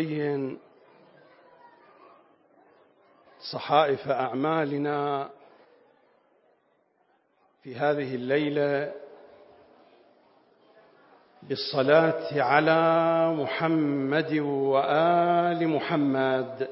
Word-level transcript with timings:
لنزين 0.00 0.58
صحائف 3.52 4.08
أعمالنا 4.08 5.30
في 7.62 7.76
هذه 7.76 8.14
الليلة 8.14 8.92
بالصلاة 11.42 12.42
على 12.42 13.34
محمد 13.34 14.38
وآل 14.38 15.68
محمد 15.68 16.68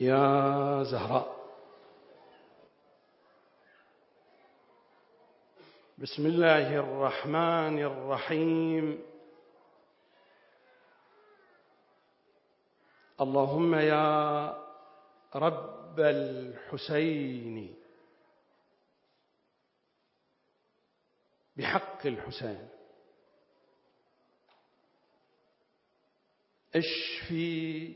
يا 0.00 0.82
زهراء 0.82 1.40
بسم 6.00 6.26
الله 6.26 6.76
الرحمن 6.76 7.78
الرحيم. 7.78 9.04
اللهم 13.20 13.74
يا 13.74 14.48
رب 15.36 16.00
الحسين. 16.00 17.74
بحق 21.56 22.06
الحسين. 22.06 22.68
اشفي 26.74 27.94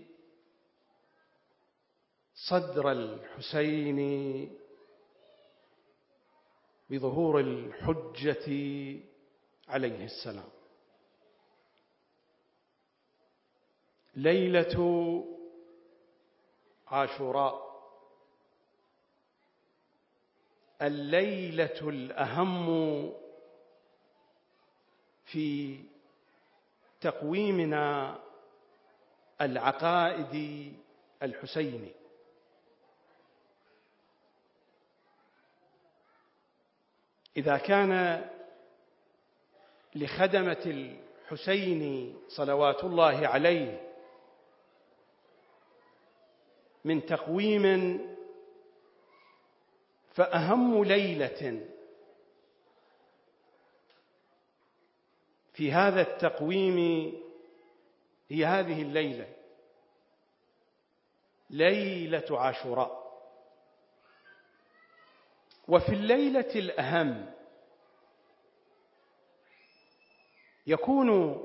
صدر 2.35 2.93
الحسين. 2.93 4.64
بظهور 6.91 7.41
الحجة 7.41 8.47
عليه 9.69 10.05
السلام. 10.05 10.49
ليلة 14.17 15.25
عاشوراء. 16.87 17.75
الليلة 20.83 21.81
الأهم 21.83 22.67
في 25.25 25.79
تقويمنا 27.01 28.19
العقائدي 29.41 30.73
الحسيني. 31.23 31.93
إذا 37.37 37.57
كان 37.57 38.25
لخدمة 39.95 40.63
الحسين 40.67 42.15
صلوات 42.29 42.85
الله 42.85 43.29
عليه 43.29 43.91
من 46.85 47.07
تقويم 47.07 47.99
فأهم 50.15 50.85
ليلة 50.85 51.67
في 55.53 55.73
هذا 55.73 56.01
التقويم 56.01 56.79
هي 58.29 58.47
هذه 58.47 58.83
الليلة 58.83 59.35
ليلة 61.51 62.41
عاشوراء. 62.41 63.04
وفي 65.69 65.89
الليلة 65.89 66.51
الأهم 66.55 67.35
يكون 70.67 71.41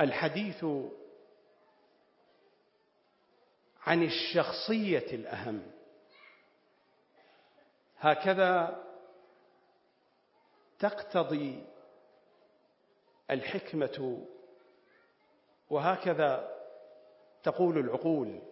الحديث 0.00 0.64
عن 3.86 4.02
الشخصية 4.02 5.06
الأهم. 5.12 5.62
هكذا 7.98 8.84
تقتضي 10.78 11.66
الحكمة 13.30 14.26
وهكذا 15.70 16.58
تقول 17.42 17.78
العقول. 17.78 18.42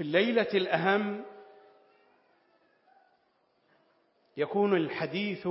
في 0.00 0.06
الليلة 0.06 0.48
الأهم 0.54 1.24
يكون 4.36 4.76
الحديث 4.76 5.46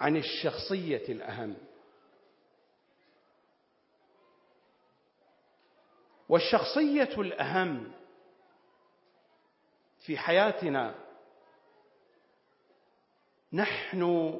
عن 0.00 0.16
الشخصية 0.16 1.08
الأهم. 1.08 1.56
والشخصية 6.28 7.20
الأهم 7.20 7.92
في 10.06 10.18
حياتنا 10.18 10.94
نحن 13.52 14.34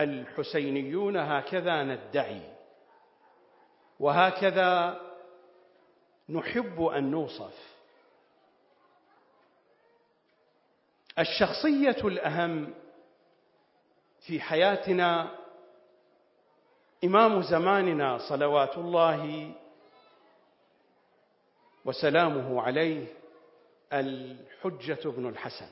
الحسينيون 0.00 1.16
هكذا 1.16 1.82
ندعي 1.82 2.56
وهكذا 4.00 5.00
نحب 6.28 6.82
أن 6.82 7.10
نوصف. 7.10 7.72
الشخصية 11.18 12.08
الأهم 12.08 12.74
في 14.26 14.40
حياتنا 14.40 15.38
إمام 17.04 17.42
زماننا 17.42 18.18
صلوات 18.28 18.78
الله 18.78 19.52
وسلامه 21.84 22.62
عليه 22.62 23.06
الحجة 23.92 25.08
بن 25.08 25.28
الحسن. 25.28 25.68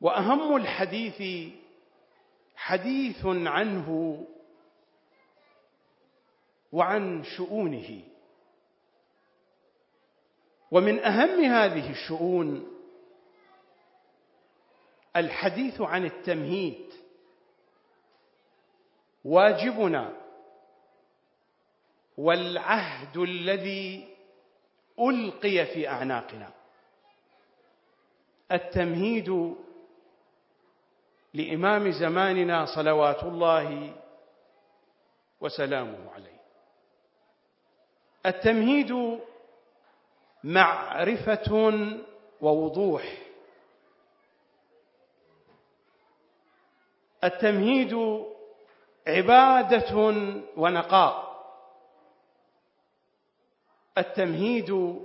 وأهم 0.00 0.56
الحديث 0.56 1.52
حديث 2.56 3.26
عنه 3.26 4.18
وعن 6.72 7.24
شؤونه. 7.24 8.00
ومن 10.70 10.98
أهم 10.98 11.44
هذه 11.44 11.90
الشؤون 11.90 12.68
الحديث 15.16 15.80
عن 15.80 16.04
التمهيد. 16.04 16.92
واجبنا 19.24 20.16
والعهد 22.18 23.16
الذي 23.16 24.16
ألقي 25.00 25.66
في 25.66 25.88
أعناقنا. 25.88 26.50
التمهيد 28.52 29.56
لإمام 31.34 31.90
زماننا 31.90 32.66
صلوات 32.76 33.22
الله 33.22 33.96
وسلامه 35.40 36.10
عليه. 36.10 36.31
التمهيد 38.26 39.20
معرفة 40.44 41.52
ووضوح. 42.40 43.18
التمهيد 47.24 48.24
عبادة 49.06 49.96
ونقاء. 50.56 51.32
التمهيد 53.98 55.00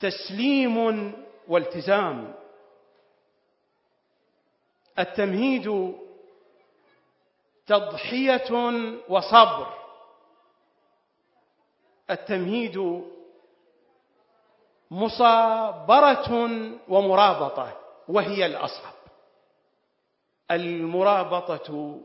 تسليم 0.00 0.76
والتزام. 1.48 2.34
التمهيد 4.98 5.94
تضحية 7.66 8.52
وصبر. 9.08 9.85
التمهيد 12.10 13.02
مصابرة 14.90 16.30
ومرابطة 16.88 17.80
وهي 18.08 18.46
الأصعب. 18.46 18.94
المرابطة 20.50 22.00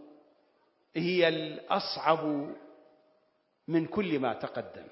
هي 0.95 1.27
الأصعب 1.27 2.48
من 3.68 3.86
كل 3.86 4.19
ما 4.19 4.33
تقدم. 4.33 4.88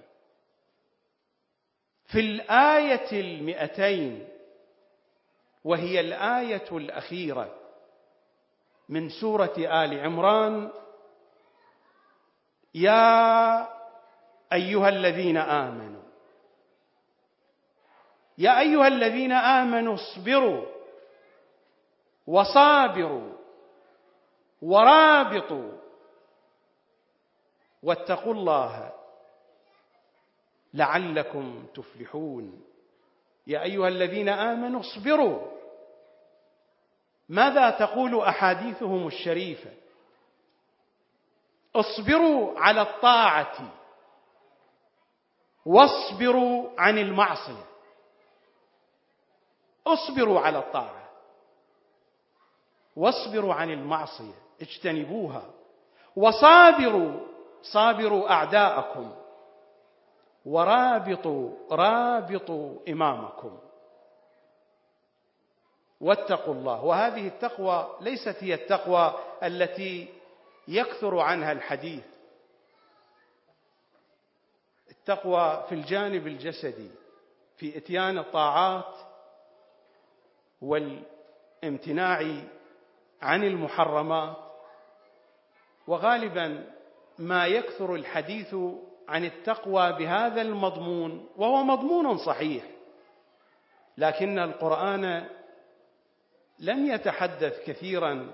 في 2.05 2.19
الآية 2.19 3.21
المئتين 3.21 4.27
وهي 5.63 5.99
الآية 5.99 6.65
الأخيرة 6.71 7.55
من 8.89 9.09
سورة 9.09 9.53
آل 9.57 9.99
عمران 9.99 10.71
يا 12.75 13.78
أيها 14.53 14.89
الذين 14.89 15.37
آمنوا. 15.37 16.03
يا 18.37 18.59
أيها 18.59 18.87
الذين 18.87 19.31
آمنوا 19.31 19.95
اصبروا 19.95 20.65
وصابروا 22.27 23.33
ورابطوا 24.61 25.71
واتقوا 27.83 28.33
الله 28.33 28.93
لعلكم 30.73 31.65
تفلحون. 31.75 32.63
يا 33.47 33.63
أيها 33.63 33.87
الذين 33.87 34.29
آمنوا 34.29 34.79
اصبروا. 34.79 35.59
ماذا 37.29 37.69
تقول 37.69 38.21
أحاديثهم 38.21 39.07
الشريفة؟ 39.07 39.69
اصبروا 41.75 42.59
على 42.59 42.81
الطاعة. 42.81 43.78
واصبروا 45.69 46.69
عن 46.77 46.97
المعصية. 46.97 47.65
اصبروا 49.87 50.39
على 50.39 50.57
الطاعة. 50.57 51.09
واصبروا 52.95 53.53
عن 53.53 53.71
المعصية. 53.71 54.33
اجتنبوها. 54.61 55.43
وصابروا. 56.15 57.19
صابروا 57.61 58.31
أعداءكم. 58.31 59.11
ورابطوا. 60.45 61.51
رابطوا 61.71 62.75
إمامكم. 62.89 63.57
واتقوا 66.01 66.53
الله. 66.53 66.83
وهذه 66.83 67.27
التقوى 67.27 67.97
ليست 68.01 68.35
هي 68.39 68.53
التقوى 68.53 69.13
التي 69.43 70.13
يكثر 70.67 71.19
عنها 71.19 71.51
الحديث. 71.51 72.03
التقوى 75.09 75.65
في 75.69 75.75
الجانب 75.75 76.27
الجسدي 76.27 76.91
في 77.57 77.77
إتيان 77.77 78.17
الطاعات 78.17 78.95
والامتناع 80.61 82.43
عن 83.21 83.43
المحرمات. 83.43 84.37
وغالبا 85.87 86.65
ما 87.19 87.47
يكثر 87.47 87.95
الحديث 87.95 88.55
عن 89.07 89.25
التقوى 89.25 89.91
بهذا 89.91 90.41
المضمون 90.41 91.29
وهو 91.37 91.63
مضمون 91.63 92.17
صحيح 92.17 92.63
لكن 93.97 94.39
القرآن 94.39 95.29
لم 96.59 96.85
يتحدث 96.85 97.65
كثيرا 97.65 98.31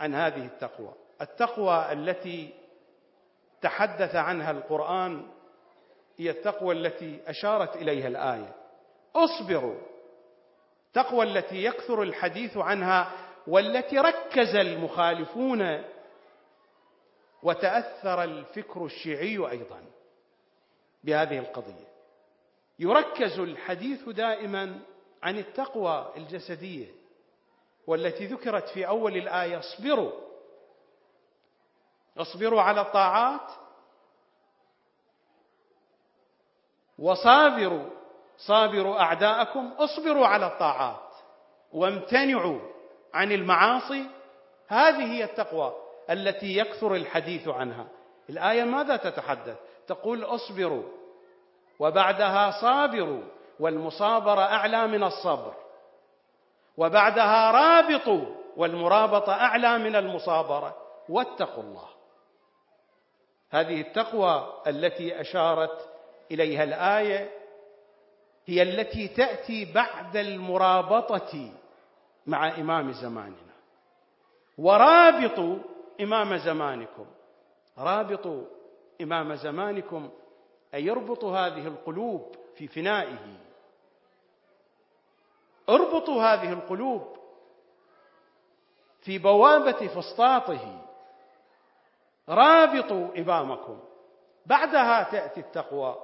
عن 0.00 0.14
هذه 0.14 0.46
التقوى. 0.46 0.92
التقوى 1.20 1.92
التي 1.92 2.54
تحدث 3.60 4.14
عنها 4.14 4.50
القرآن 4.50 5.26
هي 6.16 6.30
التقوى 6.30 6.74
التي 6.74 7.20
أشارت 7.26 7.76
إليها 7.76 8.08
الآية. 8.08 8.54
اصبروا. 9.16 9.76
التقوى 10.86 11.24
التي 11.24 11.64
يكثر 11.64 12.02
الحديث 12.02 12.56
عنها 12.56 13.12
والتي 13.46 13.98
ركز 13.98 14.54
المخالفون 14.54 15.84
وتأثر 17.42 18.22
الفكر 18.22 18.84
الشيعي 18.84 19.36
أيضا 19.50 19.82
بهذه 21.04 21.38
القضية. 21.38 21.94
يركز 22.78 23.38
الحديث 23.38 24.08
دائما 24.08 24.80
عن 25.22 25.38
التقوى 25.38 26.12
الجسدية 26.16 26.86
والتي 27.86 28.26
ذكرت 28.26 28.68
في 28.68 28.86
أول 28.86 29.16
الآية 29.16 29.58
اصبروا. 29.58 30.12
اصبروا 32.18 32.60
على 32.62 32.80
الطاعات 32.80 33.63
وصابروا 36.98 37.84
صابروا 38.36 39.00
أعداءكم 39.00 39.72
اصبروا 39.78 40.26
على 40.26 40.46
الطاعات 40.46 41.14
وامتنعوا 41.72 42.60
عن 43.14 43.32
المعاصي. 43.32 44.06
هذه 44.68 45.12
هي 45.12 45.24
التقوى 45.24 45.74
التي 46.10 46.58
يكثر 46.58 46.94
الحديث 46.94 47.48
عنها. 47.48 47.86
الآية 48.30 48.64
ماذا 48.64 48.96
تتحدث؟ 48.96 49.56
تقول 49.86 50.24
اصبروا 50.24 50.82
وبعدها 51.78 52.50
صابروا 52.60 53.22
والمصابرة 53.60 54.40
أعلى 54.40 54.86
من 54.86 55.04
الصبر 55.04 55.54
وبعدها 56.76 57.50
رابطوا 57.50 58.24
والمرابطة 58.56 59.32
أعلى 59.32 59.78
من 59.78 59.96
المصابرة. 59.96 60.76
واتقوا 61.08 61.62
الله. 61.62 61.88
هذه 63.50 63.80
التقوى 63.80 64.62
التي 64.66 65.20
أشارت 65.20 65.93
إليها 66.30 66.64
الآية 66.64 67.30
هي 68.46 68.62
التي 68.62 69.08
تأتي 69.08 69.72
بعد 69.72 70.16
المرابطة 70.16 71.52
مع 72.26 72.48
إمام 72.48 72.92
زماننا. 72.92 73.54
ورابطوا 74.58 75.58
إمام 76.00 76.36
زمانكم. 76.36 77.06
رابطوا 77.78 78.44
إمام 79.00 79.34
زمانكم 79.34 80.10
أي 80.74 80.84
يربط 80.84 81.24
هذه 81.24 81.66
القلوب 81.66 82.34
في 82.56 82.68
فنائه. 82.68 83.36
اربطوا 85.68 86.22
هذه 86.22 86.52
القلوب 86.52 87.16
في 89.00 89.18
بوابة 89.18 89.88
فسطاطه. 89.88 90.80
رابطوا 92.28 93.18
إمامكم. 93.18 93.80
بعدها 94.46 95.02
تأتي 95.02 95.40
التقوى. 95.40 95.96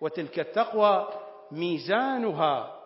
وتلك 0.00 0.38
التقوى 0.38 1.08
ميزانها 1.50 2.80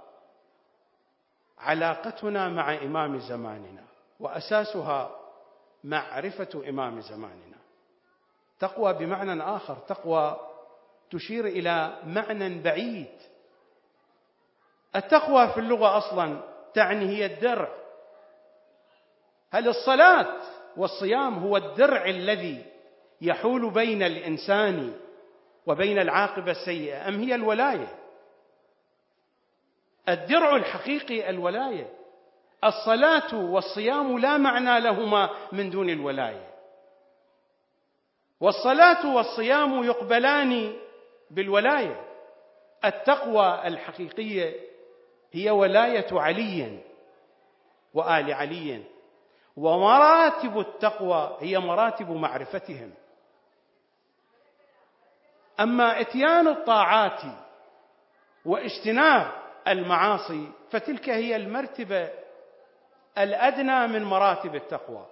علاقتنا 1.58 2.48
مع 2.48 2.74
إمام 2.74 3.18
زماننا 3.18 3.84
وأساسها 4.20 5.10
معرفة 5.84 6.62
إمام 6.68 7.00
زماننا. 7.00 7.58
تقوى 8.58 8.92
بمعنى 8.92 9.42
آخر 9.42 9.74
تقوى 9.74 10.36
تشير 11.10 11.46
إلى 11.46 11.98
معنى 12.04 12.62
بعيد. 12.62 13.18
التقوى 14.96 15.48
في 15.48 15.60
اللغة 15.60 15.98
أصلا 15.98 16.40
تعني 16.74 17.06
هي 17.06 17.26
الدرع. 17.26 17.68
هل 19.50 19.68
الصلاة 19.68 20.36
والصيام 20.76 21.38
هو 21.38 21.56
الدرع 21.56 22.04
الذي 22.04 22.64
يحول 23.20 23.70
بين 23.70 24.02
الإنسان 24.02 25.00
وبين 25.68 25.98
العاقبة 25.98 26.50
السيئة 26.50 27.08
أم 27.08 27.20
هي 27.20 27.34
الولاية؟ 27.34 27.98
الدرع 30.08 30.56
الحقيقي 30.56 31.30
الولاية. 31.30 31.92
الصلاة 32.64 33.34
والصيام 33.34 34.18
لا 34.18 34.37
معنى 34.37 34.80
لهما 34.80 35.30
من 35.52 35.70
دون 35.70 35.90
الولاية. 35.90 36.48
والصلاة 38.40 39.14
والصيام 39.14 39.84
يقبلان 39.84 40.76
بالولاية. 41.30 42.04
التقوى 42.84 43.62
الحقيقية 43.64 44.54
هي 45.32 45.50
ولاية 45.50 46.06
علي 46.12 46.78
وآل 47.94 48.32
علي. 48.32 48.82
ومراتب 49.56 50.58
التقوى 50.58 51.37
هي 51.40 51.58
مراتب 51.58 52.10
معرفتهم. 52.10 52.94
أما 55.60 56.00
إتيان 56.00 56.48
الطاعات 56.48 57.20
واجتناب 58.44 59.32
المعاصي 59.68 60.52
فتلك 60.70 61.08
هي 61.08 61.36
المرتبة 61.36 62.10
الأدنى 63.18 63.86
من 63.86 64.04
مراتب 64.04 64.54
التقوى 64.54 65.06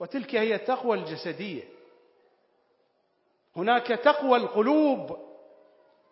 وتلك 0.00 0.34
هي 0.34 0.54
التقوى 0.54 0.98
الجسدية. 0.98 1.62
هناك 3.56 3.86
تقوى 3.86 4.38
القلوب 4.38 5.18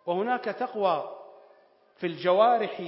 وهناك 0.05 0.43
تقوى 0.45 1.19
في 1.97 2.07
الجوارح 2.07 2.81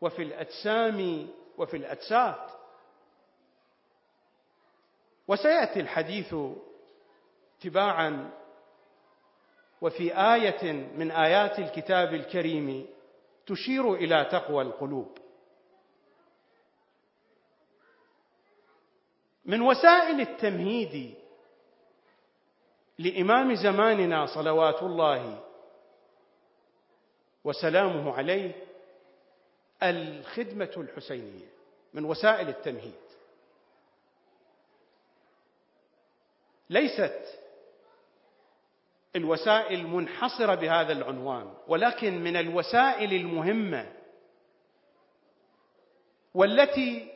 وفي 0.00 0.22
الأجسام 0.22 1.28
وفي 1.58 1.76
الأجساد. 1.76 2.50
وسيأتي 5.28 5.80
الحديث 5.80 6.34
تباعا 7.60 8.30
وفي 9.80 10.16
آية 10.34 10.72
من 10.72 11.10
آيات 11.10 11.58
الكتاب 11.58 12.14
الكريم 12.14 12.86
تشير 13.46 13.94
إلى 13.94 14.24
تقوى 14.24 14.62
القلوب. 14.62 15.18
من 19.44 19.60
وسائل 19.60 20.20
التمهيد 20.20 21.14
لإمام 22.98 23.54
زماننا 23.54 24.26
صلوات 24.26 24.82
الله 24.82 25.44
وسلامه 27.44 28.14
عليه 28.14 28.52
الخدمة 29.82 30.72
الحسينية. 30.76 31.48
من 31.94 32.04
وسائل 32.04 32.48
التمهيد. 32.48 33.06
ليست 36.70 37.45
الوسائل 39.16 39.86
منحصرة 39.86 40.54
بهذا 40.54 40.92
العنوان 40.92 41.54
ولكن 41.68 42.24
من 42.24 42.36
الوسائل 42.36 43.12
المهمة 43.14 43.92
والتي 46.34 47.12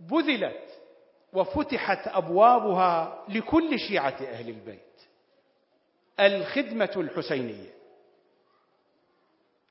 بذلت 0.00 0.80
وفتحت 1.32 2.08
أبوابها 2.08 3.24
لكل 3.28 3.78
شيعة 3.78 4.16
أهل 4.22 4.48
البيت 4.48 4.80
الخدمة 6.20 6.92
الحسينية. 6.96 7.70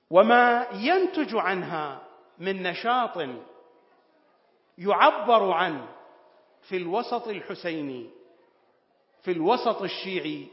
وما 0.10 0.68
ينتج 0.74 1.36
عنها 1.36 2.02
من 2.40 2.64
نشاط 2.64 3.18
يعبر 4.78 5.52
عنه 5.52 5.88
في 6.62 6.78
الوسط 6.78 7.28
الحسيني 7.28 8.10
في 9.22 9.32
الوسط 9.32 9.82
الشيعي 9.82 10.48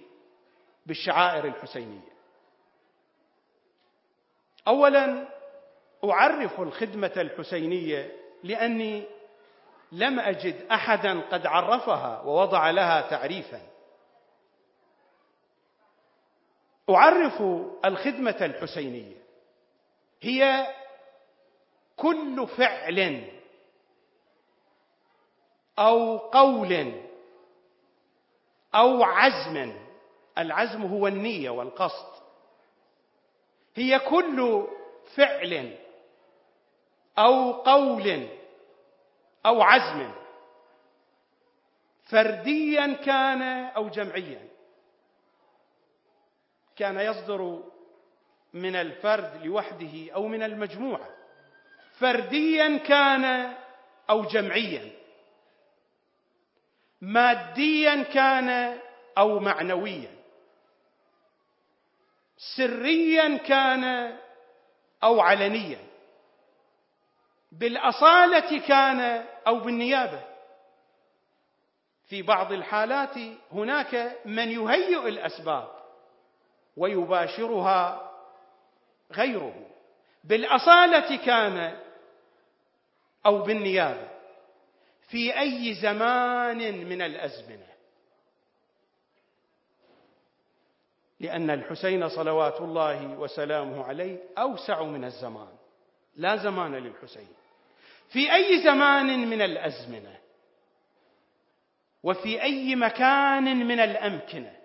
بالشعائر 0.87 1.45
الحسينية. 1.45 2.17
اولا 4.69 5.29
أعرف 6.05 6.61
الخدمة 6.61 7.13
الحسينية 7.17 8.17
لأني 8.43 9.05
لم 9.93 10.21
أجد 10.21 10.67
احدا 10.71 11.21
قد 11.21 11.47
عرفها 11.47 12.21
ووضع 12.21 12.71
لها 12.71 13.01
تعريفا. 13.01 13.63
أعرف 16.91 17.43
الخدمة 17.85 18.37
الحسينية. 18.41 19.17
هي 20.23 20.67
كل 21.97 22.47
فعل 22.47 23.31
أو 25.79 26.19
قول 26.19 26.93
أو 28.75 29.03
عزم 29.03 29.86
العزم 30.39 30.83
هو 30.83 31.07
النية 31.07 31.51
والقصد. 31.51 32.23
هي 33.75 33.99
كل 33.99 34.67
فعل 35.17 35.77
أو 37.19 37.53
قول 37.53 38.29
أو 39.47 39.63
عزم 39.63 40.11
فرديا 42.03 42.93
كان 42.93 43.43
أو 43.65 43.89
جمعيا. 43.89 44.49
كان 46.77 47.01
يصدر 47.01 47.63
من 48.53 48.77
الفرد 48.77 49.45
لوحده 49.45 50.13
أو 50.15 50.27
من 50.27 50.43
المجموعة. 50.43 51.09
فرديا 51.99 52.77
كان 52.77 53.55
أو 54.11 54.23
جمعيا. 54.25 54.91
ماديا 57.01 58.03
كان 58.03 58.79
أو 59.19 59.39
معنويا. 59.39 60.17
سريا 62.37 63.37
كان 63.37 64.17
أو 65.05 65.21
علنيا. 65.21 65.79
بالأصالة 67.53 68.59
كان 68.67 69.27
أو 69.47 69.61
بالنيابة. 69.61 70.25
في 72.07 72.23
بعض 72.23 72.53
الحالات 72.53 73.15
هناك 73.53 74.17
من 74.25 74.49
يهيئ 74.49 75.09
الأسباب 75.09 75.69
ويباشرها 76.77 78.13
غيره. 79.13 79.67
بالأصالة 80.25 81.17
كان 81.17 81.79
أو 83.27 83.39
بالنيابة. 83.43 84.09
في 85.09 85.41
أي 85.41 85.75
زمان 85.75 86.85
من 86.89 87.03
الأزمنة. 87.03 87.76
لأن 91.21 91.51
الحسين 91.51 92.09
صلوات 92.09 92.61
الله 92.61 93.07
وسلامه 93.07 93.85
عليه 93.85 94.19
أوسع 94.39 94.83
من 94.83 95.05
الزمان. 95.05 95.53
لا 96.17 96.37
زمان 96.37 96.75
للحسين. 96.75 97.29
في 98.09 98.35
أي 98.35 98.63
زمان 98.63 99.31
من 99.31 99.43
الأزمنة؟ 99.43 100.17
وفي 102.03 102.43
أي 102.43 102.77
مكان 102.77 103.67
من 103.67 103.81
الأمكنة؟ 103.81 104.57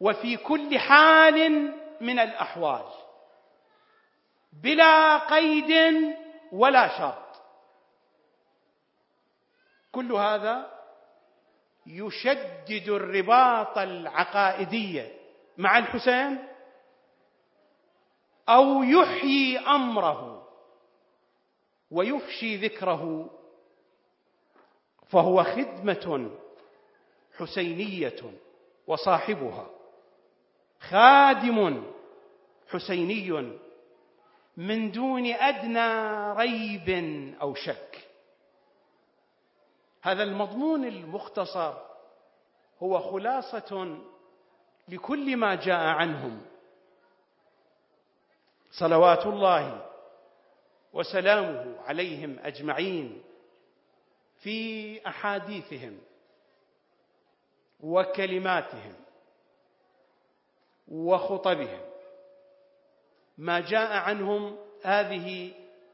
وفي 0.00 0.36
كل 0.36 0.78
حال 0.78 1.72
من 2.00 2.18
الأحوال. 2.18 2.84
بلا 4.52 5.18
قيد 5.18 5.72
ولا 6.52 6.98
شرط. 6.98 7.42
كل 9.92 10.12
هذا 10.12 10.80
يشدد 11.86 12.88
الرباط 12.88 13.78
العقائدي 13.78 15.19
مع 15.60 15.78
الحسين 15.78 16.38
أو 18.48 18.82
يحيي 18.82 19.58
أمره 19.58 20.48
ويفشي 21.90 22.56
ذكره 22.56 23.30
فهو 25.08 25.44
خدمة 25.44 26.30
حسينية 27.36 28.22
وصاحبها. 28.86 29.70
خادم 30.80 31.84
حسيني 32.68 33.58
من 34.56 34.92
دون 34.92 35.26
أدنى 35.26 35.88
ريب 36.32 36.88
أو 37.40 37.54
شك. 37.54 38.08
هذا 40.02 40.22
المضمون 40.22 40.84
المختصر 40.84 41.74
هو 42.82 42.98
خلاصة 42.98 43.98
لكل 44.90 45.36
ما 45.36 45.54
جاء 45.54 45.86
عنهم. 45.86 46.40
صلوات 48.70 49.26
الله 49.26 49.86
وسلامه 50.92 51.76
عليهم 51.86 52.38
أجمعين 52.38 53.22
في 54.42 55.00
أحاديثهم 55.08 55.98
وكلماتهم 57.80 58.94
وخطبهم. 60.88 61.80
ما 63.38 63.60
جاء 63.60 63.92
عنهم 63.92 64.58
هذه 64.82 65.52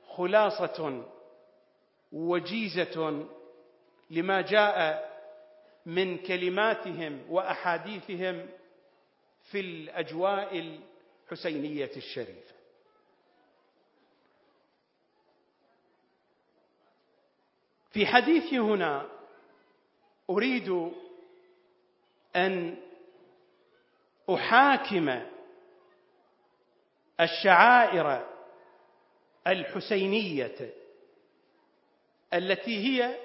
خلاصة 0.09 1.05
وجيزة 2.13 3.27
لما 4.11 4.41
جاء 4.41 5.07
من 5.87 6.19
كلماتهم 6.19 7.25
وأحاديثهم 7.31 8.49
في 9.51 9.61
الأجواء 9.61 10.59
الحسينية 11.31 11.91
الشريفة. 11.97 12.55
في 17.91 18.07
حديثي 18.07 18.59
هنا 18.59 19.09
أريد 20.31 20.93
أن 22.37 22.77
أحاكم 24.35 25.23
الشعائر 27.21 28.27
الحسينية 29.47 30.75
التي 32.35 32.77
هي 32.87 33.17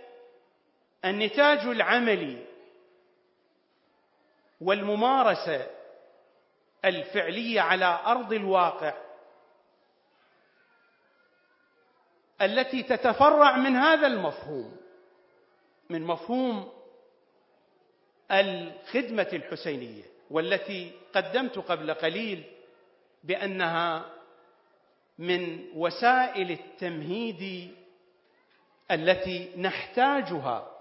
النتاج 1.06 1.60
العملي 1.60 2.46
والممارسة 4.62 5.81
الفعلية 6.86 7.62
على 7.62 8.00
أرض 8.06 8.34
الواقع 8.34 8.94
التي 12.42 12.84
تتفرع 12.84 13.58
من 13.58 13.76
هذا 13.76 14.08
المفهوم 14.08 14.78
من 15.90 16.02
مفهوم 16.02 16.72
الخدمة 18.32 19.28
الحسينية 19.34 20.04
والتي 20.30 20.92
قدمت 21.16 21.60
قبل 21.60 21.94
قليل 21.94 22.44
بأنها 23.24 24.06
من 25.18 25.66
وسائل 25.76 26.52
التمهيد 26.52 27.76
التي 28.92 29.52
نحتاجها 29.58 30.72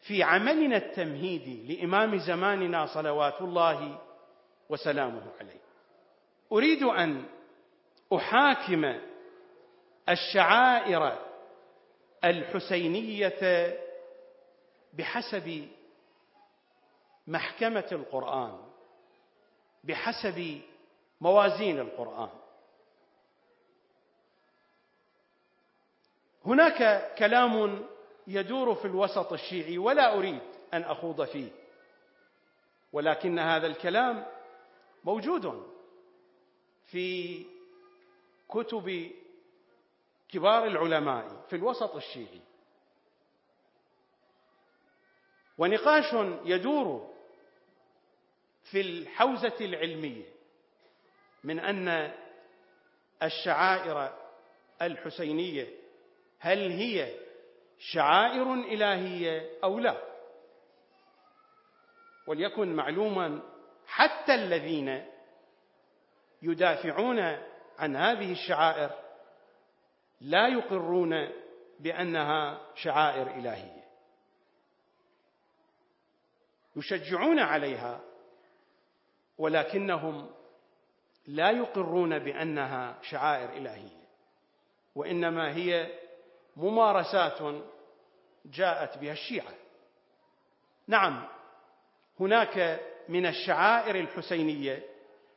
في 0.00 0.22
عملنا 0.22 0.76
التمهيدي 0.76 1.74
لإمام 1.74 2.18
زماننا 2.18 2.86
صلوات 2.86 3.40
الله 3.40 3.98
وسلامه 4.72 5.22
عليه. 5.40 5.60
أريد 6.52 6.82
أن 6.82 7.24
أحاكم 8.14 9.00
الشعائر 10.08 11.18
الحسينية 12.24 13.78
بحسب 14.92 15.68
محكمة 17.26 17.88
القرآن 17.92 18.58
بحسب 19.84 20.60
موازين 21.20 21.78
القرآن. 21.78 22.30
هناك 26.46 27.10
كلام 27.18 27.86
يدور 28.26 28.74
في 28.74 28.84
الوسط 28.84 29.32
الشيعي 29.32 29.78
ولا 29.78 30.14
أريد 30.18 30.40
أن 30.74 30.82
أخوض 30.82 31.24
فيه 31.24 31.50
ولكن 32.92 33.38
هذا 33.38 33.66
الكلام 33.66 34.26
موجود 35.04 35.72
في 36.86 37.46
كتب 38.48 39.10
كبار 40.28 40.66
العلماء 40.66 41.46
في 41.50 41.56
الوسط 41.56 41.96
الشيعي. 41.96 42.40
ونقاش 45.58 46.14
يدور 46.44 47.14
في 48.70 48.80
الحوزة 48.80 49.56
العلمية 49.60 50.24
من 51.44 51.58
أن 51.60 52.14
الشعائر 53.22 54.18
الحسينية 54.82 55.78
هل 56.38 56.70
هي 56.70 57.18
شعائر 57.78 58.54
إلهية 58.54 59.58
أو 59.64 59.78
لا. 59.78 60.02
وليكن 62.26 62.74
معلوما 62.76 63.51
حتى 63.92 64.34
الذين 64.34 65.04
يدافعون 66.42 67.18
عن 67.78 67.96
هذه 67.96 68.32
الشعائر 68.32 68.90
لا 70.20 70.48
يقرون 70.48 71.28
بأنها 71.80 72.60
شعائر 72.74 73.30
إلهية. 73.30 73.84
يشجعون 76.76 77.38
عليها 77.38 78.00
ولكنهم 79.38 80.30
لا 81.26 81.50
يقرون 81.50 82.18
بأنها 82.18 82.98
شعائر 83.02 83.52
إلهية 83.52 84.02
وإنما 84.94 85.54
هي 85.56 85.98
ممارسات 86.56 87.62
جاءت 88.44 88.98
بها 88.98 89.12
الشيعة. 89.12 89.54
نعم 90.86 91.28
هناك 92.20 92.80
من 93.12 93.26
الشعائر 93.26 93.96
الحسينية 93.96 94.86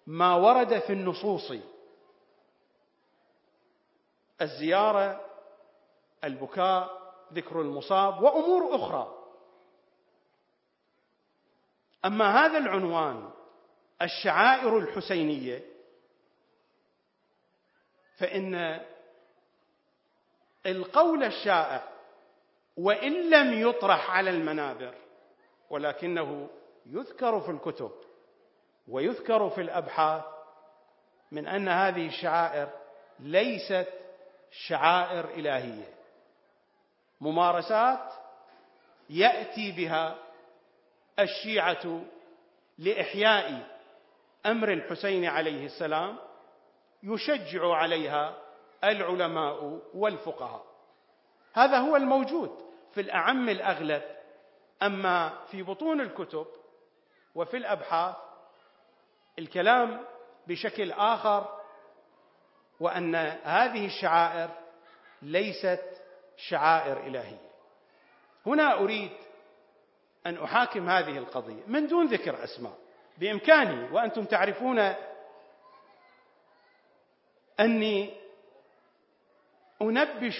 ما 0.07 0.35
ورد 0.35 0.79
في 0.79 0.93
النصوص. 0.93 1.53
الزيارة 4.41 5.25
البكاء 6.23 7.13
ذكر 7.33 7.61
المصاب 7.61 8.21
وأمور 8.21 8.75
أخرى. 8.75 9.15
أما 12.05 12.45
هذا 12.45 12.57
العنوان 12.57 13.29
الشعائر 14.01 14.77
الحسينية 14.77 15.65
فإن 18.17 18.81
القول 20.65 21.23
الشائع 21.23 21.89
وإن 22.77 23.29
لم 23.29 23.69
يطرح 23.69 24.11
على 24.11 24.29
المنابر 24.29 24.93
ولكنه 25.69 26.49
يذكر 26.85 27.41
في 27.41 27.51
الكتب 27.51 27.91
ويذكر 28.87 29.49
في 29.49 29.61
الأبحاث 29.61 30.23
من 31.31 31.47
أن 31.47 31.67
هذه 31.67 32.07
الشعائر 32.07 32.69
ليست 33.19 33.87
شعائر 34.51 35.29
إلهية. 35.29 35.93
ممارسات 37.21 38.13
يأتي 39.09 39.71
بها 39.71 40.15
الشيعة 41.19 42.01
لإحياء 42.77 43.77
أمر 44.45 44.73
الحسين 44.73 45.25
عليه 45.25 45.65
السلام 45.65 46.17
يشجع 47.03 47.73
عليها 47.73 48.37
العلماء 48.83 49.81
والفقهاء. 49.93 50.65
هذا 51.53 51.77
هو 51.77 51.95
الموجود 51.95 52.65
في 52.93 53.01
الأعم 53.01 53.49
الأغلب. 53.49 54.01
أما 54.83 55.45
في 55.51 55.63
بطون 55.63 56.01
الكتب 56.01 56.47
وفي 57.35 57.57
الأبحاث 57.57 58.15
الكلام 59.39 60.05
بشكل 60.47 60.91
آخر 60.91 61.59
وأن 62.79 63.15
هذه 63.43 63.85
الشعائر 63.85 64.49
ليست 65.21 65.83
شعائر 66.37 67.07
إلهية. 67.07 67.45
هنا 68.45 68.79
أريد 68.79 69.11
أن 70.25 70.37
أحاكم 70.37 70.89
هذه 70.89 71.17
القضية 71.17 71.63
من 71.67 71.87
دون 71.87 72.05
ذكر 72.07 72.43
أسماء. 72.43 72.77
بإمكاني 73.17 73.91
وأنتم 73.91 74.25
تعرفون 74.25 74.93
أني 77.59 78.13
أنبش 79.81 80.39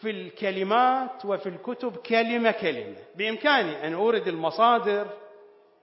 في 0.00 0.10
الكلمات 0.10 1.24
وفي 1.24 1.48
الكتب 1.48 1.96
كلمة 1.96 2.50
كلمة. 2.50 2.96
بإمكاني 3.14 3.86
أن 3.86 3.94
أورد 3.94 4.28
المصادر 4.28 5.19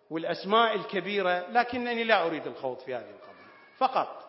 والأسماء 0.09 0.75
الكبيرة 0.75 1.47
لكنني 1.49 2.03
لا 2.03 2.25
أريد 2.25 2.47
الخوض 2.47 2.79
في 2.79 2.95
هذه 2.95 3.09
القضية. 3.09 3.47
فقط 3.77 4.27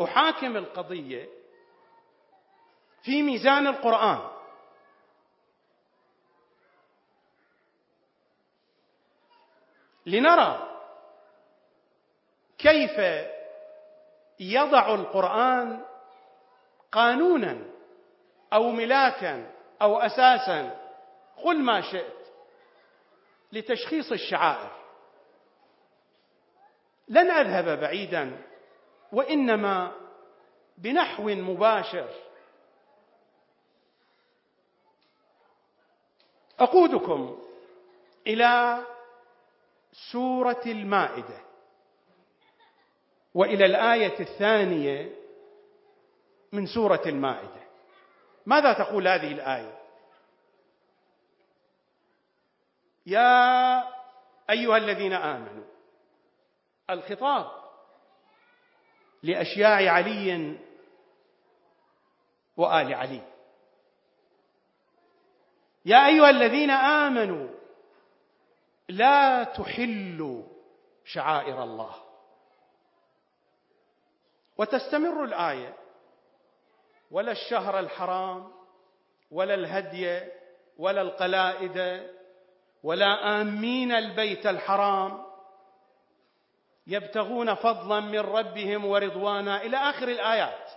أحاكم 0.00 0.56
القضية 0.56 1.28
في 3.02 3.22
ميزان 3.22 3.66
القرآن. 3.66 4.30
لنرى 10.06 10.80
كيف 12.58 13.26
يضع 14.40 14.94
القرآن 14.94 15.84
قانونا 16.92 17.70
أو 18.52 18.70
ملاكا 18.70 19.50
أو 19.82 19.98
أساسا 19.98 20.80
قل 21.36 21.62
ما 21.62 21.80
شئت 21.80 22.26
لتشخيص 23.52 24.12
الشعائر. 24.12 24.83
لن 27.08 27.30
أذهب 27.30 27.80
بعيدا 27.80 28.42
وإنما 29.12 29.92
بنحو 30.78 31.22
مباشر. 31.22 32.08
أقودكم 36.58 37.38
إلى 38.26 38.84
سورة 40.12 40.62
المائدة 40.66 41.40
وإلى 43.34 43.66
الآية 43.66 44.20
الثانية 44.20 45.14
من 46.52 46.66
سورة 46.66 47.02
المائدة. 47.06 47.64
ماذا 48.46 48.72
تقول 48.72 49.08
هذه 49.08 49.32
الآية؟ 49.32 49.78
يا 53.06 53.78
أيها 54.50 54.76
الذين 54.76 55.12
آمنوا 55.12 55.63
الخطاب 56.90 57.50
لأشياع 59.22 59.92
علي 59.92 60.58
وآل 62.56 62.94
علي. 62.94 63.22
يا 65.84 66.06
أيها 66.06 66.30
الذين 66.30 66.70
آمنوا 66.70 67.48
لا 68.88 69.44
تحلوا 69.44 70.42
شعائر 71.04 71.62
الله. 71.62 71.94
وتستمر 74.58 75.24
الآية 75.24 75.74
ولا 77.10 77.32
الشهر 77.32 77.78
الحرام 77.78 78.52
ولا 79.30 79.54
الهدي 79.54 80.20
ولا 80.78 81.02
القلائد 81.02 82.08
ولا 82.82 83.40
آمين 83.40 83.92
البيت 83.92 84.46
الحرام 84.46 85.33
يبتغون 86.86 87.54
فضلا 87.54 88.00
من 88.00 88.18
ربهم 88.18 88.84
ورضوانا 88.84 89.62
إلى 89.62 89.76
آخر 89.76 90.08
الآيات. 90.08 90.70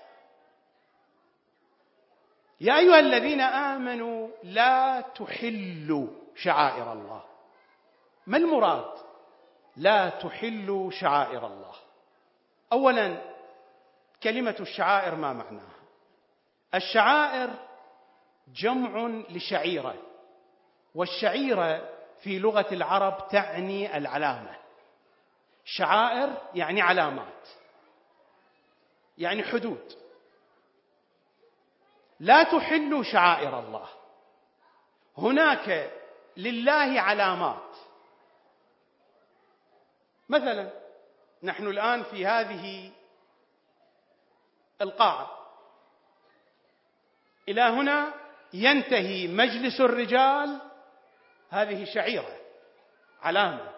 يا 2.61 2.77
أيها 2.77 2.99
الذين 2.99 3.41
آمنوا 3.41 4.29
لا 4.43 5.01
تحلوا 5.01 6.07
شعائر 6.35 6.93
الله. 6.93 7.23
ما 8.27 8.37
المراد؟ 8.37 8.93
لا 9.75 10.09
تحلوا 10.09 10.91
شعائر 10.91 11.47
الله. 11.47 11.75
اولا 12.73 13.17
كلمة 14.23 14.55
الشعائر 14.59 15.15
ما 15.15 15.33
معناها؟ 15.33 15.77
الشعائر 16.75 17.49
جمع 18.47 19.23
لشعيرة 19.29 19.95
والشعيرة 20.95 21.89
في 22.19 22.39
لغة 22.39 22.67
العرب 22.71 23.27
تعني 23.27 23.97
العلامة. 23.97 24.66
شعائر 25.69 26.37
يعني 26.53 26.81
علامات 26.81 27.47
يعني 29.17 29.43
حدود. 29.43 29.93
لا 32.19 32.43
تحلوا 32.43 33.03
شعائر 33.03 33.59
الله. 33.59 33.89
هناك 35.17 35.91
لله 36.37 37.01
علامات. 37.01 37.75
مثلا 40.29 40.71
نحن 41.43 41.67
الآن 41.67 42.03
في 42.03 42.25
هذه 42.25 42.91
القاعة. 44.81 45.31
إلى 47.49 47.61
هنا 47.61 48.13
ينتهي 48.53 49.27
مجلس 49.27 49.81
الرجال 49.81 50.61
هذه 51.49 51.85
شعيرة 51.85 52.37
علامة. 53.21 53.76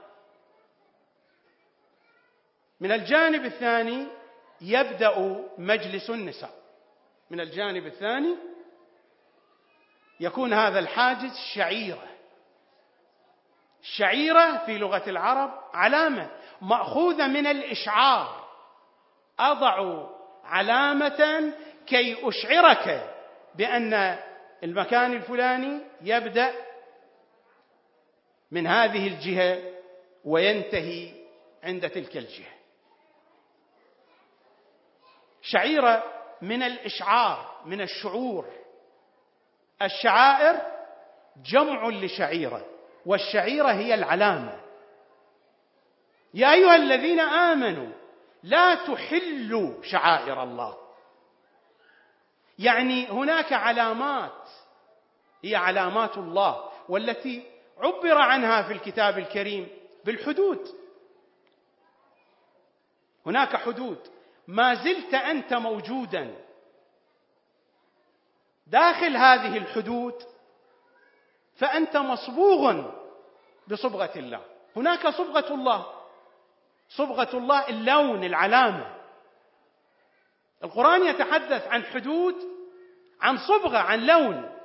من 2.79 2.91
الجانب 2.91 3.45
الثاني 3.45 4.07
يبدأ 4.61 5.45
مجلس 5.57 6.09
النساء. 6.09 6.53
من 7.29 7.39
الجانب 7.39 7.85
الثاني 7.85 8.35
يكون 10.19 10.53
هذا 10.53 10.79
الحاجز 10.79 11.31
شعيرة. 11.53 12.09
الشعيرة 13.81 14.65
في 14.65 14.77
لغة 14.77 15.09
العرب 15.09 15.51
علامة 15.73 16.29
مأخوذة 16.61 17.27
من 17.27 17.47
الإشعار. 17.47 18.49
أضع 19.39 20.05
علامة 20.43 21.53
كي 21.87 22.27
أشعرك 22.27 23.15
بأن 23.55 24.19
المكان 24.63 25.13
الفلاني 25.13 25.81
يبدأ 26.01 26.53
من 28.51 28.67
هذه 28.67 29.07
الجهة 29.07 29.73
وينتهي 30.25 31.11
عند 31.63 31.89
تلك 31.89 32.17
الجهة. 32.17 32.59
شعيرة 35.51 36.03
من 36.41 36.63
الإشعار 36.63 37.62
من 37.65 37.81
الشعور. 37.81 38.45
الشعائر 39.81 40.62
جمع 41.45 41.89
لشعيرة 41.89 42.65
والشعيرة 43.05 43.71
هي 43.71 43.93
العلامة. 43.93 44.62
يا 46.33 46.53
أيها 46.53 46.75
الذين 46.75 47.19
آمنوا 47.19 47.91
لا 48.43 48.75
تحلوا 48.75 49.83
شعائر 49.83 50.43
الله. 50.43 50.77
يعني 52.59 53.07
هناك 53.07 53.53
علامات 53.53 54.49
هي 55.43 55.55
علامات 55.55 56.17
الله 56.17 56.69
والتي 56.89 57.43
عبر 57.77 58.17
عنها 58.17 58.62
في 58.62 58.73
الكتاب 58.73 59.17
الكريم 59.17 59.67
بالحدود. 60.05 60.67
هناك 63.25 63.55
حدود. 63.55 64.18
ما 64.49 64.75
زلت 64.75 65.13
أنت 65.13 65.53
موجودا. 65.53 66.35
داخل 68.67 69.17
هذه 69.17 69.57
الحدود 69.57 70.23
فأنت 71.57 71.97
مصبوغ 71.97 72.91
بصبغة 73.67 74.12
الله. 74.15 74.45
هناك 74.75 75.07
صبغة 75.07 75.53
الله. 75.53 75.85
صبغة 76.89 77.38
الله 77.38 77.67
اللون 77.69 78.23
العلامة. 78.23 78.95
القرآن 80.63 81.05
يتحدث 81.05 81.67
عن 81.67 81.83
حدود 81.83 82.35
عن 83.21 83.38
صبغة 83.38 83.77
عن 83.77 84.05
لون. 84.05 84.59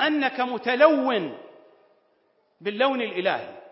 أنك 0.00 0.40
متلون 0.40 1.38
باللون 2.60 3.02
الإلهي. 3.02 3.62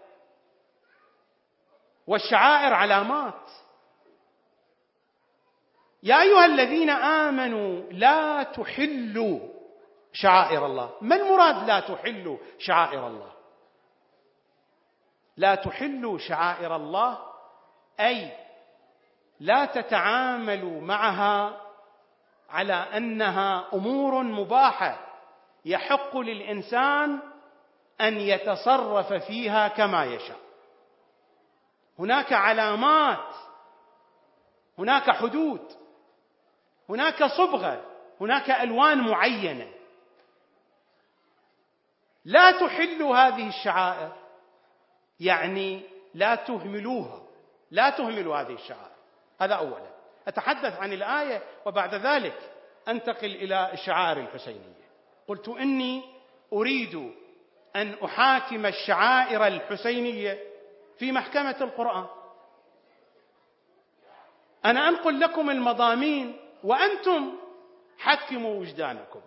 والشعائر 2.06 2.74
علامات. 2.74 3.63
يا 6.04 6.22
أيها 6.22 6.44
الذين 6.44 6.90
آمنوا 6.90 7.92
لا 7.92 8.42
تحلوا 8.42 9.40
شعائر 10.12 10.66
الله. 10.66 10.90
ما 11.00 11.16
المراد 11.16 11.66
لا 11.66 11.80
تحلوا 11.80 12.38
شعائر 12.58 13.06
الله؟ 13.06 13.32
لا 15.36 15.54
تحلوا 15.54 16.18
شعائر 16.18 16.76
الله 16.76 17.18
أي 18.00 18.32
لا 19.40 19.64
تتعاملوا 19.64 20.80
معها 20.80 21.60
على 22.50 22.74
أنها 22.74 23.68
أمور 23.74 24.22
مباحة. 24.22 24.98
يحق 25.64 26.16
للإنسان 26.16 27.18
أن 28.00 28.20
يتصرف 28.20 29.12
فيها 29.12 29.68
كما 29.68 30.04
يشاء. 30.04 30.38
هناك 31.98 32.32
علامات 32.32 33.34
هناك 34.78 35.10
حدود. 35.10 35.83
هناك 36.88 37.24
صبغة 37.24 37.84
هناك 38.20 38.50
ألوان 38.50 38.98
معينة. 38.98 39.72
لا 42.24 42.50
تحلوا 42.50 43.16
هذه 43.16 43.48
الشعائر 43.48 44.12
يعني 45.20 45.82
لا 46.14 46.34
تهملوها 46.34 47.22
لا 47.70 47.90
تهملوا 47.90 48.36
هذه 48.36 48.52
الشعائر. 48.52 48.94
هذا 49.40 49.54
اولا. 49.54 49.94
أتحدث 50.28 50.80
عن 50.80 50.92
الآية 50.92 51.42
وبعد 51.66 51.94
ذلك 51.94 52.50
أنتقل 52.88 53.34
إلى 53.34 53.72
الشعائر 53.72 54.20
الحسينية. 54.20 54.84
قلت 55.28 55.48
إني 55.48 56.02
أريد 56.52 57.12
أن 57.76 57.94
أحاكم 58.04 58.66
الشعائر 58.66 59.46
الحسينية 59.46 60.38
في 60.98 61.12
محكمة 61.12 61.56
القرآن. 61.60 62.06
أنا 64.64 64.88
أنقل 64.88 65.20
لكم 65.20 65.50
المضامين 65.50 66.43
وأنتم 66.64 67.38
حكموا 67.98 68.60
وجدانكم. 68.60 69.20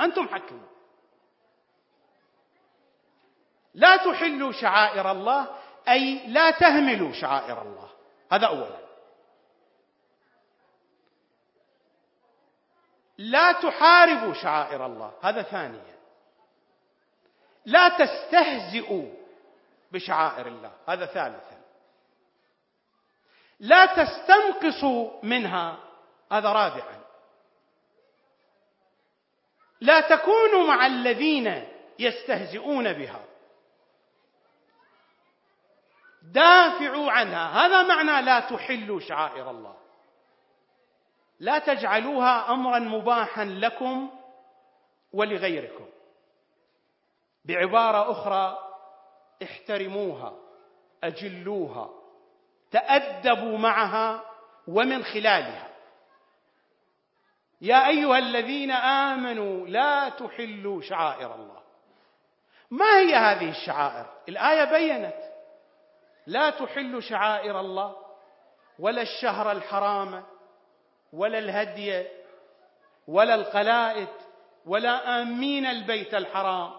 أنتم 0.00 0.28
حكموا. 0.28 0.68
لا 3.74 3.96
تحلوا 3.96 4.52
شعائر 4.52 5.10
الله 5.10 5.58
أي 5.88 6.26
لا 6.26 6.50
تهملوا 6.50 7.12
شعائر 7.12 7.62
الله. 7.62 7.88
هذا 8.32 8.46
اولا. 8.46 8.80
لا 13.18 13.52
تحاربوا 13.52 14.34
شعائر 14.34 14.86
الله. 14.86 15.12
هذا 15.22 15.42
ثانيا. 15.42 15.96
لا 17.66 17.88
تستهزئوا 17.88 19.08
بشعائر 19.92 20.46
الله. 20.46 20.72
هذا 20.88 21.06
ثالثا. 21.06 21.60
لا 23.60 23.86
تستنقصوا 23.86 25.10
منها 25.22 25.89
هذا 26.32 26.48
رابعا. 26.48 27.00
لا 29.80 30.00
تكونوا 30.00 30.66
مع 30.66 30.86
الذين 30.86 31.68
يستهزئون 31.98 32.92
بها. 32.92 33.24
دافعوا 36.22 37.10
عنها. 37.10 37.66
هذا 37.66 37.82
معنى 37.82 38.26
لا 38.26 38.40
تحلوا 38.40 39.00
شعائر 39.00 39.50
الله. 39.50 39.76
لا 41.40 41.58
تجعلوها 41.58 42.52
امرا 42.52 42.78
مباحا 42.78 43.44
لكم 43.44 44.10
ولغيركم. 45.12 45.86
بعبارة 47.44 48.10
أخرى 48.10 48.58
احترموها 49.42 50.36
أجلوها 51.04 51.90
تأدبوا 52.70 53.58
معها 53.58 54.24
ومن 54.68 55.04
خلالها. 55.04 55.69
يا 57.60 57.88
أيها 57.88 58.18
الذين 58.18 58.70
آمنوا 58.70 59.66
لا 59.66 60.08
تحلوا 60.08 60.82
شعائر 60.82 61.34
الله. 61.34 61.62
ما 62.70 62.98
هي 62.98 63.14
هذه 63.14 63.50
الشعائر؟ 63.50 64.06
الآية 64.28 64.64
بينت. 64.64 65.30
لا 66.26 66.50
تحل 66.50 67.02
شعائر 67.02 67.60
الله 67.60 67.96
ولا 68.78 69.02
الشهر 69.02 69.52
الحرام 69.52 70.24
ولا 71.12 71.38
الهدي 71.38 72.04
ولا 73.08 73.34
القلائد 73.34 74.08
ولا 74.66 75.22
آمين 75.22 75.66
البيت 75.66 76.14
الحرام. 76.14 76.72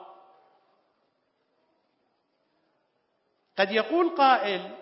قد 3.57 3.71
يقول 3.71 4.15
قائل 4.15 4.75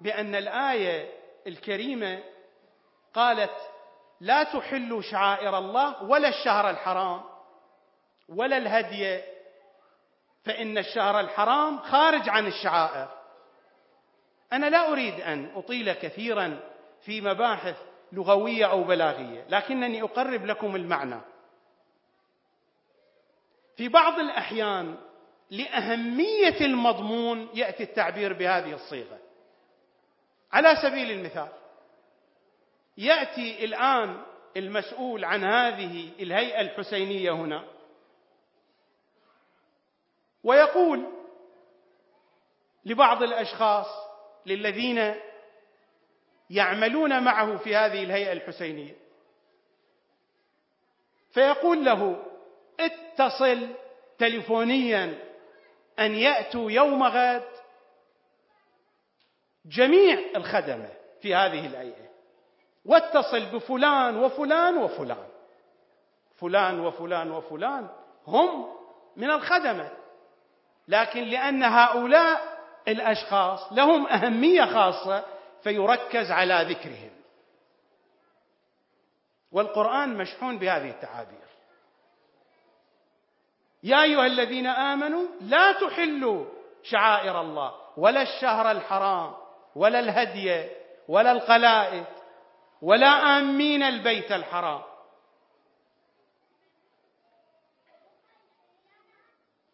بأن 0.00 0.34
الآية 0.34 1.12
الكريمة 1.46 2.22
قالت 3.14 3.71
لا 4.22 4.42
تحلوا 4.42 5.02
شعائر 5.02 5.58
الله 5.58 6.02
ولا 6.02 6.28
الشهر 6.28 6.70
الحرام 6.70 7.20
ولا 8.28 8.56
الهدي. 8.56 9.20
فإن 10.44 10.78
الشهر 10.78 11.20
الحرام 11.20 11.78
خارج 11.78 12.28
عن 12.28 12.46
الشعائر. 12.46 13.08
أنا 14.52 14.66
لا 14.66 14.92
أريد 14.92 15.20
أن 15.20 15.52
أطيل 15.54 15.92
كثيرا 15.92 16.60
في 17.00 17.20
مباحث 17.20 17.76
لغوية 18.12 18.66
أو 18.70 18.84
بلاغية 18.84 19.44
لكنني 19.48 20.02
أقرب 20.02 20.46
لكم 20.46 20.76
المعنى. 20.76 21.20
في 23.76 23.88
بعض 23.88 24.18
الأحيان 24.18 24.96
لأهمية 25.50 26.60
المضمون 26.60 27.48
يأتي 27.54 27.82
التعبير 27.82 28.32
بهذه 28.32 28.72
الصيغة. 28.72 29.18
على 30.52 30.76
سبيل 30.82 31.10
المثال 31.10 31.61
يأتي 32.96 33.64
الآن 33.64 34.22
المسؤول 34.56 35.24
عن 35.24 35.44
هذه 35.44 36.12
الهيئة 36.20 36.60
الحسينية 36.60 37.30
هنا. 37.30 37.64
ويقول 40.44 41.06
لبعض 42.84 43.22
الأشخاص 43.22 43.86
للذين 44.46 45.14
يعملون 46.50 47.22
معه 47.24 47.56
في 47.56 47.76
هذه 47.76 48.02
الهيئة 48.02 48.32
الحسينية 48.32 48.96
فيقول 51.32 51.84
له 51.84 52.26
اتصل 52.80 53.68
تليفونيا 54.18 55.18
أن 55.98 56.14
يأتوا 56.14 56.70
يوم 56.70 57.02
غد 57.02 57.48
جميع 59.64 60.18
الخدمة 60.36 60.90
في 61.22 61.34
هذه 61.34 61.66
الايه 61.66 62.11
واتصل 62.84 63.46
بفلان 63.46 64.16
وفلان 64.16 64.76
وفلان. 64.76 65.28
فلان 66.36 66.80
وفلان 66.80 67.30
وفلان 67.30 67.88
هم 68.26 68.76
من 69.16 69.30
الخدمة. 69.30 69.90
لكن 70.88 71.22
لأن 71.22 71.62
هؤلاء 71.62 72.58
الأشخاص 72.88 73.72
لهم 73.72 74.06
أهمية 74.06 74.64
خاصة 74.64 75.24
فيركز 75.62 76.30
على 76.30 76.66
ذكرهم. 76.68 77.10
والقرآن 79.52 80.16
مشحون 80.16 80.58
بهذه 80.58 80.90
التعابير. 80.90 81.38
يا 83.82 84.02
أيها 84.02 84.26
الذين 84.26 84.66
آمنوا 84.66 85.26
لا 85.40 85.72
تحلوا 85.72 86.44
شعائر 86.82 87.40
الله 87.40 87.74
ولا 87.96 88.22
الشهر 88.22 88.70
الحرام 88.70 89.34
ولا 89.76 89.98
الهدي 89.98 90.68
ولا 91.08 91.32
القلائد. 91.32 92.04
ولا 92.82 93.38
آمين 93.38 93.82
البيت 93.82 94.32
الحرام. 94.32 94.82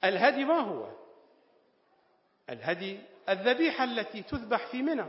الهدي 0.05 0.45
ما 0.45 0.61
هو؟ 0.61 0.89
الهدي 2.51 3.01
الذبيحة 3.29 3.85
التي 3.85 4.23
تذبح 4.23 4.67
في 4.67 4.83
منى. 4.83 5.07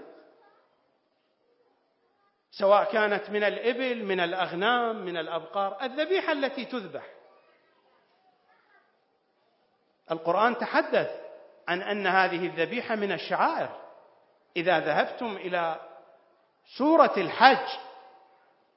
سواء 2.51 2.91
كانت 2.91 3.29
من 3.29 3.43
الإبل 3.43 4.03
من 4.05 4.19
الأغنام 4.19 4.95
من 5.05 5.17
الأبقار 5.17 5.81
الذبيحة 5.81 6.31
التي 6.31 6.65
تذبح. 6.65 7.05
القرآن 10.11 10.57
تحدث 10.57 11.09
عن 11.67 11.81
أن 11.81 12.07
هذه 12.07 12.45
الذبيحة 12.45 12.95
من 12.95 13.11
الشعائر. 13.11 13.81
إذا 14.57 14.79
ذهبتم 14.79 15.35
إلى 15.35 15.89
سورة 16.77 17.13
الحج 17.17 17.88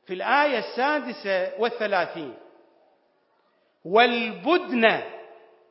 في 0.06 0.14
الآية 0.14 0.58
السادسة 0.58 1.52
والثلاثين. 1.58 2.34
والبدن 3.84 5.02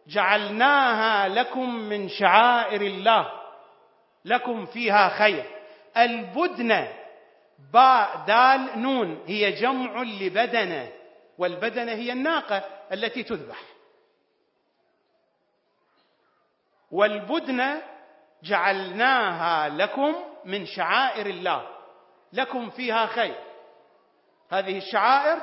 جعلناها 0.07 1.27
لكم 1.27 1.75
من 1.75 2.09
شعائر 2.09 2.81
الله. 2.81 3.31
لكم 4.25 4.65
فيها 4.65 5.09
خير. 5.09 5.45
البدن 5.97 6.87
باء 7.73 8.23
دال 8.27 8.81
نون. 8.81 9.23
هي 9.27 9.51
جمع 9.51 10.01
لبدنه. 10.01 10.91
والبدنه 11.37 11.91
هي 11.91 12.11
الناقة 12.11 12.57
التي 12.91 13.23
تذبح. 13.23 13.61
والبدن 16.91 17.81
جعلناها 18.43 19.69
لكم 19.69 20.15
من 20.45 20.65
شعائر 20.65 21.25
الله. 21.25 21.67
لكم 22.33 22.69
فيها 22.69 23.05
خير. 23.05 23.50
هذه 24.51 24.77
الشعائر 24.77 25.41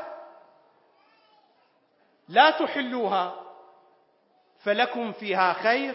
لا 2.28 2.50
تحلوها 2.50 3.34
فلكم 4.58 5.12
فيها 5.12 5.52
خير. 5.52 5.94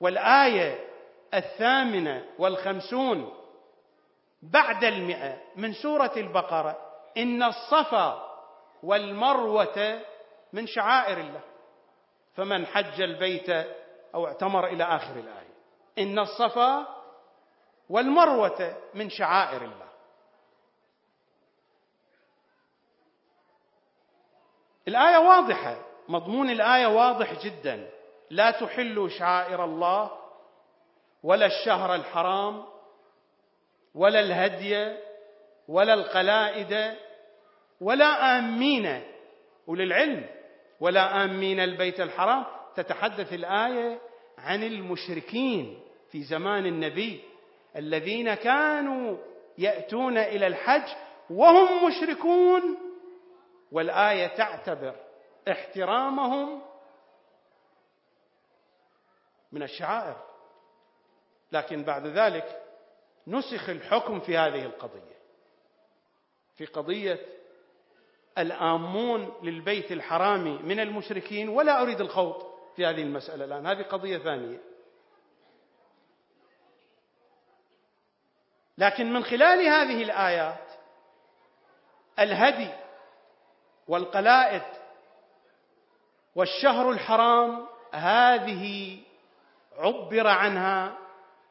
والآية 0.00 0.88
الثامنة 1.34 2.24
والخمسون 2.38 3.34
بعد 4.42 4.84
المئة 4.84 5.38
من 5.56 5.72
سورة 5.72 6.12
البقرة. 6.16 6.76
إن 7.16 7.42
الصفا 7.42 8.38
والمروة 8.82 10.00
من 10.52 10.66
شعائر 10.66 11.18
الله. 11.18 11.40
فمن 12.34 12.66
حج 12.66 13.00
البيت 13.00 13.50
أو 14.14 14.26
اعتمر 14.26 14.66
إلى 14.66 14.84
آخر 14.84 15.16
الآية. 15.16 15.52
إن 15.98 16.18
الصفا 16.18 16.86
والمروة 17.88 18.76
من 18.94 19.10
شعائر 19.10 19.62
الله. 19.62 19.81
الآية 24.88 25.18
واضحة. 25.18 25.76
مضمون 26.08 26.50
الآية 26.50 26.86
واضح 26.86 27.44
جدا. 27.44 27.88
لا 28.30 28.50
تحلوا 28.50 29.08
شعائر 29.08 29.64
الله 29.64 30.10
ولا 31.22 31.46
الشهر 31.46 31.94
الحرام 31.94 32.64
ولا 33.94 34.20
الهدي 34.20 34.96
ولا 35.68 35.94
القلائد 35.94 36.94
ولا 37.80 38.38
آمين. 38.38 39.02
وللعلم 39.66 40.26
ولا 40.80 41.24
آمين 41.24 41.60
البيت 41.60 42.00
الحرام. 42.00 42.44
تتحدث 42.76 43.32
الآية 43.32 43.98
عن 44.38 44.62
المشركين 44.62 45.80
في 46.10 46.22
زمان 46.22 46.66
النبي 46.66 47.20
الذين 47.76 48.34
كانوا 48.34 49.16
يأتون 49.58 50.18
إلى 50.18 50.46
الحج 50.46 50.88
وهم 51.30 51.86
مشركون. 51.88 52.62
والآية 53.72 54.26
تعتبر 54.26 54.96
احترامهم 55.50 56.62
من 59.52 59.62
الشعائر. 59.62 60.16
لكن 61.52 61.84
بعد 61.84 62.06
ذلك 62.06 62.62
نسخ 63.26 63.68
الحكم 63.68 64.20
في 64.20 64.36
هذه 64.36 64.64
القضية 64.64 65.12
في 66.54 66.66
قضية 66.66 67.26
الآمون 68.38 69.34
للبيت 69.42 69.92
الحرامي 69.92 70.58
من 70.58 70.80
المشركين 70.80 71.48
ولا 71.48 71.82
أريد 71.82 72.00
الخوض 72.00 72.52
في 72.76 72.86
هذه 72.86 73.02
المسألة 73.02 73.44
الآن 73.44 73.66
هذه 73.66 73.82
قضية 73.82 74.18
ثانية. 74.18 74.58
لكن 78.78 79.12
من 79.12 79.24
خلال 79.24 79.66
هذه 79.66 80.02
الآيات 80.02 80.72
الهدي 82.18 82.81
والقلائد 83.88 84.62
والشهر 86.34 86.90
الحرام 86.90 87.66
هذه 87.92 88.98
عبر 89.78 90.26
عنها 90.26 90.98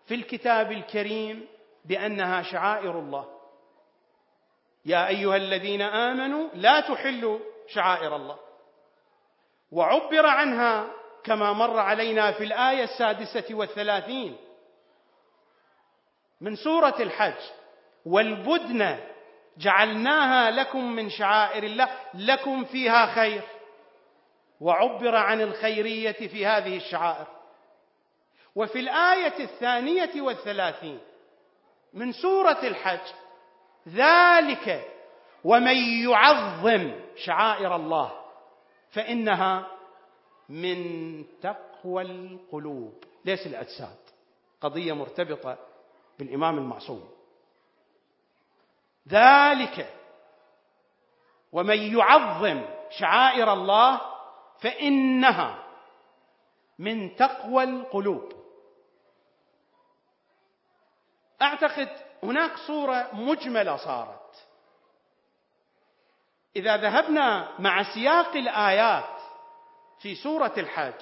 في 0.06 0.16
الكتاب 0.16 0.72
الكريم 0.72 1.48
بأنها 1.86 2.42
شعائر 2.42 3.00
الله. 3.00 3.28
يا 4.86 5.08
أيها 5.08 5.36
الذين 5.36 5.82
آمنوا 5.82 6.50
لا 6.54 6.80
تحلوا 6.80 7.40
شعائر 7.68 8.16
الله. 8.16 8.40
وعبر 9.72 10.26
عنها 10.26 10.88
كما 11.24 11.54
مر 11.54 11.80
علينا 11.80 12.32
في 12.32 12.44
الآية 12.44 12.84
السادسة 12.84 13.56
والثلاثين 13.56 14.38
من 16.42 16.56
سورة 16.56 16.96
الحج. 17.00 17.42
والبدن 18.06 19.00
جعلناها 19.58 20.52
لكم 20.52 20.92
من 20.92 21.10
شعائر 21.10 21.64
الله 21.64 21.90
لكم 22.14 22.64
فيها 22.66 23.06
خير. 23.06 23.42
وعبر 24.62 25.16
عن 25.16 25.42
الخيرية 25.42 26.12
في 26.12 26.46
هذه 26.46 26.78
الشعائر. 26.78 27.28
وفي 28.56 28.80
الآية 28.80 29.44
الثانية 29.44 30.22
والثلاثين 30.22 31.00
من 31.94 32.12
سورة 32.12 32.60
الحج 32.64 33.14
ذلك 33.88 34.88
ومن 35.44 35.76
يعظم 36.10 36.92
شعائر 37.16 37.76
الله 37.76 38.12
فإنها 38.90 39.68
من 40.50 41.24
تقوى 41.42 42.02
القلوب. 42.02 43.04
ليس 43.26 43.48
الأجساد. 43.48 43.98
قضية 44.62 44.94
مرتبطة 44.94 45.58
بالإمام 46.20 46.58
المعصوم. 46.58 47.10
ذلك. 49.08 49.94
ومن 51.52 51.98
يعظم 51.98 52.66
شعائر 52.90 53.54
الله 53.54 54.02
فإنها 54.60 55.64
من 56.80 57.16
تقوى 57.16 57.64
القلوب. 57.64 58.34
أعتقد 61.42 61.90
هناك 62.24 62.58
صورة 62.58 63.10
مجملة 63.14 63.78
صارت. 63.78 64.48
إذا 66.56 66.78
ذهبنا 66.78 67.50
مع 67.60 67.94
سياق 67.94 68.36
الآيات 68.36 69.22
في 70.00 70.16
سورة 70.16 70.54
الحج 70.58 71.02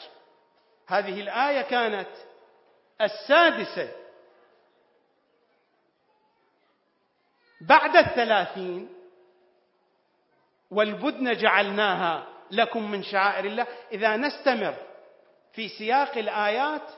هذه 0.87 1.21
الآية 1.21 1.61
كانت 1.61 2.09
السادسة 3.01 3.91
بعد 7.61 7.95
الثلاثين 7.95 8.95
والبدن 10.71 11.37
جعلناها 11.37 12.27
لكم 12.51 12.91
من 12.91 13.03
شعائر 13.03 13.45
الله. 13.45 13.67
إذا 13.91 14.17
نستمر 14.17 14.75
في 15.53 15.67
سياق 15.69 16.17
الآيات 16.17 16.91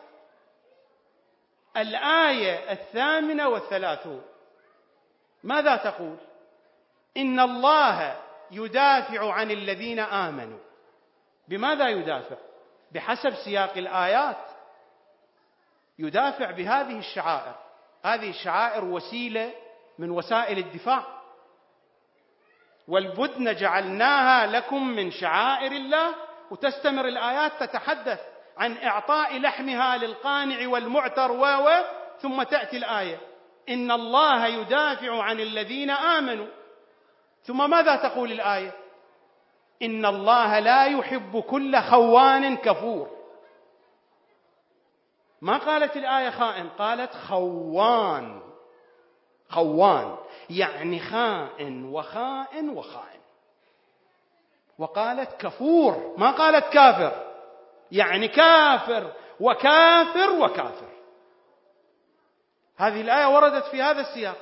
الآية 1.78 2.72
الثامنة 2.72 3.48
والثلاثون 3.48 4.22
ماذا 5.44 5.76
تقول؟ 5.76 6.18
إن 7.18 7.40
الله 7.40 8.22
يدافع 8.52 9.34
عن 9.34 9.52
الذين 9.52 10.00
آمنوا. 10.00 10.60
بماذا 11.48 11.90
يدافع؟ 11.90 12.38
بحسب 12.92 13.34
سياق 13.36 13.78
الآيات. 13.78 14.38
يدافع 16.00 16.52
بهذه 16.52 17.00
الشعائر. 17.00 17.56
هذه 18.06 18.30
الشعائر 18.30 18.86
وسيلة 18.86 19.54
من 20.02 20.10
وسائل 20.10 20.58
الدفاع. 20.58 21.04
والبدن 22.88 23.56
جعلناها 23.56 24.48
لكم 24.48 24.88
من 24.88 25.12
شعائر 25.12 25.72
الله 25.72 26.16
وتستمر 26.52 27.08
الآيات 27.08 27.52
تتحدث 27.60 28.20
عن 28.58 28.78
إعطاء 28.78 29.40
لحمها 29.40 29.98
للقانع 29.98 30.68
والمعتر 30.68 31.32
و 31.32 31.70
ثم 32.20 32.44
تأتي 32.44 32.78
الآية. 32.78 33.18
إن 33.70 33.92
الله 33.92 34.46
يدافع 34.46 35.24
عن 35.24 35.40
الذين 35.40 35.90
آمنوا. 35.90 36.48
ثم 37.44 37.70
ماذا 37.70 37.96
تقول 37.96 38.32
الآية؟ 38.32 38.74
إن 39.82 40.06
الله 40.06 40.60
لا 40.60 40.86
يحب 40.86 41.40
كل 41.40 41.82
خوان 41.82 42.58
كفور. 42.58 43.10
ما 45.42 45.58
قالت 45.58 45.98
الآية 45.98 46.30
خائن؟ 46.30 46.70
قالت 46.70 47.14
خوان. 47.14 48.51
خوان 49.52 50.18
يعني 50.50 51.00
خائن 51.00 51.86
وخائن 51.86 52.70
وخائن. 52.70 53.22
وقالت 54.78 55.42
كفور 55.42 56.16
ما 56.18 56.32
قالت 56.32 56.74
كافر 56.74 57.32
يعني 57.92 58.28
كافر 58.28 59.14
وكافر 59.40 60.30
وكافر. 60.30 60.92
هذه 62.78 63.02
الآية 63.02 63.26
وردت 63.26 63.66
في 63.66 63.82
هذا 63.82 64.02
السياق 64.02 64.38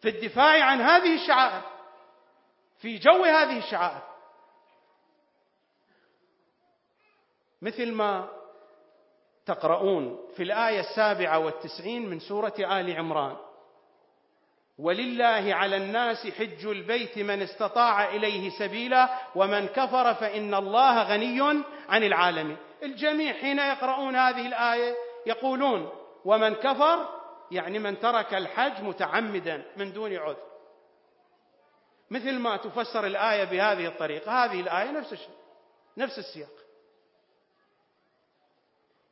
في 0.00 0.08
الدفاع 0.08 0.64
عن 0.64 0.80
هذه 0.80 1.22
الشعائر 1.22 1.62
في 2.78 2.98
جو 2.98 3.24
هذه 3.24 3.58
الشعائر. 3.58 4.02
مثل 7.62 7.92
ما 7.92 8.28
تقرؤون 9.46 10.18
في 10.36 10.42
الآية 10.42 10.80
السابعة 10.80 11.38
والتسعين 11.38 12.10
من 12.10 12.20
سورة 12.20 12.54
آل 12.58 12.96
عمران. 12.96 13.36
ولله 14.80 15.54
على 15.54 15.76
الناس 15.76 16.26
حج 16.26 16.66
البيت 16.66 17.18
من 17.18 17.42
استطاع 17.42 18.08
إليه 18.08 18.50
سبيلا 18.50 19.08
ومن 19.34 19.66
كفر 19.66 20.14
فإن 20.14 20.54
الله 20.54 21.02
غني 21.02 21.62
عن 21.88 22.02
العالمين. 22.02 22.56
الجميع 22.82 23.32
حين 23.32 23.58
يقرؤون 23.58 24.16
هذه 24.16 24.46
الآية 24.46 24.94
يقولون 25.26 25.90
ومن 26.24 26.54
كفر 26.54 27.08
يعني 27.50 27.78
من 27.78 28.00
ترك 28.00 28.34
الحج 28.34 28.82
متعمدا 28.82 29.62
من 29.76 29.92
دون 29.92 30.16
عذر. 30.16 30.50
مثل 32.10 32.38
ما 32.38 32.56
تفسر 32.56 33.06
الآية 33.06 33.44
بهذه 33.44 33.86
الطريقة. 33.86 34.44
هذه 34.44 34.60
الآية 34.60 34.90
نفس 34.90 35.12
الشيء 35.12 35.40
نفس 35.96 36.18
السياق. 36.18 36.60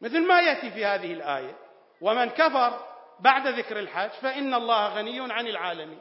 مثل 0.01 0.27
ما 0.27 0.41
يأتي 0.41 0.71
في 0.71 0.85
هذه 0.85 1.13
الآية 1.13 1.57
ومن 2.01 2.31
كفر 2.31 2.98
بعد 3.21 3.47
ذكر 3.47 3.79
الحج 3.79 4.11
فإن 4.11 4.55
الله 4.55 4.89
غني 4.89 5.33
عن 5.33 5.47
العالمين. 5.47 6.01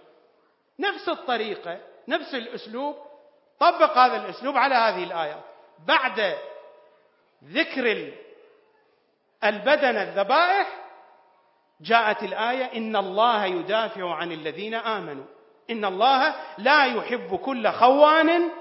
نفس 0.79 1.09
الطريقة 1.09 1.79
نفس 2.07 2.35
الأسلوب 2.35 2.95
طبق 3.59 3.97
هذا 3.97 4.25
الأسلوب 4.25 4.57
على 4.57 4.75
هذه 4.75 5.03
الآيات. 5.03 5.43
بعد 5.87 6.37
ذكر 7.43 8.13
البدن 9.43 9.97
الذبائح 9.97 10.83
جاءت 11.81 12.23
الآية 12.23 12.65
إن 12.77 12.95
الله 12.95 13.45
يدافع 13.45 14.15
عن 14.15 14.31
الذين 14.31 14.73
آمنوا. 14.73 15.25
إن 15.69 15.85
الله 15.85 16.35
لا 16.57 16.85
يحب 16.85 17.35
كل 17.35 17.71
خوان 17.71 18.51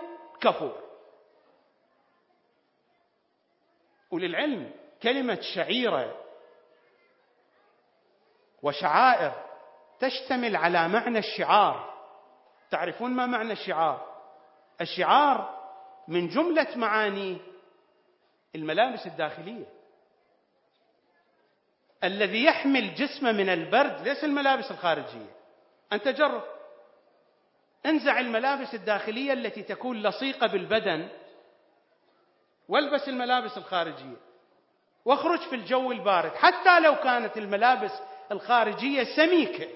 كفور. 0.40 0.83
وللعلم 4.11 4.71
كلمة 5.03 5.40
شعيرة 5.40 6.26
وشعائر 8.66 9.33
تشتمل 10.00 10.57
على 10.57 10.88
معنى 10.88 11.18
الشعار. 11.18 11.94
تعرفون 12.70 13.11
ما 13.11 13.26
معنى 13.26 13.52
الشعار؟ 13.52 14.16
الشعار 14.81 15.57
من 16.09 16.29
جملة 16.29 16.76
معاني 16.76 17.38
الملابس 18.55 19.07
الداخلية. 19.07 19.66
الذي 22.05 22.44
يحمي 22.44 22.79
الجسم 22.79 23.26
من 23.26 23.48
البرد 23.48 24.09
ليس 24.09 24.24
الملابس 24.24 24.70
الخارجية. 24.70 25.37
أنت 25.92 26.09
جرب 26.09 26.42
انزع 27.87 28.20
الملابس 28.20 28.74
الداخلية 28.74 29.33
التي 29.33 29.62
تكون 29.62 30.02
لصيقة 30.02 30.46
بالبدن 30.46 31.09
والبس 32.68 33.09
الملابس 33.09 33.59
الخارجية. 33.59 34.16
واخرج 35.05 35.38
في 35.38 35.55
الجو 35.55 35.92
البارد 35.92 36.35
حتى 36.35 36.81
لو 36.81 36.94
كانت 36.94 37.37
الملابس 37.37 37.92
الخارجية 38.33 39.17
سميكة. 39.17 39.69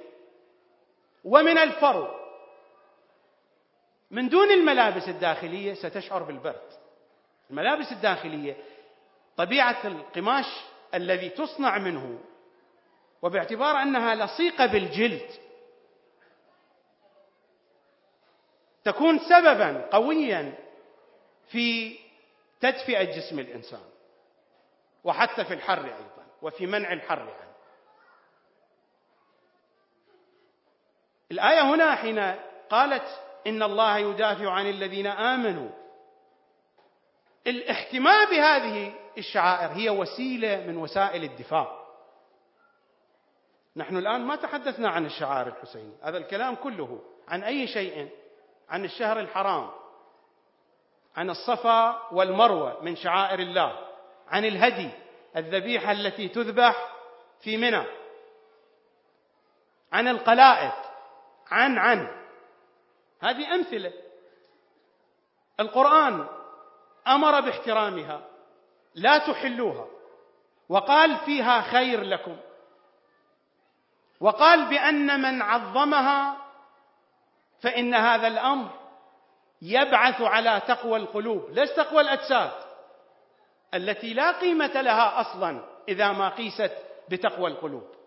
ومن 1.24 1.58
الفرو. 1.58 2.20
من 4.10 4.28
دون 4.28 4.50
الملابس 4.50 5.08
الداخلية 5.08 5.74
ستشعر 5.74 6.22
بالبرد. 6.22 6.70
الملابس 7.50 7.92
الداخلية 7.92 8.56
طبيعة 9.36 9.86
القماش 9.86 10.46
الذي 10.94 11.28
تصنع 11.28 11.78
منه 11.78 12.18
وباعتبار 13.22 13.82
أنها 13.82 14.14
لصيقة 14.14 14.66
بالجلد 14.66 15.30
تكون 18.84 19.18
سببا 19.18 19.88
قويا 19.92 20.54
في 21.48 21.98
تدفئة 22.60 23.02
جسم 23.04 23.38
الإنسان 23.38 23.84
وحتى 25.04 25.44
في 25.44 25.54
الحر 25.54 25.84
أيضا 25.84 26.26
وفي 26.42 26.66
منع 26.66 26.92
الحر 26.92 27.20
عنه. 27.20 27.49
الآية 31.30 31.62
هنا 31.62 31.94
حين 31.94 32.34
قالت 32.70 33.22
إن 33.46 33.62
الله 33.62 33.98
يدافع 33.98 34.50
عن 34.50 34.70
الذين 34.70 35.06
آمنوا. 35.06 35.70
الاحتماء 37.46 38.30
بهذه 38.30 38.92
الشعائر 39.18 39.72
هي 39.72 39.90
وسيلة 39.90 40.56
من 40.66 40.76
وسائل 40.76 41.24
الدفاع. 41.24 41.80
نحن 43.76 43.96
الآن 43.96 44.20
ما 44.20 44.36
تحدثنا 44.36 44.88
عن 44.88 45.06
الشعائر 45.06 45.46
الحسينية. 45.46 45.96
هذا 46.02 46.18
الكلام 46.18 46.54
كله 46.54 47.02
عن 47.28 47.42
أي 47.42 47.66
شيء؟ 47.66 48.08
عن 48.70 48.84
الشهر 48.84 49.20
الحرام 49.20 49.70
عن 51.16 51.30
الصفا 51.30 52.08
والمروة 52.12 52.82
من 52.82 52.96
شعائر 52.96 53.38
الله 53.38 53.88
عن 54.28 54.44
الهدي 54.44 54.90
الذبيحة 55.36 55.92
التي 55.92 56.28
تذبح 56.28 56.94
في 57.40 57.56
منى 57.56 57.84
عن 59.92 60.08
القلائد 60.08 60.89
عن 61.50 61.78
عن. 61.78 62.08
هذه 63.20 63.54
أمثلة. 63.54 63.92
القرآن 65.60 66.26
أمر 67.08 67.40
باحترامها 67.40 68.28
لا 68.94 69.18
تحلوها 69.18 69.86
وقال 70.68 71.16
فيها 71.16 71.60
خير 71.60 72.02
لكم. 72.02 72.36
وقال 74.20 74.68
بأن 74.68 75.22
من 75.22 75.42
عظمها 75.42 76.36
فإن 77.60 77.94
هذا 77.94 78.26
الأمر 78.26 78.70
يبعث 79.62 80.20
على 80.20 80.62
تقوى 80.68 80.96
القلوب. 80.96 81.50
ليس 81.50 81.74
تقوى 81.74 82.00
الأجساد 82.00 82.50
التي 83.74 84.14
لا 84.14 84.40
قيمة 84.40 84.80
لها 84.80 85.20
أصلا 85.20 85.64
إذا 85.88 86.12
ما 86.12 86.28
قيست 86.28 86.72
بتقوى 87.08 87.50
القلوب. 87.50 87.99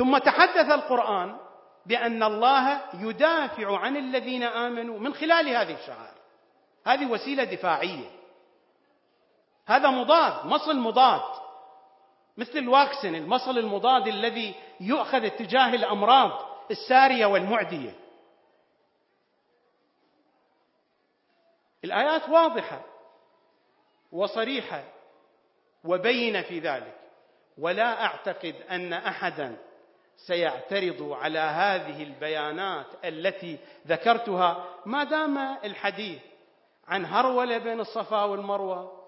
ثم 0.00 0.18
تحدث 0.18 0.70
القرآن 0.70 1.36
بأن 1.86 2.22
الله 2.22 2.80
يدافع 2.94 3.78
عن 3.78 3.96
الذين 3.96 4.42
آمنوا 4.42 4.98
من 4.98 5.14
خلال 5.14 5.48
هذه 5.48 5.74
الشعائر. 5.74 6.20
هذه 6.86 7.06
وسيلة 7.06 7.44
دفاعية. 7.44 8.10
هذا 9.66 9.90
مضاد 9.90 10.46
مصل 10.46 10.76
مضاد. 10.76 11.20
مثل 12.36 12.58
الواكسن 12.58 13.14
المصل 13.14 13.58
المضاد 13.58 14.08
الذي 14.08 14.54
يؤخذ 14.80 15.24
اتجاه 15.24 15.74
الأمراض 15.74 16.30
السارية 16.70 17.26
والمعدية. 17.26 17.94
الآيات 21.84 22.28
واضحة 22.28 22.80
وصريحة 24.12 24.84
وبينة 25.84 26.42
في 26.42 26.58
ذلك. 26.58 27.00
ولا 27.58 28.04
أعتقد 28.04 28.54
أن 28.70 28.92
أحدا 28.92 29.69
سيعترض 30.16 31.12
على 31.12 31.38
هذه 31.38 32.02
البيانات 32.02 32.86
التي 33.04 33.58
ذكرتها 33.86 34.64
ما 34.86 35.04
دام 35.04 35.38
الحديث 35.64 36.20
عن 36.88 37.04
هرولة 37.04 37.58
بين 37.58 37.80
الصفا 37.80 38.24
والمروة 38.24 39.00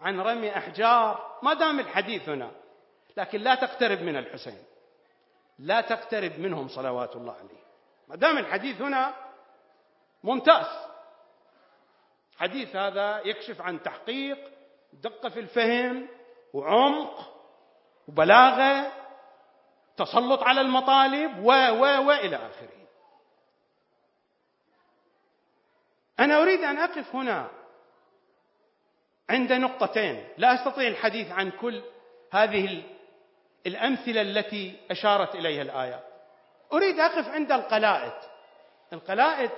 عن 0.00 0.20
رمي 0.20 0.56
أحجار 0.56 1.38
ما 1.42 1.54
دام 1.54 1.80
الحديث 1.80 2.28
هنا 2.28 2.50
لكن 3.16 3.40
لا 3.40 3.54
تقترب 3.54 4.02
من 4.02 4.16
الحسين 4.16 4.62
لا 5.58 5.80
تقترب 5.80 6.38
منهم 6.38 6.68
صلوات 6.68 7.16
الله 7.16 7.32
عليه. 7.32 7.66
ما 8.08 8.16
دام 8.16 8.38
الحديث 8.38 8.80
هنا 8.80 9.14
ممتاز. 10.24 10.66
حديث 12.36 12.76
هذا 12.76 13.20
يكشف 13.26 13.60
عن 13.60 13.82
تحقيق 13.82 14.38
دقة 14.92 15.28
في 15.28 15.40
الفهم 15.40 16.08
وعمق 16.52 17.32
وبلاغة 18.08 18.92
تسلط 19.96 20.42
على 20.42 20.60
المطالب 20.60 21.44
و 21.44 21.50
و 21.50 22.06
والى 22.06 22.36
آخره. 22.36 22.86
أنا 26.20 26.42
أريد 26.42 26.60
أن 26.60 26.78
أقف 26.78 27.14
هنا 27.14 27.50
عند 29.30 29.52
نقطتين. 29.52 30.28
لا 30.38 30.54
أستطيع 30.54 30.88
الحديث 30.88 31.32
عن 31.32 31.50
كل 31.50 31.82
هذه 32.32 32.82
الأمثلة 33.66 34.20
التي 34.20 34.80
أشارت 34.90 35.34
إليها 35.34 35.62
الايات 35.62 36.04
أريد 36.72 37.00
أقف 37.00 37.28
عند 37.28 37.52
القلائد. 37.52 38.12
القلائد 38.92 39.50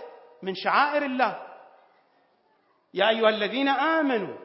من 0.42 0.54
شعائر 0.54 1.04
الله. 1.04 1.48
يا 2.94 3.08
أيها 3.08 3.28
الذين 3.28 3.68
آمنوا 3.68 4.36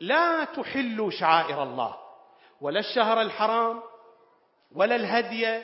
لا 0.00 0.44
تحلوا 0.44 1.10
شعائر 1.10 1.62
الله 1.62 1.96
ولا 2.60 2.80
الشهر 2.80 3.20
الحرام 3.20 3.82
ولا 4.74 4.96
الهدي 4.96 5.62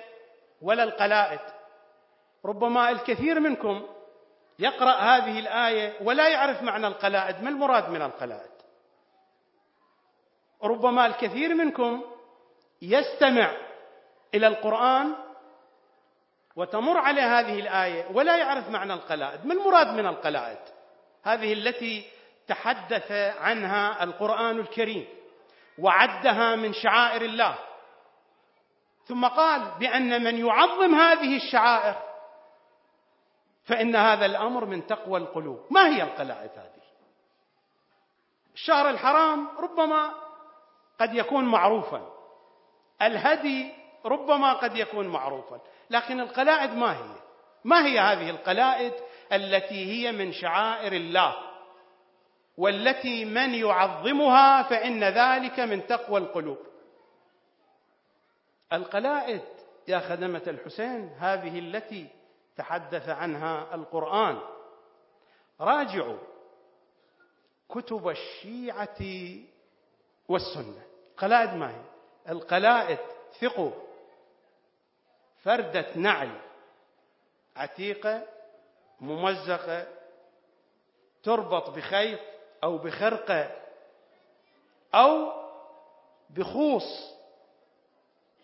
ولا 0.62 0.82
القلائد. 0.82 1.40
ربما 2.44 2.90
الكثير 2.90 3.40
منكم 3.40 3.86
يقرأ 4.59 4.92
هذه 4.92 5.38
الآية 5.38 5.92
ولا 6.00 6.28
يعرف 6.28 6.62
معنى 6.62 6.86
القلائد. 6.86 7.42
ما 7.42 7.50
المراد 7.50 7.88
من 7.88 8.02
القلائد؟ 8.02 8.50
ربما 10.62 11.07
الكثير 11.07 11.55
منكم 11.55 12.02
يستمع 12.82 13.57
إلى 14.34 14.46
القرآن 14.46 15.14
وتمر 16.57 16.98
على 16.98 17.20
هذه 17.20 17.61
الآية 17.61 18.07
ولا 18.12 18.36
يعرف 18.36 18.68
معنى 18.68 18.92
القلائد. 18.92 19.46
ما 19.46 19.55
المراد 19.55 19.86
من 19.86 20.07
القلائد؟ 20.07 20.59
هذه 21.22 21.52
التي 21.52 22.07
تحدث 22.46 23.12
عنها 23.40 24.05
القرآن 24.05 24.61
الكريم 24.61 25.07
وعدها 25.78 26.57
من 26.57 26.72
شعائر 26.72 27.22
الله. 27.22 27.59
ثم 29.05 29.26
قال 29.26 29.70
بأن 29.78 30.24
من 30.24 30.38
يعظم 30.38 30.94
هذه 30.94 31.36
الشعائر 31.36 31.96
فإن 33.64 33.96
هذا 33.96 34.26
الأمر 34.26 34.64
من 34.64 34.86
تقوى 34.86 35.18
القلوب. 35.18 35.61
ما 35.70 35.88
هي 35.88 36.02
القلائد 36.02 36.50
هذه؟ 36.57 36.84
الشهر 38.55 38.90
الحرام 38.90 39.48
ربما 39.59 40.14
قد 41.00 41.14
يكون 41.14 41.44
معروفا. 41.44 42.11
الهدي 43.02 43.72
ربما 44.05 44.52
قد 44.52 44.76
يكون 44.76 45.09
معروفا. 45.09 45.61
لكن 45.90 46.20
القلائد 46.20 46.76
ما 46.76 46.92
هي؟ 46.92 47.14
ما 47.64 47.86
هي 47.86 48.00
هذه 48.00 48.30
القلائد 48.30 48.92
التي 49.32 49.86
هي 49.86 50.12
من 50.12 50.32
شعائر 50.32 50.92
الله؟ 50.92 51.34
والتي 52.57 53.24
من 53.24 53.55
يعظمها 53.55 54.62
فإن 54.62 55.05
ذلك 55.05 55.61
من 55.61 55.86
تقوى 55.86 56.20
القلوب. 56.20 56.59
القلائد. 58.74 59.42
يا 59.88 59.98
خدمة 59.98 60.42
الحسين 60.46 61.08
هذه 61.18 61.58
التي 61.58 62.08
تحدث 62.56 63.08
عنها 63.08 63.74
القرآن. 63.74 64.40
راجعوا 65.60 66.18
كتب 67.68 68.08
الشيعة 68.08 68.98
والسنة. 70.28 70.82
قلائد 71.16 71.54
ما 71.54 71.70
هي؟ 71.70 71.82
القلائد. 72.28 72.98
ثقوا. 73.40 73.70
فردة 75.42 75.86
نعل. 75.96 76.40
عتيقة 77.56 78.22
ممزقة 79.00 79.86
تربط 81.22 81.70
بخيط 81.70 82.20
أو 82.64 82.78
بخرقة 82.78 83.50
أو 84.94 85.32
بخوص. 86.30 87.14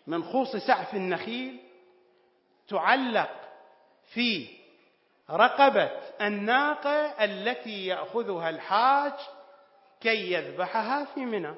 من 0.07 0.23
خوص 0.23 0.55
سعف 0.55 0.93
النخيل 0.93 1.59
تعلق 2.67 3.29
في 4.13 4.47
رقبة 5.29 5.91
الناقة 6.21 7.23
التي 7.23 7.85
يأخذها 7.85 8.49
الحاج 8.49 9.13
كي 10.01 10.31
يذبحها 10.33 11.05
في 11.05 11.25
منى. 11.25 11.55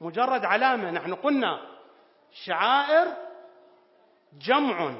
مجرد 0.00 0.44
علامة 0.44 0.90
نحن 0.90 1.14
قلنا 1.14 1.60
شعائر 2.32 3.16
جمع 4.32 4.94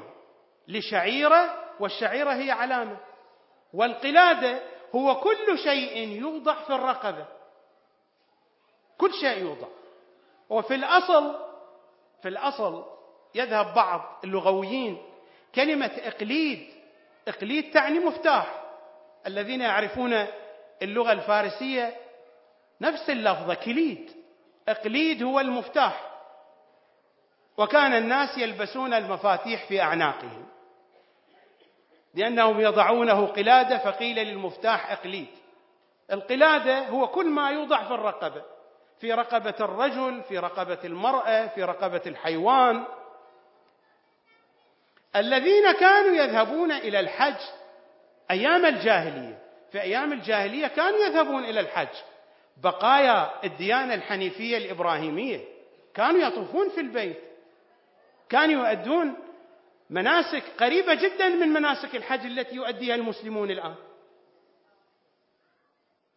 لشعيرة 0.67 1.65
والشعيرة 1.79 2.33
هي 2.33 2.51
علامة. 2.51 2.97
والقلادة 3.73 4.59
هو 4.95 5.15
كل 5.19 5.57
شيء 5.63 6.07
يوضع 6.07 6.53
في 6.53 6.69
الرقبة. 6.73 7.25
كل 8.97 9.13
شيء 9.13 9.37
يوضع 9.37 9.67
وفي 10.49 10.75
الأصل 10.75 11.48
في 12.21 12.27
الأصل 12.27 12.85
يذهب 13.35 13.73
بعض 13.73 14.19
اللغويين 14.23 14.97
كلمة 15.55 15.91
إقليد 16.03 16.79
إقليد 17.27 17.71
تعني 17.71 17.99
مفتاح. 17.99 18.63
الذين 19.27 19.61
يعرفون 19.61 20.25
اللغة 20.81 21.11
الفارسية 21.11 21.95
نفس 22.81 23.09
اللفظة 23.09 23.53
كليد. 23.53 24.11
إقليد 24.67 25.23
هو 25.23 25.39
المفتاح. 25.39 26.11
وكان 27.57 27.93
الناس 27.93 28.37
يلبسون 28.37 28.93
المفاتيح 28.93 29.67
في 29.67 29.81
أعناقهم. 29.81 30.45
لأنهم 32.13 32.59
يضعونه 32.59 33.25
قلادة 33.25 33.77
فقيل 33.77 34.15
للمفتاح 34.15 34.91
إقليد. 34.91 35.27
القلادة 36.11 36.87
هو 36.87 37.07
كل 37.07 37.25
ما 37.25 37.51
يوضع 37.51 37.83
في 37.83 37.93
الرقبة. 37.93 38.43
في 38.99 39.13
رقبة 39.13 39.55
الرجل 39.59 40.23
في 40.23 40.37
رقبة 40.37 40.79
المرأة 40.83 41.47
في 41.47 41.63
رقبة 41.63 42.01
الحيوان. 42.05 42.85
الذين 45.15 45.71
كانوا 45.71 46.15
يذهبون 46.15 46.71
إلى 46.71 46.99
الحج 46.99 47.39
أيام 48.31 48.65
الجاهلية 48.65 49.39
في 49.71 49.81
أيام 49.81 50.13
الجاهلية 50.13 50.67
كانوا 50.67 50.99
يذهبون 50.99 51.43
إلى 51.45 51.59
الحج. 51.59 51.95
بقايا 52.57 53.43
الديانة 53.43 53.93
الحنيفية 53.93 54.57
الإبراهيمية 54.57 55.45
كانوا 55.93 56.21
يطوفون 56.21 56.69
في 56.69 56.81
البيت. 56.81 57.19
كانوا 58.29 58.67
يؤدون 58.67 59.17
مناسك 59.89 60.43
قريبة 60.59 60.93
جدا 60.93 61.29
من 61.29 61.47
مناسك 61.47 61.95
الحج 61.95 62.25
التي 62.25 62.55
يؤديها 62.55 62.95
المسلمون 62.95 63.51
الآن. 63.51 63.75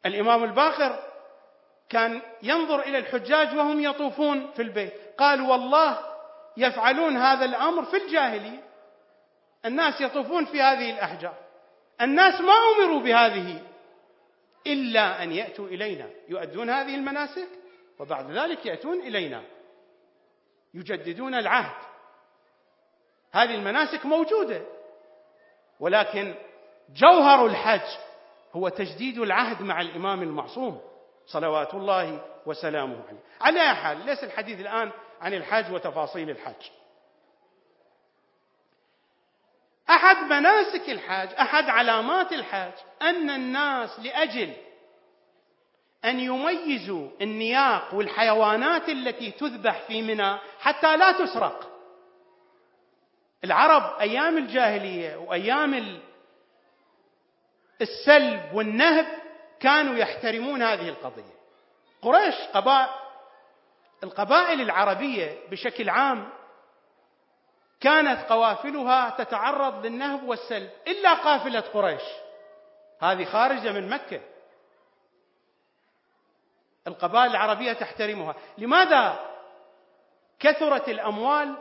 الإمام 0.07 0.45
الباقر 0.45 1.12
كان 1.93 2.23
ينظر 2.43 2.81
إلى 2.81 2.99
الحجاج 2.99 3.57
وهم 3.57 3.81
يطوفون 3.81 4.51
في 4.53 4.63
البيت. 4.63 4.93
قال 5.19 5.41
والله 5.41 5.99
يفعلون 6.57 7.17
هذا 7.17 7.45
الأمر 7.45 7.85
في 7.85 7.97
الجاهلية. 7.97 8.63
الناس 9.65 10.01
يطوفون 10.01 10.45
في 10.45 10.63
هذه 10.63 10.91
الأحجار. 10.91 11.35
الناس 12.01 12.41
ما 12.41 12.53
أمروا 12.53 13.01
بهذه 13.01 13.63
إلا 14.67 15.23
أن 15.23 15.33
يأتوا 15.33 15.67
إلينا. 15.67 16.11
يؤدون 16.29 16.71
هذه 16.71 16.95
المناسك 16.95 17.49
وبعد 17.99 18.31
ذلك 18.31 18.67
يأتون 18.67 19.01
إلينا. 19.01 19.43
يجددون 20.75 21.35
العهد. 21.35 21.83
هذه 23.33 23.55
المناسك 23.55 24.07
موجودة. 24.07 24.63
ولكن 25.81 26.35
جوهر 26.95 27.47
الحج 27.47 27.99
هو 28.53 28.69
تجديد 28.69 29.19
العهد 29.19 29.63
مع 29.63 29.81
الإمام 29.81 30.23
المعصوم. 30.23 30.92
صلوات 31.27 31.75
الله 31.75 32.21
وسلامه 32.47 33.05
عليه. 33.09 33.21
على 33.41 33.75
حال 33.75 34.07
ليس 34.07 34.25
الحديث 34.25 34.61
الآن 34.61 34.91
عن 35.21 35.35
الحج 35.35 35.73
وتفاصيل 35.73 36.31
الحج 36.31 36.71
أحد 39.91 40.17
مناسك 40.17 40.91
الحج 40.91 41.29
أحد 41.35 41.69
علامات 41.69 42.33
الحج 42.33 42.73
أن 43.03 43.31
الناس 43.31 44.01
لأجل 44.01 44.53
أن 46.05 46.21
يميزوا 46.21 47.09
النياق 47.21 47.95
والحيوانات 47.95 48.89
التي 48.89 49.31
تذبح 49.31 49.83
في 49.87 50.03
منى 50.03 50.39
حتى 50.61 50.97
لا 50.97 51.13
تسرق. 51.13 51.69
العرب 53.45 54.01
أيام 54.01 54.39
الجاهلية 54.39 55.17
وأيام 55.17 56.01
السلب 57.81 58.55
والنهب 58.55 59.22
كانوا 59.63 59.95
يحترمون 59.95 60.63
هذه 60.63 60.89
القضية. 60.89 61.35
قريش 62.03 62.35
قبائل 62.55 62.91
القبائل 64.05 64.61
العربية 64.61 65.39
بشكل 65.51 65.91
عام 65.91 66.29
كانت 67.81 68.21
قوافلها 68.29 69.11
تتعرض 69.11 69.87
للنهب 69.87 70.23
والسلب 70.29 70.71
إلا 70.87 71.15
قافلة 71.15 71.61
قريش. 71.61 72.03
هذه 73.01 73.25
خارجة 73.25 73.73
من 73.73 73.89
مكة. 73.89 74.21
القبائل 76.87 77.31
العربية 77.31 77.73
تحترمها. 77.73 78.35
لماذا 78.59 79.31
كثرت 80.39 80.89
الأموال 80.89 81.57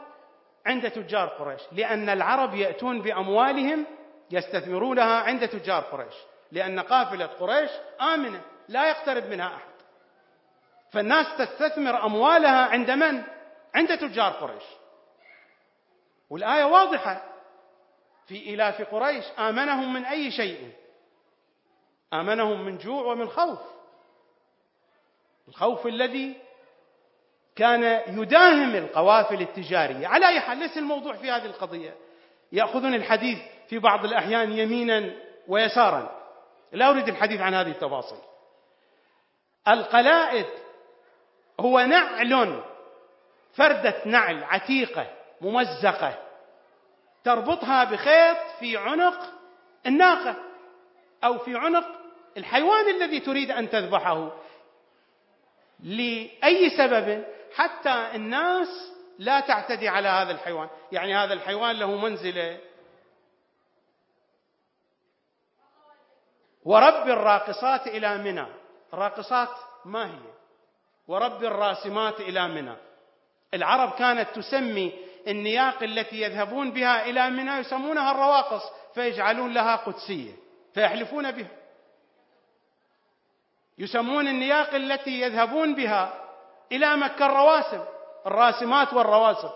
عند 0.66 0.92
تجار 0.92 1.28
قريش؟ 1.28 1.62
لأن 1.72 2.10
العرب 2.10 2.56
يأتون 2.56 3.02
بأموالهم 3.02 3.86
يستثمرونها 4.32 5.20
عند 5.20 5.48
تجار 5.48 5.82
قريش. 5.82 6.16
لأن 6.52 6.80
قافلة 6.80 7.26
قريش 7.26 7.72
آمنة 8.02 8.42
لا 8.68 8.90
يقترب 8.90 9.26
منها 9.26 9.48
أحد. 9.48 9.72
فالناس 10.92 11.26
تستثمر 11.38 12.06
أموالها 12.06 12.66
عند 12.66 12.92
من؟ 12.92 13.24
عند 13.76 13.98
تجار 13.98 14.32
قريش. 14.32 14.64
والآية 16.30 16.64
واضحة. 16.64 17.24
في 18.28 18.48
إيلاف 18.48 18.82
قريش 18.82 19.26
آمنهم 19.40 19.94
من 19.94 20.06
أي 20.06 20.32
شيء؟ 20.32 20.72
آمنهم 22.14 22.66
من 22.66 22.78
جوع 22.78 23.06
ومن 23.06 23.30
خوف. 23.30 23.60
الخوف 25.48 25.88
الذي 25.88 26.36
كان 27.56 27.84
يداهم 28.08 28.76
القوافل 28.76 29.42
التجارية. 29.42 30.08
على 30.08 30.28
أي 30.28 30.40
حال 30.40 30.58
ليس 30.58 30.78
الموضوع 30.78 31.14
في 31.14 31.32
هذه 31.32 31.46
القضية. 31.46 31.96
يأخذون 32.52 32.94
الحديث 32.94 33.40
في 33.70 33.80
بعض 33.80 34.06
الأحيان 34.06 34.52
يمينا 34.52 35.14
ويسارا. 35.48 36.21
لا 36.72 36.90
أريد 36.90 37.08
الحديث 37.08 37.42
عن 37.42 37.54
هذه 37.54 37.72
التفاصيل. 37.72 38.18
القلائد 39.68 40.46
هو 41.60 41.80
نعل 41.80 42.64
فردة 43.54 44.02
نعل 44.06 44.44
عتيقة 44.44 45.08
ممزقة 45.42 46.18
تربطها 47.24 47.84
بخيط 47.84 48.38
في 48.60 48.78
عنق 48.78 49.34
الناقة 49.86 50.36
أو 51.24 51.38
في 51.38 51.56
عنق 51.56 51.86
الحيوان 52.38 52.90
الذي 52.90 53.20
تريد 53.20 53.52
أن 53.52 53.70
تذبحه. 53.70 54.32
لأي 55.80 56.70
سبب؟ 56.78 57.26
حتى 57.56 58.08
الناس 58.16 58.94
لا 59.20 59.40
تعتدي 59.40 59.90
على 59.90 60.08
هذا 60.08 60.32
الحيوان. 60.32 60.70
يعني 60.92 61.16
هذا 61.16 61.34
الحيوان 61.34 61.76
له 61.76 61.96
منزلة 61.96 62.60
ورب 66.66 67.08
الراقصات 67.10 67.88
إلى 67.88 68.18
منى. 68.18 68.46
الراقصات 68.94 69.50
ما 69.86 70.06
هي؟ 70.06 70.20
ورب 71.08 71.44
الراسمات 71.44 72.20
إلى 72.20 72.48
منى. 72.48 72.76
العرب 73.54 73.92
كانت 73.92 74.30
تسمي 74.36 74.94
النياق 75.28 75.84
التي 75.84 76.22
يذهبون 76.22 76.72
بها 76.72 77.06
إلى 77.06 77.30
منى 77.30 77.52
يسمونها 77.52 78.12
الرواقص 78.12 78.62
فيجعلون 78.94 79.54
لها 79.54 79.76
قدسية 79.76 80.34
فيحلفون 80.74 81.32
بها. 81.32 81.52
يسمون 83.78 84.28
النياق 84.28 84.74
التي 84.76 85.22
يذهبون 85.22 85.76
بها 85.76 86.14
إلى 86.72 86.96
مكة 86.96 87.26
الرواسم 87.26 87.84
الراسمات 88.26 88.94
والرواسم 88.94 89.50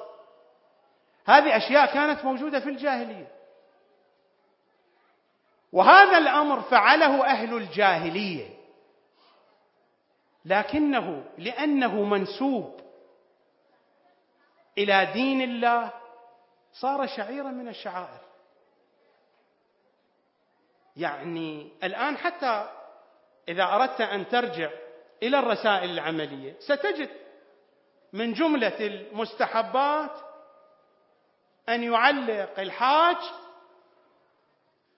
هذه 1.25 1.57
أشياء 1.57 1.93
كانت 1.93 2.25
موجودة 2.25 2.59
في 2.59 2.69
الجاهلية. 2.69 3.34
وهذا 5.75 6.17
الأمر 6.17 6.61
فعله 6.61 7.25
أهل 7.25 7.53
الجاهلية. 7.53 8.49
لكنه 10.45 11.23
لأنه 11.37 12.03
منسوب 12.03 12.79
إلى 14.77 15.05
دين 15.13 15.41
الله 15.41 15.93
صار 16.73 17.07
شعيرا 17.07 17.51
من 17.51 17.67
الشعائر. 17.67 18.21
يعني 20.97 21.71
الآن 21.83 22.17
حتى 22.17 22.69
إذا 23.49 23.63
أردت 23.63 24.01
أن 24.01 24.27
ترجع 24.27 24.69
إلى 25.23 25.39
الرسائل 25.39 25.89
العملية 25.89 26.55
ستجد 26.59 27.09
من 28.13 28.33
جملة 28.33 28.79
المستحبات 28.79 30.11
أن 31.69 31.83
يعلق 31.83 32.59
الحاج 32.59 33.17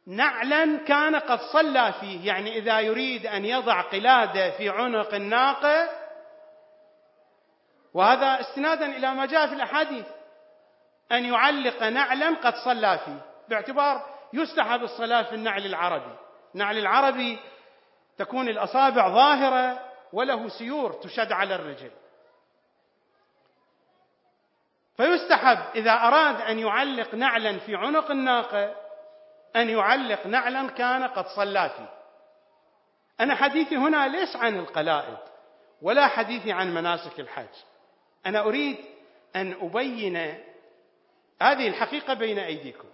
نعلا 0.08 0.78
كان 0.78 1.16
قد 1.16 1.40
صلى 1.40 1.94
فيه. 2.00 2.28
يعني 2.28 2.58
إذا 2.58 2.80
يريد 2.80 3.26
أن 3.26 3.46
يضع 3.46 3.82
قلادة 3.82 4.52
في 4.58 4.70
عنق 4.70 5.14
الناقة 5.14 5.90
وهذا 7.94 8.42
استنادا 8.42 8.86
إلى 8.86 9.14
ما 9.14 9.26
جاء 9.26 9.48
في 9.48 9.54
الأحاديث 9.54 10.06
أن 11.12 11.26
يعلق 11.26 11.84
نعلا 11.84 12.36
قد 12.36 12.56
صلى 12.56 13.00
فيه. 13.06 13.22
باعتبار 13.50 14.06
يستحب 14.34 14.84
الصلاة 14.84 15.24
في 15.24 15.36
النعل 15.36 15.66
العربي. 15.66 16.16
النعل 16.54 16.78
العربي 16.78 17.40
تكون 18.18 18.50
الأصابع 18.50 19.10
ظاهرة 19.10 19.80
وله 20.14 20.48
سيور 20.50 20.94
تشد 20.94 21.32
على 21.32 21.56
الرجل. 21.56 21.92
فيستحب 24.98 25.58
إذا 25.76 25.92
أراد 25.92 26.42
أن 26.42 26.60
يعلق 26.60 27.16
نعلا 27.16 27.60
في 27.60 27.76
عنق 27.76 28.12
الناقة 28.12 28.87
أن 29.58 29.70
يعلق 29.70 30.28
نعلا 30.28 30.70
كان 30.70 31.04
قد 31.04 31.28
صلى 31.28 31.70
فيه. 31.70 31.90
أنا 33.20 33.36
حديثي 33.36 33.78
هنا 33.78 34.08
ليس 34.08 34.36
عن 34.36 34.60
القلائد 34.60 35.18
ولا 35.82 36.08
حديثي 36.08 36.52
عن 36.52 36.74
مناسك 36.74 37.20
الحج. 37.20 37.56
أنا 38.26 38.40
أريد 38.40 38.78
أن 39.36 39.58
أبين 39.62 40.18
هذه 41.42 41.68
الحقيقة 41.68 42.14
بين 42.14 42.40
أيديكم. 42.40 42.88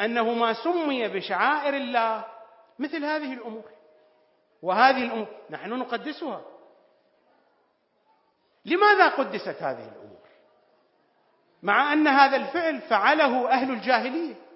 أنه 0.00 0.32
ما 0.32 0.52
سمي 0.52 1.08
بشعائر 1.08 1.74
الله 1.74 2.24
مثل 2.78 3.04
هذه 3.04 3.32
الأمور. 3.32 3.70
وهذه 4.62 5.04
الأمور 5.04 5.28
نحن 5.50 5.70
نقدسها. 5.70 6.42
لماذا 8.64 9.08
قدست 9.08 9.62
هذه 9.62 9.88
الأمور؟ 9.88 10.22
مع 11.62 11.92
أن 11.92 12.08
هذا 12.08 12.36
الفعل 12.36 12.80
فعله 12.80 13.50
أهل 13.50 13.70
الجاهلية. 13.70 14.51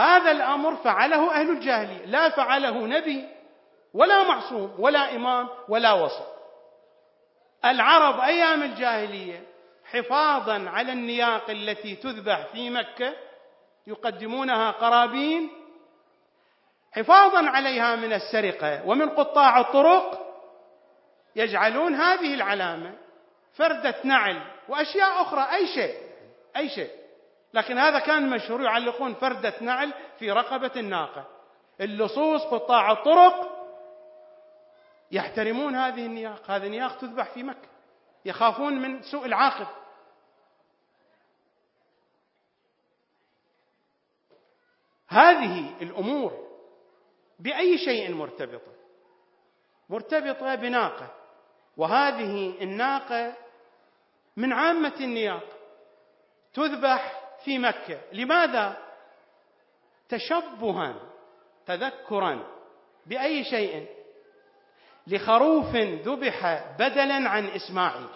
هذا 0.00 0.30
الأمر 0.30 0.76
فعله 0.76 1.40
أهل 1.40 1.50
الجاهلية. 1.50 2.06
لا 2.06 2.28
فعله 2.28 2.86
نبي 2.86 3.28
ولا 3.94 4.22
معصوم 4.22 4.74
ولا 4.78 5.16
إمام 5.16 5.48
ولا 5.68 5.92
وسط. 5.92 6.26
العرب 7.64 8.20
أيام 8.20 8.62
الجاهلية 8.62 9.42
حفاظا 9.84 10.68
على 10.68 10.92
النياق 10.92 11.50
التي 11.50 11.96
تذبح 11.96 12.46
في 12.46 12.70
مكة 12.70 13.14
يقدمونها 13.86 14.70
قرابين 14.70 15.50
حفاظا 16.92 17.50
عليها 17.50 17.96
من 17.96 18.12
السرقة 18.12 18.86
ومن 18.86 19.08
قطاع 19.08 19.60
الطرق 19.60 20.28
يجعلون 21.36 21.94
هذه 21.94 22.34
العلامة 22.34 22.94
فردة 23.54 23.94
نعل 24.04 24.40
وأشياء 24.68 25.22
أخرى 25.22 25.48
أي 25.52 25.66
شيء 25.66 25.94
أي 26.56 26.68
شيء. 26.68 26.90
لكن 27.54 27.78
هذا 27.78 27.98
كان 27.98 28.30
مشهور 28.30 28.62
يعلقون 28.62 29.14
فردة 29.14 29.54
نعل 29.60 29.94
في 30.18 30.32
رقبة 30.32 30.72
الناقة. 30.76 31.26
اللصوص 31.80 32.42
قطاع 32.42 32.92
الطرق 32.92 33.58
يحترمون 35.12 35.74
هذه 35.74 36.06
النياق. 36.06 36.50
هذه 36.50 36.66
النياق 36.66 36.98
تذبح 36.98 37.30
في 37.30 37.42
مكة. 37.42 37.68
يخافون 38.24 38.72
من 38.72 39.02
سوء 39.02 39.26
العاقب 39.26 39.66
هذه 45.08 45.82
الأمور 45.82 46.48
بأي 47.38 47.78
شيء 47.78 48.14
مرتبطة؟ 48.14 48.72
مرتبطة 49.88 50.54
بناقة. 50.54 51.14
وهذه 51.76 52.62
الناقة 52.62 53.34
من 54.36 54.52
عامة 54.52 54.94
النياق 55.00 55.44
تذبح 56.54 57.17
في 57.44 57.58
مكة. 57.58 58.00
لماذا؟ 58.12 58.76
تشبها 60.08 60.94
تذكرا 61.66 62.44
بأي 63.06 63.44
شيء؟ 63.44 63.88
لخروف 65.06 65.76
ذبح 65.76 66.64
بدلا 66.78 67.28
عن 67.28 67.46
إسماعيل. 67.46 68.08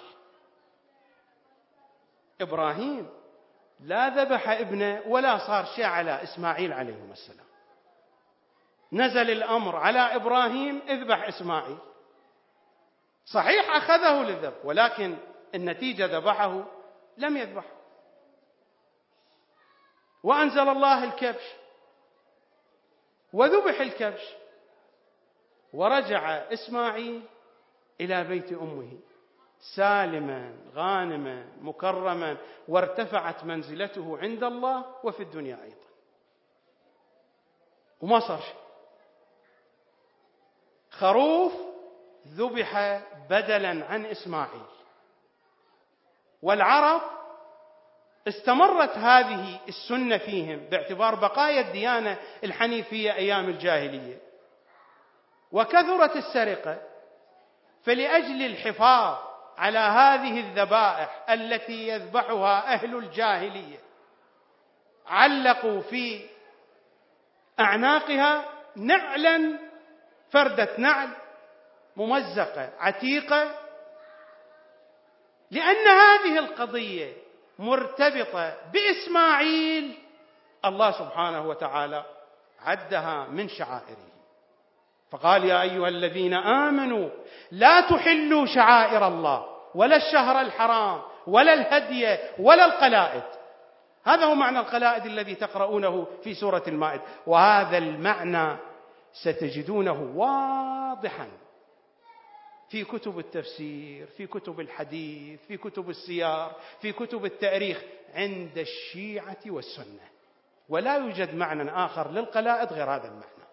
إبراهيم 2.41 3.11
لا 3.81 4.09
ذبح 4.09 4.49
ابنه 4.49 5.03
ولا 5.07 5.39
صار 5.47 5.65
شيء 5.65 5.85
على 5.85 6.23
إسماعيل 6.23 6.73
عليه 6.73 7.13
السلام. 7.13 7.47
نزل 8.93 9.31
الأمر 9.31 9.77
على 9.77 9.99
إبراهيم 9.99 10.83
اذبح 10.89 11.29
إسماعيل. 11.29 11.79
صحيح 13.27 13.77
أخذه 13.77 14.23
للذبح 14.23 14.65
ولكن 14.65 15.17
النتيجة 15.55 16.07
ذبحه 16.07 16.65
لم 17.17 17.37
يذبحه. 17.37 17.82
وأنزل 20.23 20.69
الله 20.69 21.05
الكبش. 21.05 21.53
وذبح 23.33 23.81
الكبش. 23.81 24.35
ورجع 25.73 26.31
إسماعيل 26.53 27.23
إلى 28.01 28.25
بيت 28.25 28.53
أمه. 28.53 28.99
سالما 29.75 30.57
غانما 30.75 31.53
مكرما 31.61 32.37
وارتفعت 32.69 33.45
منزلته 33.45 34.19
عند 34.19 34.45
الله 34.45 34.95
وفي 35.05 35.23
الدنيا 35.23 35.63
أيضا. 35.63 35.87
وما 38.01 38.21
صار 38.21 38.41
شيء. 38.41 38.63
خروف 40.91 41.53
ذبح 42.29 43.03
بدلا 43.31 43.85
عن 43.85 44.07
إسماعيل. 44.07 44.67
والعرب 46.43 47.03
استمرت 48.29 48.99
هذه 48.99 49.61
السنة 49.69 50.19
فيهم 50.19 50.57
باعتبار 50.57 51.15
بقايا 51.15 51.61
الديانة 51.61 52.19
الحنيفية 52.45 53.13
أيام 53.13 53.49
الجاهلية. 53.49 54.19
وكثرت 55.53 56.17
السرقة 56.17 56.79
فلأجل 57.85 58.47
الحفاظ 58.47 59.19
على 59.59 59.79
هذه 59.79 60.41
الذبائح 60.41 61.25
التي 61.31 61.89
يذبحها 61.89 62.75
أهل 62.75 62.97
الجاهلية 62.97 63.79
علقوا 65.07 65.81
في 65.81 66.27
أعناقها 67.61 68.45
نعلا 68.77 69.59
فردة 70.31 70.69
نعل 70.79 71.09
ممزقة 71.97 72.71
عتيقة 72.79 73.55
لأن 75.51 75.89
هذه 75.89 76.39
القضية 76.39 77.22
مرتبطة 77.63 78.55
بإسماعيل 78.73 79.99
الله 80.65 80.91
سبحانه 80.91 81.49
وتعالى 81.49 82.05
عدها 82.61 83.27
من 83.31 83.49
شعائره. 83.49 84.11
فقال 85.11 85.45
يا 85.45 85.63
أيها 85.63 85.89
الذين 85.89 86.35
آمنوا 86.35 87.09
لا 87.51 87.81
تحلوا 87.81 88.47
شعائر 88.47 89.07
الله 89.07 89.47
ولا 89.75 89.97
الشهر 89.97 90.41
الحرام 90.41 91.01
ولا 91.27 91.53
الهدي 91.55 92.19
ولا 92.39 92.65
القلائد. 92.65 93.23
هذا 94.05 94.25
هو 94.25 94.35
معنى 94.35 94.59
القلائد 94.59 95.07
الذي 95.07 95.35
تقرؤونه 95.35 96.07
في 96.25 96.35
سورة 96.35 96.63
المائدة. 96.67 97.03
وهذا 97.27 97.79
المعنى 97.79 98.57
ستجدونه 99.13 100.13
واضحا. 100.17 101.29
في 102.73 102.85
كتب 102.85 103.19
التفسير 103.19 104.07
في 104.07 104.27
كتب 104.27 104.61
الحديث 104.61 105.41
في 105.41 105.57
كتب 105.57 105.91
السيار 105.91 106.57
في 106.81 106.93
كتب 106.93 107.25
التاريخ 107.25 107.83
عند 108.15 108.59
الشيعة 108.59 109.39
والسنة. 109.47 110.09
ولا 110.69 110.97
يوجد 110.97 111.35
معنى 111.35 111.71
آخر 111.85 112.11
للقلائد 112.11 112.73
غير 112.73 112.91
هذا 112.91 113.09
المعنى. 113.09 113.49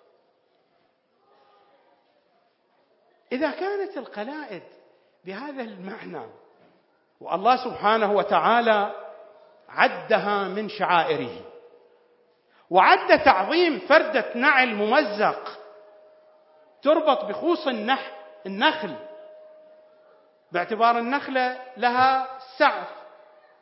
إذا 3.31 3.51
كانت 3.51 3.97
القلائد 3.97 4.63
بهذا 5.25 5.63
المعنى 5.63 6.29
والله 7.21 7.63
سبحانه 7.63 8.11
وتعالى 8.11 8.95
عدها 9.69 10.47
من 10.47 10.69
شعائره 10.69 11.41
وعد 12.69 13.23
تعظيم 13.23 13.79
فردة 13.79 14.31
نعل 14.35 14.75
ممزق 14.75 15.59
تربط 16.81 17.25
بخوص 17.25 17.67
النح 17.67 18.19
النخل 18.45 19.08
باعتبار 20.51 20.97
النخلة 20.97 21.61
لها 21.77 22.39
سعف 22.57 22.87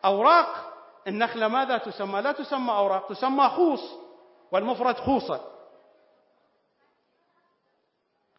أوراق. 0.05 0.73
النخلة 1.07 1.47
ماذا 1.47 1.77
تسمى؟ 1.77 2.21
لا 2.21 2.31
تسمى 2.31 2.71
أوراق 2.71 3.07
تسمى 3.07 3.49
خوص 3.49 3.81
والمفرد 4.51 4.95
خوصة. 4.95 5.51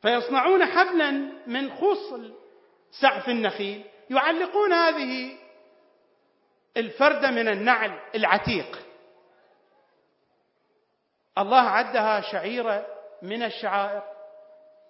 فيصنعون 0.03 0.65
حبلا 0.65 1.11
من 1.47 1.77
خوص 1.77 2.15
سعف 3.01 3.29
النخيل 3.29 3.85
يعلقون 4.11 4.73
هذه 4.73 5.39
الفردة 6.77 7.31
من 7.31 7.49
النعل 7.49 8.01
العتيق. 8.15 8.79
الله 11.39 11.61
عدها 11.61 12.21
شعيرة 12.21 12.87
من 13.23 13.43
الشعائر 13.43 14.03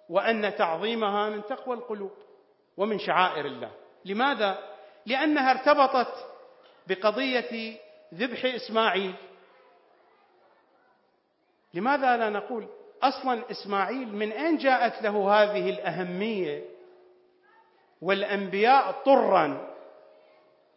وأن 0.09 0.55
تعظيمها 0.55 1.29
من 1.29 1.43
تقوى 1.43 1.75
القلوب. 1.75 2.28
ومن 2.79 2.99
شعائر 2.99 3.45
الله. 3.45 3.71
لماذا؟ 4.05 4.59
لأنها 5.05 5.51
ارتبطت 5.51 6.13
بقضية 6.87 7.77
ذبح 8.13 8.45
إسماعيل. 8.45 9.13
لماذا 11.73 12.17
لا 12.17 12.29
نقول 12.29 12.67
أصلا 13.03 13.51
إسماعيل 13.51 14.15
من 14.15 14.31
أين 14.31 14.57
جاءت 14.57 15.01
له 15.01 15.33
هذه 15.33 15.69
الأهمية؟ 15.69 16.63
والأنبياء 18.01 18.91
طرا. 18.91 19.75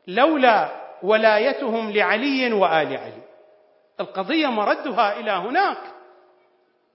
لولا 0.07 0.83
ولايتهم 1.03 1.91
لعلي 1.91 2.53
وآل 2.53 2.97
علي. 2.97 3.23
القضية 4.01 4.47
مردها 4.47 5.21
إلى 5.21 5.31
هناك. 5.31 5.79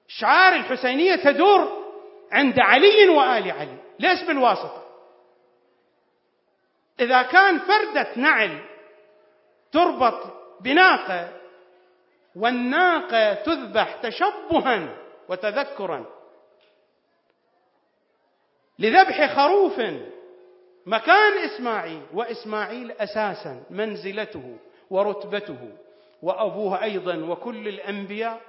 شعار 0.08 0.54
الحسينية 0.56 1.16
تدور 1.16 1.88
عند 2.32 2.60
علي 2.60 3.10
وآل 3.10 3.52
علي. 3.52 3.78
ليس 4.00 4.24
بالواسطة. 4.24 4.87
إذا 7.00 7.22
كان 7.22 7.60
فردة 7.60 8.08
نعل 8.16 8.66
تربط 9.72 10.34
بناقة 10.62 11.30
والناقة 12.36 13.34
تذبح 13.34 14.02
تشبها 14.02 14.98
وتذكرا 15.30 16.06
لذبح 18.80 19.36
خروف 19.36 19.80
مكان 20.86 21.38
إسماعيل 21.46 22.02
وإسماعيل 22.14 22.92
أساسا 22.92 23.64
منزلته 23.70 24.58
ورتبته 24.90 25.72
وأبوه 26.22 26.84
أيضا 26.84 27.16
وكل 27.16 27.68
الأنبياء 27.68 28.42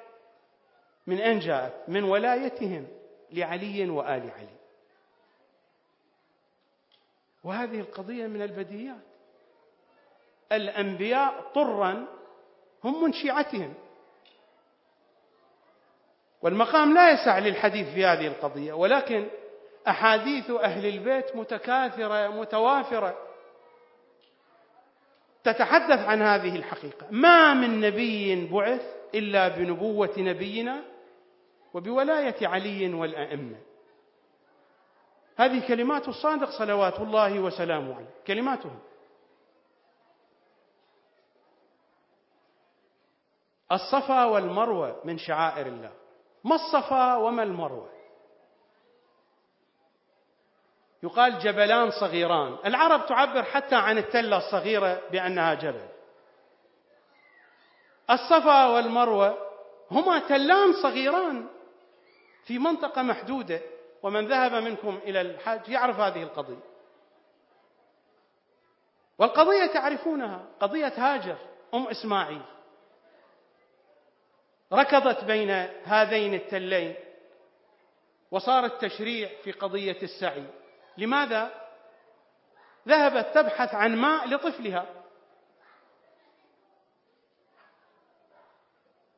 من 1.06 1.18
أين 1.18 1.38
جاءت؟ 1.38 1.88
من 1.88 2.04
ولايتهم 2.04 2.86
لعلي 3.32 3.90
وآل 3.90 4.30
علي. 4.30 4.57
وهذه 7.48 7.80
القضية 7.80 8.26
من 8.26 8.42
البديهيات. 8.42 9.02
الأنبياء 10.52 11.50
طرا 11.54 12.06
هم 12.84 13.04
من 13.04 13.12
شيعتهم 13.12 13.74
والمقام 16.42 16.94
لا 16.94 17.10
يسع 17.10 17.38
للحديث 17.38 17.88
في 17.94 18.06
هذه 18.06 18.26
القضية 18.26 18.72
ولكن 18.72 19.28
أحاديث 19.88 20.50
أهل 20.50 20.86
البيت 20.86 21.36
متكاثرة 21.36 22.28
متوافرة 22.28 23.18
تتحدث 25.44 25.98
عن 25.98 26.22
هذه 26.22 26.56
الحقيقة. 26.56 27.06
ما 27.10 27.54
من 27.54 27.80
نبي 27.80 28.46
بعث 28.46 28.82
إلا 29.14 29.48
بنبوة 29.48 30.14
نبينا 30.18 30.82
وبولاية 31.74 32.46
علي 32.48 32.94
والأئمة. 32.94 33.67
هذه 35.38 35.68
كلمات 35.68 36.08
الصادق 36.08 36.50
صلوات 36.50 37.00
الله 37.00 37.40
وسلامه 37.40 37.94
عليه. 37.94 38.14
كلماتهم. 38.26 38.78
الصفا 43.72 44.24
والمروة 44.24 45.00
من 45.04 45.18
شعائر 45.18 45.66
الله. 45.66 45.92
ما 46.44 46.54
الصفا 46.54 47.16
وما 47.16 47.42
المروة؟ 47.42 47.90
يقال 51.02 51.38
جبلان 51.38 51.90
صغيران. 51.90 52.56
العرب 52.64 53.06
تعبر 53.06 53.42
حتى 53.42 53.74
عن 53.74 53.98
التلة 53.98 54.36
الصغيرة 54.36 55.02
بأنها 55.10 55.54
جبل. 55.54 55.88
الصفا 58.10 58.66
والمروة 58.66 59.38
هما 59.90 60.18
تلان 60.18 60.72
صغيران 60.82 61.46
في 62.44 62.58
منطقة 62.58 63.02
محدودة. 63.02 63.60
ومن 64.02 64.28
ذهب 64.28 64.52
منكم 64.52 65.00
إلى 65.04 65.20
الحج 65.20 65.68
يعرف 65.68 66.00
هذه 66.00 66.22
القضية. 66.22 66.68
والقضية 69.18 69.66
تعرفونها 69.66 70.46
قضية 70.60 70.92
هاجر 70.96 71.36
أم 71.74 71.88
إسماعيل. 71.88 72.42
ركضت 74.72 75.24
بين 75.24 75.50
هذين 75.84 76.34
التلين 76.34 76.94
وصار 78.30 78.64
التشريع 78.64 79.30
في 79.42 79.52
قضية 79.52 80.02
السعي. 80.02 80.44
لماذا؟ 80.98 81.68
ذهبت 82.88 83.34
تبحث 83.34 83.74
عن 83.74 83.96
ماء 83.96 84.28
لطفلها. 84.28 84.86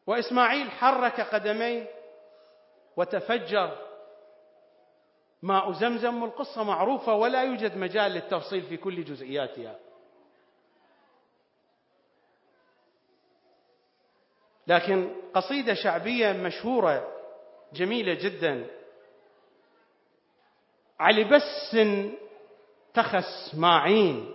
وإسماعيل 0.06 0.70
حرك 0.70 1.20
قدميه 1.20 1.90
وتفجر 2.96 3.89
ماء 5.42 5.72
زمزم 5.72 6.22
والقصة 6.22 6.64
معروفة 6.64 7.14
ولا 7.14 7.42
يوجد 7.42 7.76
مجال 7.76 8.12
للتفصيل 8.12 8.62
في 8.62 8.76
كل 8.76 9.04
جزئياتها. 9.04 9.78
لكن 14.66 15.16
قصيدة 15.34 15.74
شعبية 15.74 16.32
مشهورة 16.32 17.16
جميلة 17.72 18.14
جدا. 18.14 18.66
علي 21.00 21.24
بس 21.24 21.76
تخس 22.94 23.54
ماعين. 23.54 24.34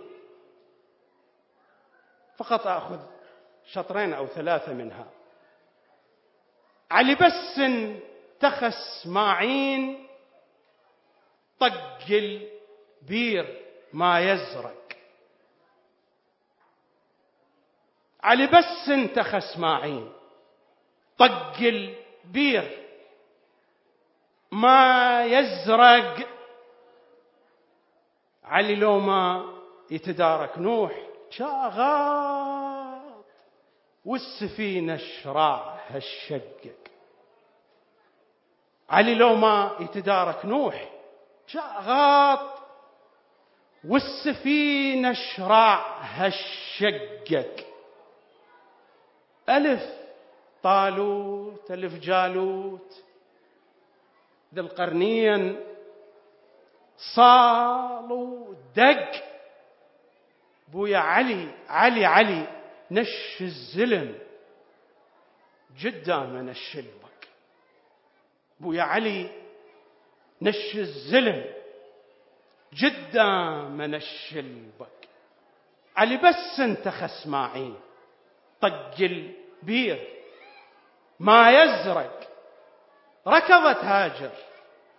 فقط 2.36 2.66
أخذ 2.66 3.00
شطرين 3.66 4.14
أو 4.14 4.26
ثلاثة 4.26 4.72
منها. 4.72 5.06
علي 6.90 7.14
بس 7.14 7.60
تخس 8.40 9.06
ماعين 9.06 10.05
طق 11.60 12.06
البير 12.10 13.62
ما 13.92 14.20
يزرق. 14.20 14.96
علي 18.22 18.46
بس 18.46 19.14
تخس 19.14 19.58
ماعين 19.58 20.12
طق 21.18 21.56
البير 21.60 22.86
ما 24.52 25.24
يزرق. 25.24 26.28
علي 28.44 28.74
لو 28.74 28.98
ما 29.00 29.52
يتدارك 29.90 30.58
نوح 30.58 30.92
شاغاط 31.30 33.24
والسفينة 34.04 34.96
شراع 34.96 35.80
هالشقق 35.88 36.76
علي 38.90 39.14
لو 39.14 39.34
ما 39.34 39.76
يتدارك 39.80 40.44
نوح 40.44 40.95
شاغاط 41.46 42.58
والسفينة 43.84 45.12
شراع 45.12 46.02
هالشقق 46.02 47.66
ألف 49.48 49.82
طالوت 50.62 51.70
ألف 51.70 51.94
جالوت. 51.94 53.04
ذي 54.54 54.60
القرنين 54.60 55.60
صالوا 57.14 58.54
دق. 58.76 59.24
بويا 60.68 60.98
علي 60.98 61.50
علي 61.68 62.04
علي 62.04 62.46
نش 62.90 63.38
الزلم. 63.40 64.18
جدا 65.78 66.18
من 66.18 66.48
الشلبك 66.48 67.28
بويا 68.60 68.82
علي 68.82 69.45
نش 70.42 70.76
الزلم. 70.76 71.44
جدا 72.74 73.24
من 73.68 73.94
الشلبك 73.94 75.08
علي 75.96 76.16
بس 76.16 76.60
انت 76.60 76.88
خسماعين. 76.88 77.80
طق 78.60 78.94
البير. 79.00 80.08
ما 81.20 81.50
يزرق. 81.50 82.28
ركضت 83.26 83.84
هاجر 83.84 84.30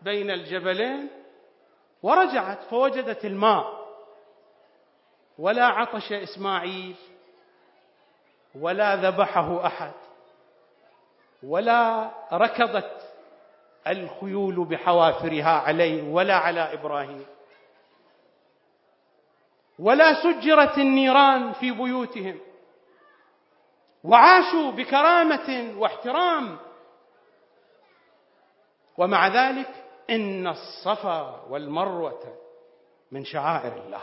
بين 0.01 0.31
الجبلين 0.31 1.09
ورجعت 2.03 2.63
فوجدت 2.63 3.25
الماء. 3.25 3.88
ولا 5.38 5.65
عطش 5.65 6.11
إسماعيل. 6.11 6.95
ولا 8.55 8.95
ذبحه 8.95 9.65
أحد. 9.65 9.93
ولا 11.43 12.11
ركضت 12.33 12.96
الخيول 13.91 14.65
بحوافرها 14.65 15.59
عليه 15.59 16.03
ولا 16.03 16.35
على 16.35 16.73
إبراهيم. 16.73 17.25
ولا 19.79 20.23
سجرت 20.23 20.77
النيران 20.77 21.53
في 21.53 21.71
بيوتهم. 21.71 22.39
وعاشوا 24.03 24.71
بكرامة 24.71 25.73
واحترام. 25.77 26.57
ومع 28.97 29.27
ذلك 29.27 29.85
إن 30.09 30.47
الصفا 30.47 31.45
والمروة 31.49 32.38
من 33.11 33.25
شعائر 33.25 33.73
الله. 33.85 34.01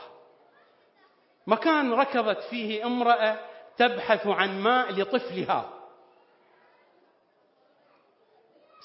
مكان 1.47 1.93
ركضت 1.93 2.43
فيه 2.43 2.87
امرأة 2.87 3.39
تبحث 3.77 4.27
عن 4.27 4.61
ماء 4.61 4.93
لطفلها. 4.93 5.71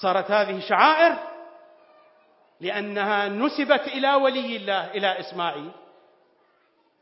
صارت 0.01 0.31
هذه 0.31 0.59
شعائر 0.59 1.17
لأنها 2.61 3.27
نسبت 3.27 3.87
إلى 3.87 4.15
ولي 4.15 4.55
الله 4.55 4.91
إلى 4.91 5.19
إسماعيل. 5.19 5.71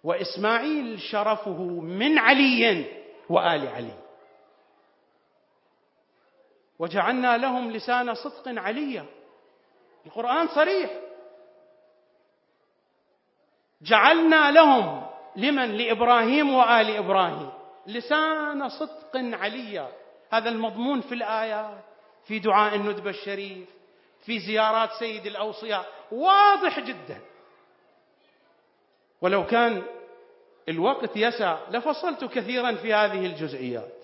وإسماعيل 0.04 1.00
شرفه 1.00 1.60
من 1.82 2.18
علي 2.20 2.86
وآل 3.30 3.68
علي. 3.68 3.94
وجعلنا 6.80 7.38
لهم 7.38 7.72
لسان 7.72 8.14
صدق 8.14 8.62
عليا 8.62 9.06
القرآن 10.06 10.48
صريح. 10.48 10.92
جعلنا 13.82 14.52
لهم 14.52 15.08
لمن؟ 15.36 15.72
لإبراهيم 15.72 16.54
وآل 16.54 16.96
إبراهيم. 16.96 17.50
لسان 17.88 18.70
صدق 18.70 19.12
عليا 19.16 19.92
هذا 20.32 20.50
المضمون 20.50 21.02
في 21.02 21.16
الآيات. 21.16 21.97
في 22.28 22.40
دعاء 22.40 22.76
الندبه 22.76 23.10
الشريف 23.10 23.68
في 24.26 24.40
زيارات 24.40 24.90
سيد 25.00 25.26
الأوصياء 25.26 25.86
واضح 26.12 26.80
جدا. 26.80 27.22
ولو 29.22 29.46
كان 29.46 29.84
الوقت 30.70 31.18
يسع 31.18 31.60
لفصلت 31.70 32.26
كثيرا 32.26 32.76
في 32.76 32.94
هذه 32.94 33.26
الجزئيات. 33.26 33.98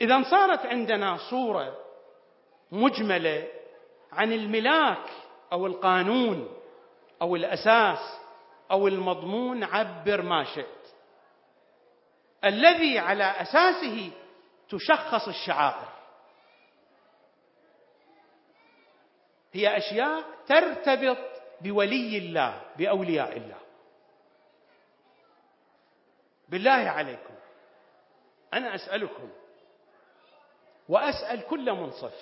اذا 0.00 0.22
صارت 0.30 0.66
عندنا 0.66 1.16
صورة 1.30 1.78
مجملة 2.72 3.48
عن 4.12 4.32
الملاك 4.32 5.10
أو 5.52 5.66
القانون 5.66 6.48
أو 7.22 7.36
الأساس 7.36 8.20
أو 8.70 8.88
المضمون 8.88 9.64
عبر 9.64 10.22
ما 10.22 10.44
شئت 10.44 10.83
الذي 12.44 12.98
على 12.98 13.24
أساسه 13.24 14.12
تشخص 14.68 15.28
الشعائر. 15.28 15.88
هي 19.52 19.76
أشياء 19.76 20.24
ترتبط 20.46 21.18
بولي 21.60 22.18
الله 22.18 22.62
بأولياء 22.76 23.36
الله. 23.36 23.60
بالله 26.48 26.90
عليكم. 26.90 27.34
أنا 28.54 28.74
أسألكم 28.74 29.30
وأسأل 30.88 31.46
كل 31.48 31.72
منصف. 31.72 32.14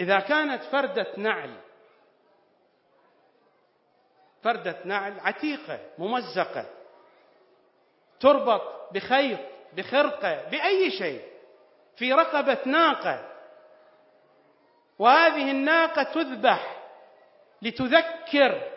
إذا 0.00 0.20
كانت 0.20 0.62
فردة 0.62 1.14
نعل 1.16 1.60
فردة 4.42 4.82
نعل 4.84 5.20
عتيقة 5.20 5.80
ممزقة 5.98 6.77
تربط 8.20 8.92
بخيط 8.92 9.40
بخرقة 9.72 10.48
بأي 10.48 10.90
شيء 10.90 11.22
في 11.96 12.12
رقبة 12.12 12.58
ناقة. 12.66 13.28
وهذه 14.98 15.50
الناقة 15.50 16.02
تذبح 16.02 16.76
لتذكر. 17.62 18.70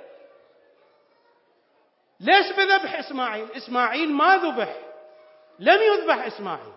ليش 2.20 2.52
بذبح 2.52 3.00
إسماعيل؟ 3.00 3.52
إسماعيل 3.52 4.14
ما 4.14 4.38
ذبح 4.38 4.76
لم 5.60 5.80
يذبح 5.82 6.26
إسماعيل. 6.26 6.74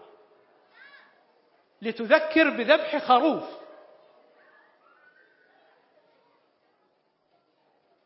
لتذكر 1.83 2.51
بذبح 2.51 2.99
خروف. 2.99 3.45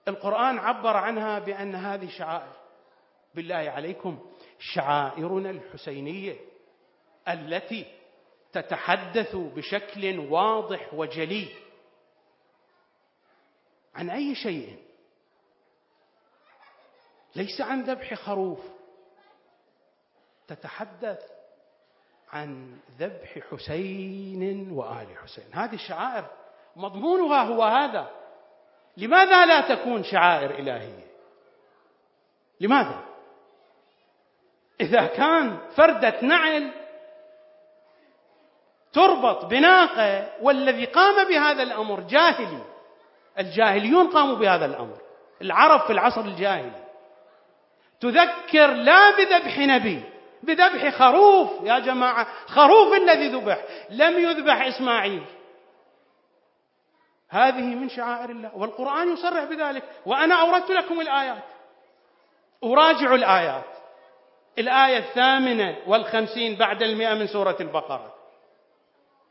القرآن 0.08 0.58
عبر 0.58 0.96
عنها 0.96 1.38
بأن 1.38 1.74
هذه 1.74 2.10
شعائر. 2.10 2.52
بالله 3.34 3.70
عليكم 3.70 4.30
شعائرنا 4.58 5.50
الحسينية 5.50 6.36
التي 7.28 7.86
تتحدث 8.52 9.36
بشكل 9.36 10.18
واضح 10.18 10.94
وجلي 10.94 11.48
عن 13.94 14.10
أي 14.10 14.34
شيء. 14.34 14.78
ليس 17.36 17.60
عن 17.60 17.82
ذبح 17.82 18.14
خروف. 18.14 18.60
تتحدث 20.48 21.30
عن 22.32 22.78
ذبح 22.98 23.38
حسين 23.50 24.70
وآل 24.70 25.18
حسين. 25.18 25.44
هذه 25.52 25.74
الشعائر 25.74 26.26
مضمونها 26.76 27.42
هو 27.42 27.62
هذا. 27.62 28.10
لماذا 28.96 29.46
لا 29.46 29.74
تكون 29.74 30.04
شعائر 30.04 30.50
إلهية؟ 30.50 31.06
لماذا؟ 32.60 33.07
إذا 34.80 35.06
كان 35.06 35.58
فردة 35.76 36.20
نعل 36.22 36.70
تربط 38.92 39.44
بناقة 39.44 40.28
والذي 40.40 40.84
قام 40.84 41.28
بهذا 41.28 41.62
الأمر 41.62 42.00
جاهلي. 42.00 42.62
الجاهليون 43.38 44.10
قاموا 44.10 44.36
بهذا 44.36 44.64
الأمر. 44.64 44.98
العرب 45.42 45.80
في 45.80 45.92
العصر 45.92 46.20
الجاهلي. 46.20 46.84
تذكر 48.00 48.66
لا 48.66 49.10
بذبح 49.16 49.58
نبي 49.58 50.02
بذبح 50.42 50.88
خروف. 50.88 51.50
يا 51.62 51.78
جماعة 51.78 52.26
خروف 52.46 52.94
الذي 52.94 53.28
ذبح. 53.28 53.64
لم 53.90 54.18
يذبح 54.18 54.62
إسماعيل. 54.62 55.24
هذه 57.28 57.74
من 57.74 57.88
شعائر 57.88 58.30
الله. 58.30 58.50
والقرآن 58.56 59.12
يصرح 59.12 59.44
بذلك. 59.44 59.82
وأنا 60.06 60.34
أوردت 60.34 60.70
لكم 60.70 61.00
الآيات. 61.00 61.44
أراجع 62.64 63.14
الآيات. 63.14 63.77
الآية 64.58 64.98
الثامنة 64.98 65.76
والخمسين 65.86 66.56
بعد 66.56 66.82
المئة 66.82 67.14
من 67.14 67.26
سورة 67.26 67.56
البقرة. 67.60 68.14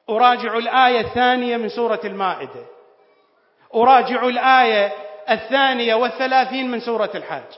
أراجع 0.09 0.57
الآية 0.57 0.99
الثانية 0.99 1.57
من 1.57 1.69
سورة 1.69 1.99
المائدة. 2.03 2.65
أراجع 3.75 4.23
الآية 4.27 4.93
الثانية 5.29 5.95
والثلاثين 5.95 6.71
من 6.71 6.79
سورة 6.79 7.11
الحج 7.15 7.53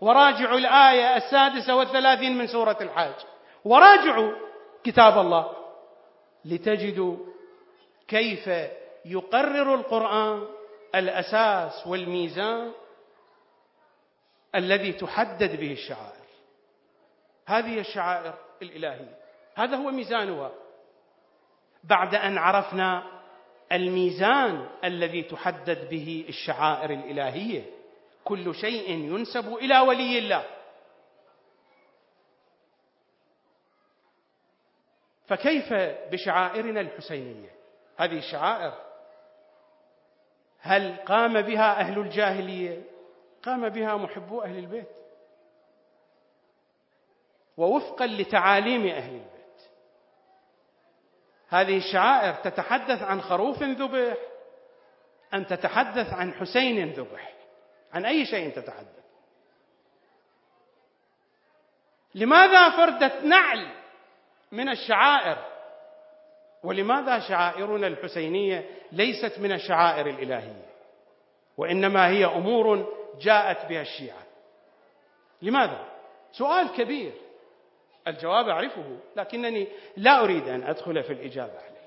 وراجعوا 0.00 0.58
الآية 0.58 1.16
السادسة 1.16 1.76
والثلاثين 1.76 2.38
من 2.38 2.46
سورة 2.46 2.76
الحاج. 2.80 3.14
وراجعوا 3.64 4.32
كتاب 4.84 5.18
الله 5.18 5.52
لتجدوا 6.44 7.16
كيف 8.08 8.50
يقرر 9.04 9.74
القرآن 9.74 10.46
الأساس 10.94 11.86
والميزان 11.86 12.72
الذي 14.54 14.92
تحدد 14.92 15.60
به 15.60 15.72
الشعائر. 15.72 16.17
هذه 17.48 17.80
الشعائر 17.80 18.34
الإلهية. 18.62 19.16
هذا 19.54 19.76
هو 19.76 19.90
ميزانها. 19.90 20.50
بعد 21.84 22.14
أن 22.14 22.38
عرفنا 22.38 23.02
الميزان 23.72 24.68
الذي 24.84 25.22
تحدد 25.22 25.88
به 25.88 26.24
الشعائر 26.28 26.90
الإلهية 26.90 27.62
كل 28.24 28.54
شيء 28.54 28.90
ينسب 28.90 29.54
إلى 29.54 29.78
ولي 29.78 30.18
الله. 30.18 30.44
فكيف 35.26 35.72
بشعائرنا 36.12 36.80
الحسينية؟ 36.80 37.50
هذه 37.96 38.18
الشعائر 38.18 38.74
هل 40.60 40.96
قام 40.96 41.42
بها 41.42 41.80
أهل 41.80 41.98
الجاهلية؟ 41.98 42.82
قام 43.42 43.68
بها 43.68 43.96
محبو 43.96 44.42
أهل 44.42 44.58
البيت. 44.58 44.97
ووفقا 47.58 48.06
لتعاليم 48.06 48.86
أهل 48.86 49.12
البيت. 49.14 49.62
هذه 51.48 51.76
الشعائر 51.76 52.34
تتحدث 52.34 53.02
عن 53.02 53.20
خروف 53.20 53.62
ذبح 53.62 54.16
أم 55.34 55.44
تتحدث 55.44 56.12
عن 56.12 56.34
حسين 56.34 56.92
ذبح 56.92 57.34
عن 57.92 58.04
أي 58.04 58.26
شيء 58.26 58.50
تتحدث. 58.50 58.98
لماذا 62.14 62.70
فردت 62.70 63.24
نعل 63.24 63.68
من 64.52 64.68
الشعائر؟ 64.68 65.38
ولماذا 66.62 67.18
شعائرنا 67.18 67.86
الحسينية 67.86 68.70
ليست 68.92 69.38
من 69.38 69.52
الشعائر 69.52 70.06
الإلهية؟ 70.06 70.68
وإنما 71.56 72.08
هي 72.08 72.24
أمور 72.24 72.94
جاءت 73.20 73.66
بها 73.66 73.82
الشيعة. 73.82 74.22
لماذا؟ 75.42 75.88
سؤال 76.32 76.72
كبير. 76.72 77.27
الجواب 78.08 78.48
أعرفه 78.48 78.98
لكنني 79.16 79.68
لا 79.96 80.24
أريد 80.24 80.48
أن 80.48 80.62
أدخل 80.62 81.02
في 81.02 81.12
الإجابة 81.12 81.58
عليه. 81.58 81.78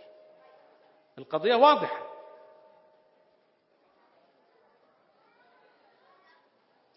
القضية 1.18 1.56
واضحة. 1.56 2.08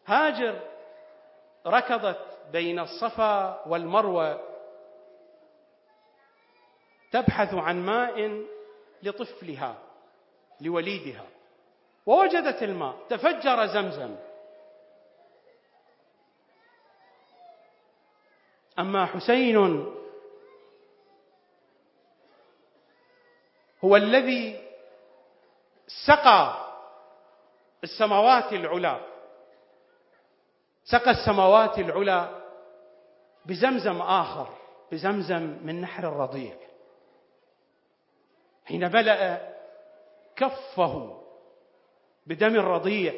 هاجر 0.07 0.61
ركضت 1.67 2.39
بين 2.53 2.79
الصفا 2.79 3.63
والمروة 3.69 4.41
تبحث 7.13 7.55
عن 7.55 7.87
ماء 7.87 8.45
لطفلها 9.03 9.79
لوليدها 10.61 11.27
ووجدت 12.07 12.63
الماء 12.63 12.97
تفجر 13.09 13.67
زمزم. 13.67 14.17
أما 18.79 19.07
حسين 19.07 19.57
هو 23.85 23.97
الذي 23.97 24.69
سقى 26.07 26.65
السماوات 27.85 28.53
العلى 28.53 29.01
سقى 30.85 31.11
السماوات 31.11 31.79
العلى 31.79 32.43
بزمزم 33.47 34.03
آخر 34.03 34.49
بزمزم 34.93 35.59
من 35.63 35.81
نحر 35.81 36.09
الرضيع. 36.09 36.57
حين 38.65 38.93
ملأ 38.93 39.55
كفه 40.37 41.23
بدم 42.27 42.57
الرضيع 42.57 43.15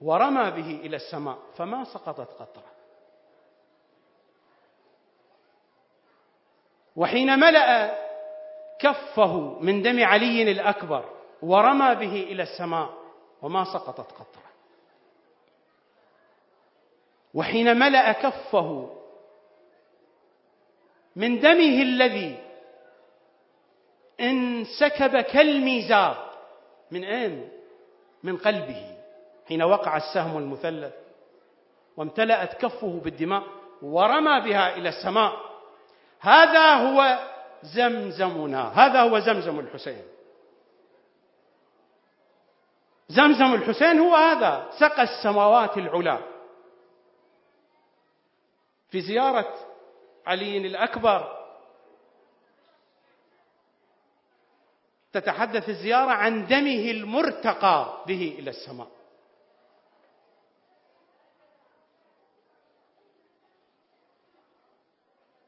ورمى 0.00 0.50
به 0.50 0.80
إلى 0.86 0.96
السماء 0.96 1.38
فما 1.56 1.84
سقطت 1.84 2.30
قطرة. 2.30 2.73
وحين 6.96 7.38
ملأ 7.38 7.98
كفه 8.78 9.58
من 9.60 9.82
دم 9.82 10.04
علي 10.04 10.52
الأكبر 10.52 11.04
ورمى 11.42 11.94
به 11.94 12.22
إلى 12.22 12.42
السماء 12.42 12.90
وما 13.42 13.64
سقطت 13.64 14.12
قطرة 14.12 14.44
وحين 17.34 17.76
ملأ 17.76 18.12
كفه 18.12 18.90
من 21.16 21.40
دمه 21.40 21.82
الذي 21.82 22.38
انسكب 24.20 25.20
كالميزاب 25.20 26.16
من 26.90 27.04
أين؟ 27.04 27.48
من 28.22 28.36
قلبه 28.36 28.96
حين 29.48 29.62
وقع 29.62 29.96
السهم 29.96 30.38
المثلث 30.38 30.94
وامتلأت 31.96 32.54
كفه 32.54 33.00
بالدماء 33.04 33.42
ورمى 33.82 34.40
بها 34.40 34.76
إلى 34.76 34.88
السماء 34.88 35.53
هذا 36.24 36.74
هو 36.74 37.18
زمزمنا. 37.62 38.62
هذا 38.68 39.00
هو 39.00 39.18
زمزم 39.18 39.58
الحسين. 39.60 40.04
زمزم 43.08 43.54
الحسين 43.54 43.98
هو 43.98 44.14
هذا 44.14 44.70
سقى 44.80 45.02
السماوات 45.02 45.78
العلى 45.78 46.18
في 48.88 49.00
زيارة 49.00 49.54
علي 50.26 50.56
الأكبر 50.56 51.44
تتحدث 55.12 55.68
الزيارة 55.68 56.10
عن 56.10 56.46
دمه 56.46 56.90
المرتقى 56.90 58.04
به 58.06 58.36
إلى 58.38 58.50
السماء. 58.50 58.88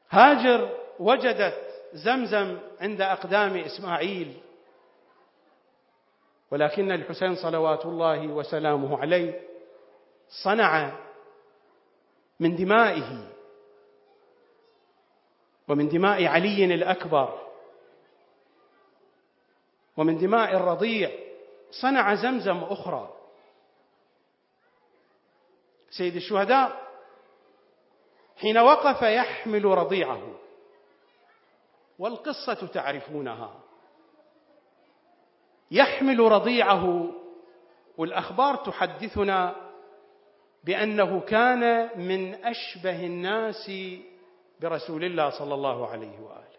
هاجر 0.09 0.77
وجدت 0.99 1.67
زمزم 1.93 2.59
عند 2.81 3.01
أقدام 3.01 3.57
إسماعيل. 3.57 4.41
ولكن 6.51 6.91
الحسين 6.91 7.35
صلوات 7.35 7.85
الله 7.85 8.27
وسلامه 8.27 8.99
عليه 8.99 9.41
صنع 10.43 10.99
من 12.39 12.55
دمائه 12.55 13.27
ومن 15.67 15.89
دماء 15.89 16.25
علي 16.25 16.65
الأكبر 16.65 17.47
ومن 19.97 20.17
دماء 20.17 20.55
الرضيع 20.55 21.11
صنع 21.71 22.15
زمزم 22.15 22.57
أخرى. 22.63 23.13
سيد 25.89 26.15
الشهداء 26.15 26.86
حين 28.37 28.57
وقف 28.57 29.01
يحمل 29.01 29.65
رضيعه. 29.65 30.35
والقصة 31.99 32.67
تعرفونها. 32.67 33.59
يحمل 35.71 36.19
رضيعه 36.19 37.13
والأخبار 37.97 38.55
تحدثنا 38.55 39.55
بأنه 40.63 41.19
كان 41.19 41.89
من 42.07 42.45
أشبه 42.45 43.05
الناس 43.05 43.71
برسول 44.59 45.03
الله 45.03 45.29
صلى 45.29 45.53
الله 45.53 45.87
عليه 45.87 46.19
وآله. 46.19 46.57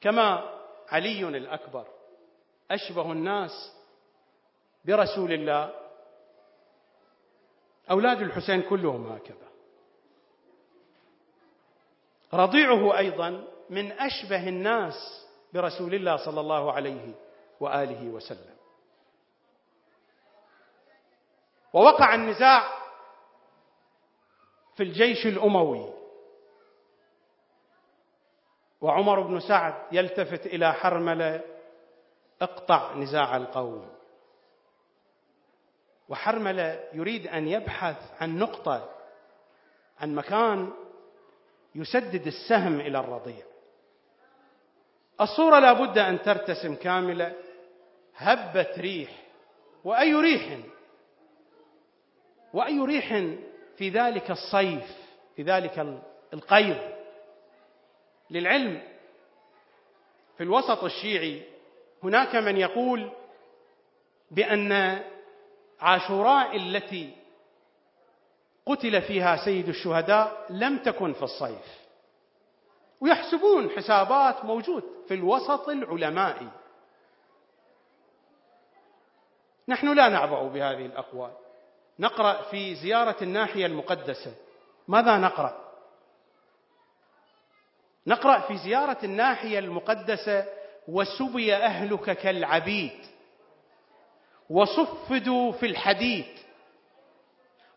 كما 0.00 0.58
علي 0.88 1.28
الأكبر 1.28 1.86
أشبه 2.70 3.12
الناس 3.12 3.76
برسول 4.84 5.32
الله. 5.32 5.74
أولاد 7.90 8.22
الحسين 8.22 8.62
كلهم 8.62 9.12
هكذا. 9.12 9.49
رضيعه 12.34 12.98
أيضا 12.98 13.44
من 13.70 13.92
أشبه 13.92 14.48
الناس 14.48 15.26
برسول 15.52 15.94
الله 15.94 16.16
صلى 16.16 16.40
الله 16.40 16.72
عليه 16.72 17.14
وآله 17.60 18.08
وسلم. 18.08 18.56
ووقع 21.72 22.14
النزاع 22.14 22.62
في 24.76 24.82
الجيش 24.82 25.26
الأموي. 25.26 25.94
وعمر 28.80 29.20
بن 29.20 29.40
سعد 29.40 29.74
يلتفت 29.92 30.46
إلى 30.46 30.72
حرملة 30.72 31.40
اقطع 32.42 32.94
نزاع 32.94 33.36
القوم. 33.36 33.90
وحرملة 36.08 36.88
يريد 36.92 37.26
أن 37.26 37.48
يبحث 37.48 38.22
عن 38.22 38.38
نقطة 38.38 38.90
عن 40.00 40.14
مكان 40.14 40.72
يسدد 41.74 42.26
السهم 42.26 42.80
إلى 42.80 42.98
الرضيع. 42.98 43.44
الصورة 45.20 45.58
لا 45.58 45.72
بد 45.72 45.98
أن 45.98 46.22
ترتسم 46.22 46.74
كاملة. 46.74 47.34
هبت 48.16 48.78
ريح. 48.78 49.10
وأي 49.84 50.14
ريح؟ 50.14 50.58
وأي 52.54 52.80
ريح 52.80 53.08
في 53.76 53.88
ذلك 53.88 54.30
الصيف 54.30 54.96
في 55.36 55.42
ذلك 55.42 56.00
القيض؟ 56.32 56.78
للعلم 58.30 58.82
في 60.36 60.42
الوسط 60.42 60.84
الشيعي 60.84 61.42
هناك 62.02 62.36
من 62.36 62.56
يقول 62.56 63.10
بأن 64.30 65.02
عاشوراء 65.80 66.56
التي 66.56 67.16
قتل 68.70 69.02
فيها 69.02 69.44
سيد 69.44 69.68
الشهداء 69.68 70.46
لم 70.50 70.78
تكن 70.78 71.12
في 71.12 71.22
الصيف. 71.22 71.80
ويحسبون 73.00 73.70
حسابات 73.70 74.44
موجود 74.44 74.84
في 75.08 75.14
الوسط 75.14 75.68
العلمائي. 75.68 76.48
نحن 79.68 79.96
لا 79.96 80.08
نعبأ 80.08 80.42
بهذه 80.42 80.86
الأقوال. 80.86 81.30
نقرأ 81.98 82.42
في 82.42 82.74
زيارة 82.74 83.16
الناحية 83.22 83.66
المقدسة. 83.66 84.34
ماذا 84.88 85.16
نقرأ؟ 85.16 85.70
نقرأ 88.06 88.40
في 88.40 88.56
زيارة 88.56 88.98
الناحية 89.04 89.58
المقدسة 89.58 90.44
وسبي 90.88 91.54
أهلك 91.54 92.10
كالعبيد. 92.10 93.06
وصفدوا 94.50 95.52
في 95.52 95.66
الحديد. 95.66 96.38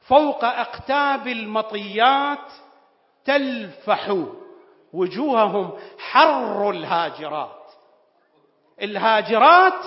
فوق 0.04 0.46
أقتاب 0.46 1.28
المطيات 1.28 2.52
تلفح 3.26 4.18
وجوههم 4.94 5.80
حر 6.00 6.70
الهاجرات. 6.70 7.72
الهاجرات 8.82 9.86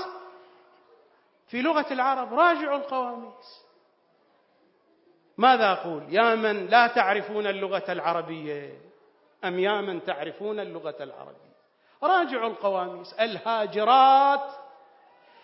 في 1.47 1.62
لغة 1.62 1.87
العرب 1.91 2.35
راجعوا 2.35 2.77
القواميس. 2.77 3.67
ماذا 5.39 5.73
أقول؟ 5.73 6.03
يا 6.09 6.35
من 6.35 6.67
لا 6.67 6.87
تعرفون 6.87 7.47
اللغة 7.47 7.85
العربية. 7.89 8.81
أم 9.45 9.59
يا 9.59 9.81
من 9.81 10.05
تعرفون 10.05 10.61
اللغة 10.61 10.97
العربية؟ 11.01 11.57
راجعوا 12.03 12.51
القواميس. 12.51 13.12
الهاجرات 13.12 14.66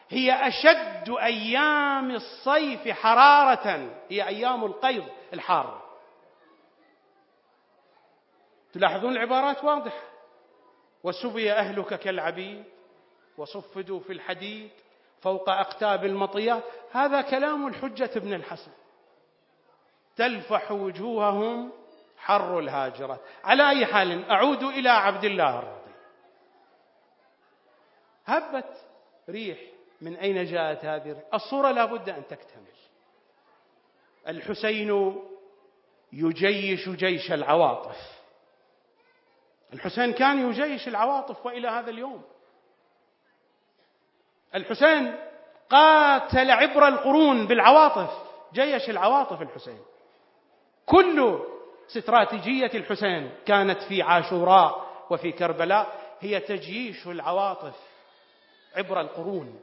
هي 0.09 0.49
أشد 0.49 1.11
أيام 1.11 2.11
الصيف 2.11 2.89
حرارة 2.89 3.91
هي 4.09 4.29
أيام 4.29 4.65
القيض 4.65 5.05
الحارة 5.33 5.83
تلاحظون 8.73 9.13
العبارات 9.13 9.65
واضحة 9.65 10.03
وسبي 11.05 11.53
أهلك 11.53 11.95
كالعبيد 11.99 12.65
وصفدوا 13.39 14.01
في 14.01 14.13
الحديد 14.13 14.71
فوق 15.21 15.51
أقتاب 15.51 16.05
المطيات 16.05 16.63
هذا 16.93 17.21
كلام 17.21 17.67
الحجة 17.67 18.11
ابن 18.17 18.35
الحسن. 18.35 18.73
تلفح 20.17 20.73
وجوههم 20.73 21.73
حر 22.17 22.59
الهاجرة. 22.59 23.21
على 23.45 23.71
أي 23.71 23.87
حال 23.87 24.31
أعود 24.31 24.63
إلى 24.63 24.89
عبد 24.89 25.25
الله 25.25 25.59
الرضي. 25.59 25.93
هبت 28.27 28.77
ريح 29.29 29.59
من 30.03 30.17
أين 30.17 30.45
جاءت 30.45 30.85
هذه 30.85 31.23
الصورة 31.35 31.71
لا 31.71 31.85
بد 31.85 32.09
أن 32.09 32.27
تكتمل. 32.27 32.73
الحسين 34.29 35.17
يجيش 36.13 36.89
جيش 36.89 37.33
العواطف. 37.33 37.97
الحسين 39.73 40.13
كان 40.13 40.51
يجيش 40.51 40.89
العواطف 40.89 41.47
وإلى 41.47 41.69
هذا 41.69 41.91
اليوم. 41.91 42.23
الحسين 44.55 45.15
قاتل 45.71 46.51
عبر 46.51 46.89
القرون 46.89 47.47
بالعواطف. 47.47 48.11
جيش 48.53 48.91
العواطف 48.91 49.43
الحسين. 49.43 49.81
كل 50.87 51.39
استراتيجية 51.97 52.71
الحسين 52.75 53.35
كانت 53.47 53.83
في 53.83 54.03
عاشوراء 54.03 54.87
وفي 55.11 55.33
كربلاء. 55.33 56.17
هي 56.21 56.41
تجييش 56.41 57.07
العواطف 57.07 57.77
عبر 58.77 59.01
القرون. 59.01 59.63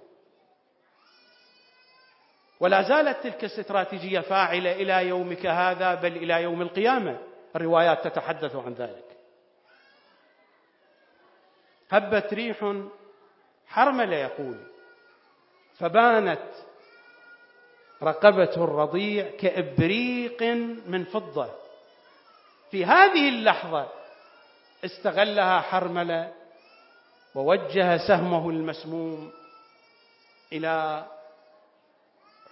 ولا 2.60 2.82
زالت 2.82 3.24
تلك 3.24 3.44
الاستراتيجيه 3.44 4.20
فاعلة 4.20 4.72
إلى 4.72 5.08
يومك 5.08 5.46
هذا 5.46 5.96
بل 5.96 6.18
إلى 6.18 6.44
يوم 6.44 6.62
القيامة. 6.62 7.20
الروايات 7.56 8.08
تتحدث 8.08 8.56
عن 8.56 8.74
ذلك. 8.74 9.06
هبت 11.92 12.34
ريح 12.34 12.74
حرمل 13.68 14.14
يقول 14.14 14.58
فبانت 15.80 16.42
رقبة 18.04 18.52
الرضيع 18.58 19.30
كإبريق 19.40 20.44
من 20.86 21.06
فضة. 21.06 21.50
في 22.72 22.86
هذه 22.86 23.30
اللحظة 23.30 23.88
استغلها 24.86 25.60
حرملة 25.60 26.34
ووجه 27.36 27.98
سهمه 28.08 28.50
المسموم 28.50 29.32
إلى 30.54 31.06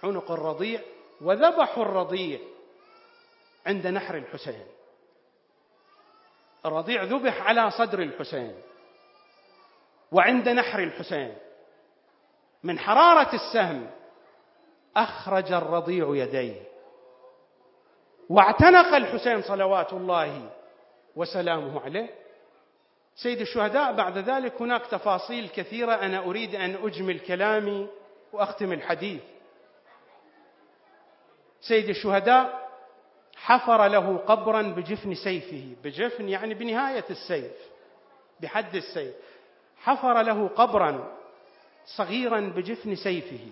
عنق 0.04 0.30
الرضيع 0.30 0.80
وذبحوا 1.20 1.82
الرضيع 1.84 2.38
عند 3.66 3.86
نحر 3.86 4.16
الحسين. 4.16 4.66
الرضيع 6.66 7.02
ذبح 7.02 7.42
على 7.42 7.70
صدر 7.70 8.02
الحسين 8.02 8.54
وعند 10.12 10.48
نحر 10.48 10.78
الحسين. 10.78 11.34
من 12.62 12.78
حرارة 12.78 13.34
السهم 13.34 13.90
أخرج 14.96 15.52
الرضيع 15.52 16.08
يديه. 16.14 16.62
واعتنق 18.28 18.94
الحسين 18.94 19.42
صلوات 19.42 19.92
الله 19.92 20.50
وسلامه 21.16 21.80
عليه. 21.80 22.14
سيد 23.16 23.40
الشهداء 23.40 23.92
بعد 23.92 24.18
ذلك 24.18 24.62
هناك 24.62 24.86
تفاصيل 24.86 25.48
كثيرة. 25.48 25.94
أنا 25.94 26.18
أريد 26.18 26.54
أن 26.54 26.74
أجمل 26.82 27.20
كلامي 27.20 27.88
وأختم 28.32 28.72
الحديث. 28.72 29.22
سيد 31.60 31.88
الشهداء 31.88 32.68
حفر 33.36 33.86
له 33.86 34.16
قبرا 34.16 34.62
بجفن 34.62 35.14
سيفه. 35.14 35.76
بجفن 35.84 36.28
يعني 36.28 36.54
بنهاية 36.54 37.04
السيف 37.10 37.52
بحد 38.40 38.74
السيف. 38.74 39.14
حفر 39.76 40.22
له 40.22 40.48
قبرا 40.48 41.16
صغيرا 41.86 42.40
بجفن 42.40 42.94
سيفه. 42.94 43.48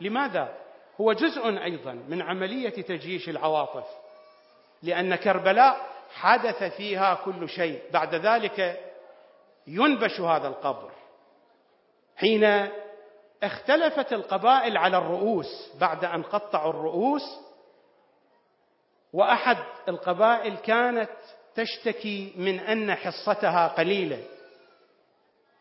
لماذا؟ 0.00 0.54
هو 1.00 1.12
جزء 1.12 1.48
أيضا 1.48 1.92
من 1.92 2.22
عملية 2.22 2.82
تجيش 2.82 3.28
العواطف 3.28 3.86
لأن 4.82 5.14
كربلاء 5.14 5.86
حدث 6.14 6.62
فيها 6.62 7.14
كل 7.14 7.48
شيء. 7.48 7.82
بعد 7.92 8.14
ذلك 8.14 8.80
ينبش 9.66 10.20
هذا 10.20 10.48
القبر. 10.48 10.90
حين 12.16 12.68
اختلفت 13.42 14.12
القبائل 14.12 14.76
على 14.76 14.98
الرؤوس 14.98 15.70
بعد 15.80 16.04
أن 16.04 16.22
قطعوا 16.22 16.70
الرؤوس 16.70 17.40
وأحد 19.12 19.56
القبائل 19.88 20.56
كانت 20.56 21.10
تشتكي 21.54 22.32
من 22.36 22.60
أن 22.60 22.94
حصتها 22.94 23.68
قليلة. 23.68 24.24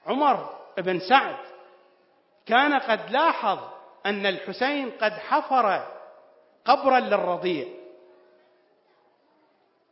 عمر 0.06 0.56
بن 0.78 1.00
سعد 1.00 1.38
كان 2.46 2.80
قد 2.80 3.12
لاحظ 3.12 3.60
أن 4.06 4.26
الحسين 4.26 4.92
قد 4.92 5.12
حفر 5.12 5.88
قبرا 6.66 7.00
للرضيع. 7.00 7.68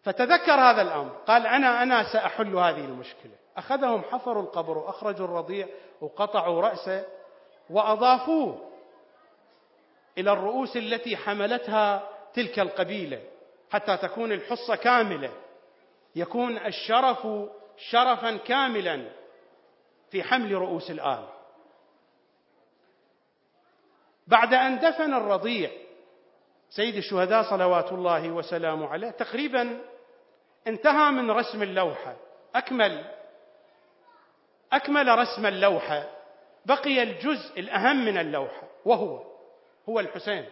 فتذكر 0.04 0.54
هذا 0.54 0.82
الأمر 0.82 1.12
قال 1.28 1.48
أنا 1.48 1.84
أنا 1.84 2.14
سأحل 2.14 2.56
هذه 2.56 2.86
المشكلة. 2.86 3.32
أخذهم 3.58 4.04
حفروا 4.04 4.44
القبر 4.44 4.78
وأخرجوا 4.78 5.26
الرضيع 5.26 5.68
وقطعوا 6.02 6.62
رأسه 6.62 7.06
وأضافوه 7.70 8.72
إلى 10.18 10.32
الرؤوس 10.32 10.78
التي 10.78 11.18
حملتها 11.18 12.10
تلك 12.34 12.60
القبيلة. 12.60 13.22
حتى 13.72 13.98
تكون 13.98 14.32
الحصة 14.32 14.76
كاملة. 14.76 15.32
يكون 16.16 16.58
الشرف 16.58 17.28
شرفا 17.78 18.38
كاملا 18.38 19.10
في 20.12 20.24
حمل 20.24 20.52
رؤوس 20.52 20.92
الآل. 20.92 21.28
بعد 24.28 24.54
أن 24.54 24.80
دفن 24.80 25.14
الرضيع 25.14 25.72
سيد 26.70 26.96
الشهداء 26.96 27.50
صلوات 27.50 27.92
الله 27.92 28.32
وسلامه 28.32 28.88
عليه 28.88 29.10
تقريبا 29.10 29.82
انتهى 30.68 31.12
من 31.12 31.32
رسم 31.32 31.64
اللوحة. 31.64 32.16
أكمل 32.56 33.06
أكمل 34.74 35.20
رسم 35.20 35.46
اللوحة. 35.46 36.04
بقي 36.66 37.04
الجزء 37.04 37.60
الأهم 37.60 38.06
من 38.06 38.18
اللوحة 38.18 38.68
وهو 38.86 39.24
هو 39.90 40.00
الحسين. 40.00 40.46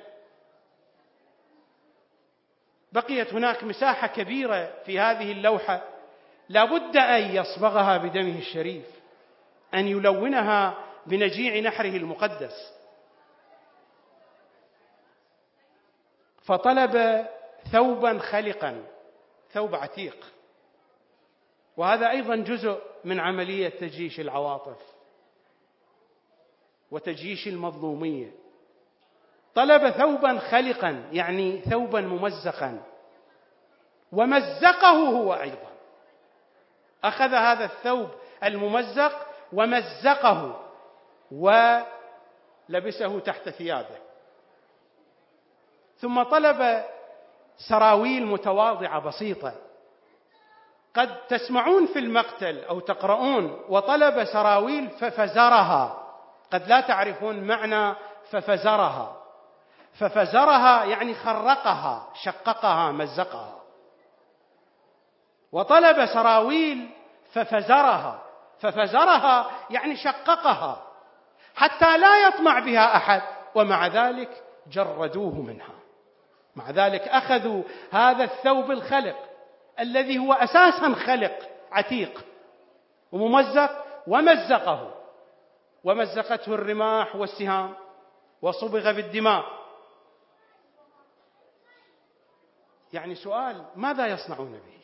بقيت 2.96 3.34
هناك 3.34 3.64
مساحة 3.64 4.08
كبيرة 4.08 4.74
في 4.86 5.00
هذه 5.00 5.32
اللوحة. 5.32 5.84
لابد 6.50 6.98
أن 6.98 7.36
يصبغها 7.36 7.98
بدمه 7.98 8.38
الشريف 8.38 8.86
أن 9.74 9.88
يلونها 9.88 10.78
بنجيع 11.06 11.60
نحره 11.60 11.98
المقدس. 11.98 12.74
فطلب 16.44 17.26
ثوبا 17.72 18.20
خلقا 18.20 18.84
ثوب 19.52 19.76
عتيق. 19.76 20.26
وهذا 21.78 22.10
أيضا 22.10 22.36
جزء 22.36 22.82
من 23.04 23.20
عملية 23.20 23.70
تجيش 23.70 24.20
العواطف 24.20 24.82
وتجيش 26.92 27.48
المظلومية. 27.48 28.45
طلب 29.56 29.90
ثوبا 29.90 30.40
خلقا 30.40 31.04
يعني 31.12 31.62
ثوبا 31.62 32.02
ممزقا. 32.02 32.84
ومزقه 34.12 34.90
هو 34.92 35.34
أيضا. 35.34 35.70
أخذ 37.04 37.34
هذا 37.34 37.66
الثوب 37.66 38.10
الممزق 38.44 39.28
ومزقه 39.54 40.62
ولبسه 41.32 43.20
تحت 43.20 43.50
ثيابه. 43.50 43.98
ثم 45.98 46.24
طلب 46.24 46.84
سراويل 47.58 48.26
متواضعة 48.26 49.00
بسيطة. 49.00 49.54
قد 50.96 51.28
تسمعون 51.28 51.86
في 51.86 52.00
المقتل 52.00 52.64
أو 52.64 52.80
تقرؤون 52.80 53.62
وطلب 53.70 54.24
سراويل 54.26 54.90
ففزرها. 54.90 56.04
قد 56.54 56.68
لا 56.68 56.82
تعرفون 56.82 57.40
معنى 57.40 57.96
ففزرها. 58.32 59.25
ففزرها 60.00 60.86
يعني 60.86 61.14
خرقها 61.14 62.08
شققها 62.24 62.92
مزقها. 62.92 63.56
وطلب 65.52 66.06
سراويل 66.06 66.90
ففزرها. 67.34 68.22
ففزرها 68.60 69.52
يعني 69.70 69.96
شققها. 69.96 70.82
حتى 71.56 71.98
لا 71.98 72.28
يطمع 72.28 72.60
بها 72.60 72.96
أحد. 72.96 73.22
ومع 73.56 73.88
ذلك 73.88 74.44
جردوه 74.72 75.42
منها. 75.42 75.76
مع 76.56 76.70
ذلك 76.70 77.02
أخذوا 77.02 77.64
هذا 77.92 78.24
الثوب 78.24 78.72
الخلق 78.72 79.16
الذي 79.80 80.20
هو 80.20 80.34
أساسا 80.34 80.94
خلق 80.94 81.40
عتيق. 81.72 82.26
وممزق 83.12 83.86
ومزقه. 84.08 84.92
ومزقته 85.84 86.54
الرماح 86.54 87.16
والسهام 87.16 87.74
وصبغ 88.42 88.92
بالدماء. 88.92 89.65
يعني 92.96 93.16
سؤال 93.16 93.66
ماذا 93.76 94.08
يصنعون 94.08 94.52
به؟ 94.52 94.82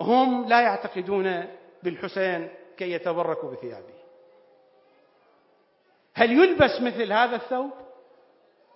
هم 0.00 0.48
لا 0.48 0.60
يعتقدون 0.60 1.56
بالحسين 1.82 2.54
كي 2.76 2.92
يتبركوا 2.92 3.50
بثيابه. 3.50 3.94
هل 6.14 6.32
يلبس 6.32 6.80
مثل 6.80 7.12
هذا 7.12 7.36
الثوب؟ 7.36 7.70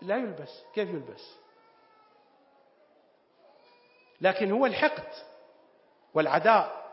لا 0.02 0.16
يلبس. 0.16 0.62
كيف 0.74 0.88
يلبس؟ 0.88 1.36
لكن 4.20 4.52
هو 4.52 4.66
الحقد 4.66 5.12
والعداء. 6.14 6.86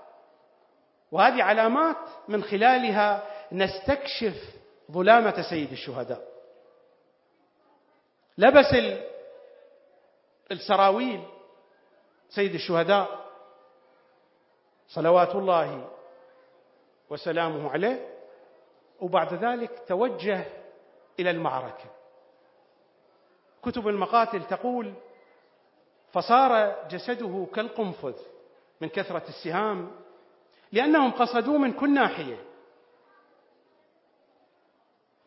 وهذه 1.11 1.43
علامات 1.43 1.97
من 2.27 2.43
خلالها 2.43 3.27
نستكشف 3.51 4.55
ظلامة 4.91 5.41
سيد 5.49 5.71
الشهداء. 5.71 6.27
لبس 8.37 8.75
السراويل 10.51 11.23
سيد 12.35 12.53
الشهداء 12.53 13.25
صلوات 14.87 15.35
الله 15.35 15.89
وسلامه 17.09 17.71
عليه 17.71 18.09
وبعد 18.99 19.33
ذلك 19.33 19.83
توجه 19.87 20.45
إلى 21.19 21.31
المعركة. 21.31 21.85
كتب 23.63 23.87
المقاتل 23.87 24.43
تقول 24.43 24.93
فصار 26.11 26.83
جسده 26.89 27.47
كالقنفذ 27.55 28.15
من 28.81 28.89
كثرة 28.89 29.23
السهام 29.29 29.91
لأنهم 30.71 31.11
قصدوه 31.11 31.57
من 31.57 31.73
كل 31.73 31.93
ناحية. 31.93 32.37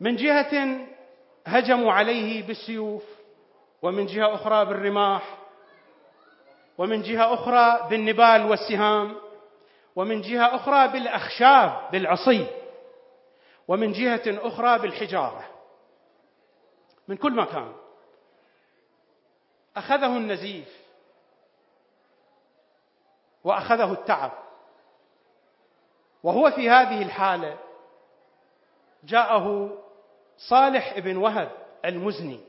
من 0.01 0.17
جهة 0.17 0.87
هجموا 1.47 1.93
عليه 1.93 2.47
بالسيوف 2.47 3.05
ومن 3.83 4.07
جهة 4.07 4.35
أخرى 4.35 4.65
بالرماح 4.65 5.46
ومن 6.79 7.03
جهة 7.03 7.35
أخرى 7.35 7.89
بالنبال 7.91 8.51
والسهام 8.51 9.17
ومن 9.97 10.21
جهة 10.21 10.55
أخرى 10.57 10.89
بالأخشاب 10.89 11.91
بالعصي 11.93 12.47
ومن 13.69 13.93
جهة 13.93 14.23
أخرى 14.27 14.79
بالحجارة. 14.79 15.45
من 17.09 17.17
كل 17.17 17.33
مكان. 17.37 17.73
أخذه 19.77 20.17
النزيف 20.17 20.77
وأخذه 23.45 23.93
التعب. 23.93 24.33
وهو 26.23 26.51
في 26.51 26.71
هذه 26.71 27.03
الحالة 27.03 27.59
جاءه 29.05 29.79
صالح 30.37 30.99
بن 30.99 31.17
وهب 31.17 31.51
المزني. 31.85 32.41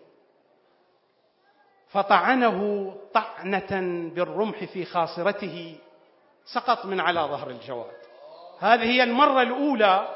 فطعنه 1.89 2.93
طعنة 3.13 3.81
بالرمح 4.15 4.63
في 4.63 4.85
خاصرته 4.85 5.77
سقط 6.45 6.85
من 6.85 6.99
على 6.99 7.19
ظهر 7.19 7.49
الجواد. 7.49 7.97
هذه 8.59 8.83
هي 8.83 9.03
المرة 9.03 9.41
الأولى 9.41 10.07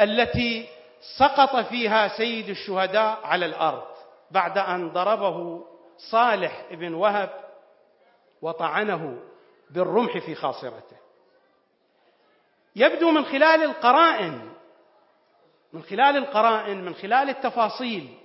التي 0.00 0.68
سقط 1.18 1.56
فيها 1.56 2.08
سيد 2.08 2.48
الشهداء 2.48 3.20
على 3.24 3.46
الأرض 3.46 3.86
بعد 4.30 4.58
أن 4.58 4.90
ضربه 4.92 5.64
صالح 5.98 6.64
بن 6.70 6.94
وهب 6.94 7.30
وطعنه 8.42 9.18
بالرمح 9.70 10.18
في 10.18 10.34
خاصرته. 10.34 10.96
يبدو 12.76 13.10
من 13.10 13.24
خلال 13.24 13.62
القرائن 13.62 14.52
من 15.72 15.82
خلال 15.82 16.16
القرائن 16.16 16.84
من 16.84 16.94
خلال 16.94 17.28
التفاصيل 17.28 18.18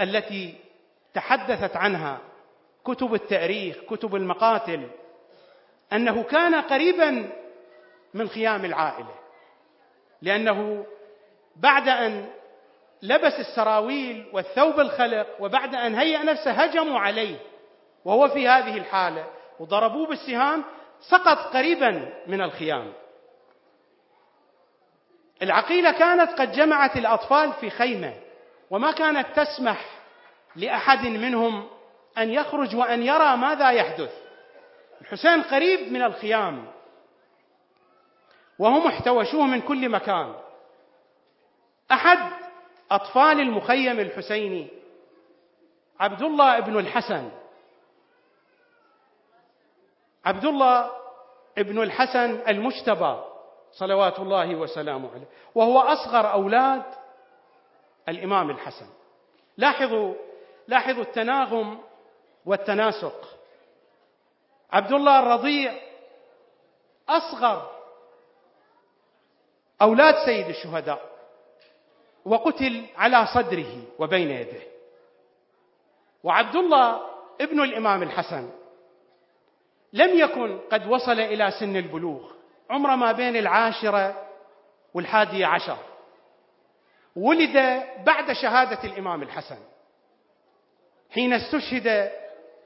التي 0.00 0.69
تحدثت 1.14 1.76
عنها 1.76 2.18
كتب 2.84 3.14
التاريخ 3.14 3.76
كتب 3.90 4.14
المقاتل 4.14 4.88
أنه 5.92 6.22
كان 6.22 6.54
قريبا 6.54 7.32
من 8.14 8.28
خيام 8.28 8.64
العائلة 8.64 9.14
لأنه 10.22 10.86
بعد 11.56 11.88
أن 11.88 12.28
لبس 13.02 13.32
السراويل 13.38 14.26
والثوب 14.32 14.80
الخلق 14.80 15.26
وبعد 15.40 15.74
أن 15.74 15.94
هيأ 15.94 16.22
نفسه 16.22 16.50
هجموا 16.50 16.98
عليه 16.98 17.36
وهو 18.04 18.28
في 18.28 18.48
هذه 18.48 18.76
الحالة 18.76 19.26
وضربوه 19.60 20.06
بالسهام 20.06 20.64
سقط 21.00 21.38
قريبا 21.38 22.12
من 22.26 22.40
الخيام. 22.42 22.92
العقيلة 25.42 25.92
كانت 25.92 26.32
قد 26.32 26.52
جمعت 26.52 26.96
الأطفال 26.96 27.52
في 27.52 27.70
خيمة 27.70 28.14
وما 28.70 28.92
كانت 28.92 29.26
تسمح 29.40 29.99
لأحد 30.56 31.06
منهم 31.06 31.68
أن 32.18 32.30
يخرج 32.30 32.76
وأن 32.76 33.02
يرى 33.02 33.36
ماذا 33.36 33.70
يحدث. 33.70 34.12
الحسين 35.00 35.42
قريب 35.42 35.92
من 35.92 36.02
الخيام. 36.02 36.66
وهم 38.58 38.86
احتوشوه 38.86 39.44
من 39.44 39.60
كل 39.60 39.88
مكان. 39.88 40.34
أحد 41.92 42.32
أطفال 42.90 43.40
المخيم 43.40 44.00
الحسيني 44.00 44.68
عبد 46.00 46.22
الله 46.22 46.60
بن 46.60 46.78
الحسن. 46.78 47.30
عبد 50.24 50.44
الله 50.44 50.90
ابن 51.58 51.82
الحسن 51.82 52.40
المجتبى 52.48 53.20
صلوات 53.72 54.18
الله 54.18 54.54
وسلامه 54.54 55.10
عليه. 55.14 55.28
وهو 55.54 55.80
أصغر 55.80 56.32
أولاد 56.32 56.82
الإمام 58.08 58.50
الحسن. 58.50 58.86
لاحظوا 59.56 60.14
لاحظوا 60.70 61.02
التناغم 61.02 61.78
والتناسق. 62.46 63.38
عبد 64.72 64.92
الله 64.92 65.18
الرضيع 65.18 65.74
أصغر 67.08 67.70
أولاد 69.82 70.14
سيد 70.24 70.46
الشهداء 70.48 71.10
وقتل 72.24 72.86
على 72.96 73.26
صدره 73.26 73.82
وبين 73.98 74.30
يديه 74.30 74.66
وعبد 76.24 76.56
الله 76.56 77.00
ابن 77.40 77.62
الإمام 77.62 78.02
الحسن 78.02 78.50
لم 79.92 80.18
يكن 80.18 80.58
قد 80.72 80.86
وصل 80.86 81.20
إلى 81.20 81.50
سن 81.50 81.76
البلوغ 81.76 82.32
عمره 82.70 82.94
ما 82.96 83.12
بين 83.12 83.36
العاشرة 83.36 84.26
والحادية 84.94 85.46
عشر. 85.46 85.76
ولد 87.16 87.82
بعد 88.06 88.32
شهادة 88.32 88.84
الإمام 88.84 89.22
الحسن. 89.22 89.58
حين 91.10 91.32
استشهد 91.32 92.10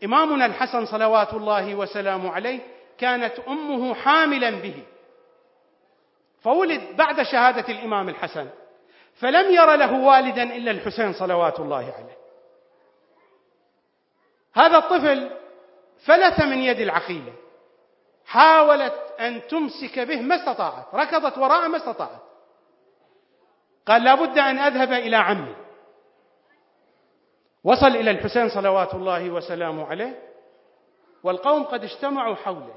إمامنا 0.04 0.46
الحسن 0.46 0.86
صلوات 0.86 1.34
الله 1.34 1.74
وسلامه 1.74 2.32
عليه 2.32 2.60
كانت 2.98 3.38
أمه 3.48 3.94
حاملا 3.94 4.50
به. 4.50 4.82
فولد 6.42 6.96
بعد 6.96 7.22
شهادة 7.22 7.68
الإمام 7.68 8.08
الحسن. 8.08 8.48
فلم 9.14 9.54
ير 9.54 9.74
له 9.74 9.92
والدا 9.92 10.42
إلا 10.42 10.70
الحسين 10.70 11.12
صلوات 11.12 11.60
الله 11.60 11.76
عليه. 11.76 12.18
هذا 14.54 14.78
الطفل 14.78 15.30
فلت 16.06 16.40
من 16.40 16.58
يد 16.58 16.80
العقيلة. 16.80 17.32
حاولت 18.26 19.14
أن 19.20 19.46
تمسك 19.46 19.98
به 19.98 20.20
ما 20.20 20.34
استطاعت. 20.34 20.94
ركضت 20.94 21.38
وراءه 21.38 21.68
ما 21.68 21.76
استطاعت. 21.76 22.22
قال 23.86 24.04
لا 24.04 24.14
بد 24.14 24.38
أن 24.38 24.58
أذهب 24.58 24.92
إلى 24.92 25.16
عمي. 25.16 25.63
وصل 27.64 27.86
إلى 27.86 28.10
الحسين 28.10 28.48
صلوات 28.48 28.94
الله 28.94 29.30
وسلامه 29.30 29.86
عليه 29.86 30.18
والقوم 31.22 31.62
قد 31.62 31.84
اجتمعوا 31.84 32.34
حوله. 32.34 32.74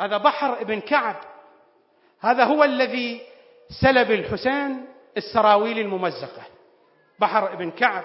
هذا 0.00 0.16
بحر 0.16 0.60
ابن 0.60 0.80
كعب. 0.80 1.16
هذا 2.20 2.44
هو 2.44 2.64
الذي 2.64 3.22
سلب 3.80 4.10
الحسين 4.10 4.86
السراويل 5.16 5.78
الممزقة. 5.78 6.42
بحر 7.18 7.52
ابن 7.52 7.70
كعب. 7.70 8.04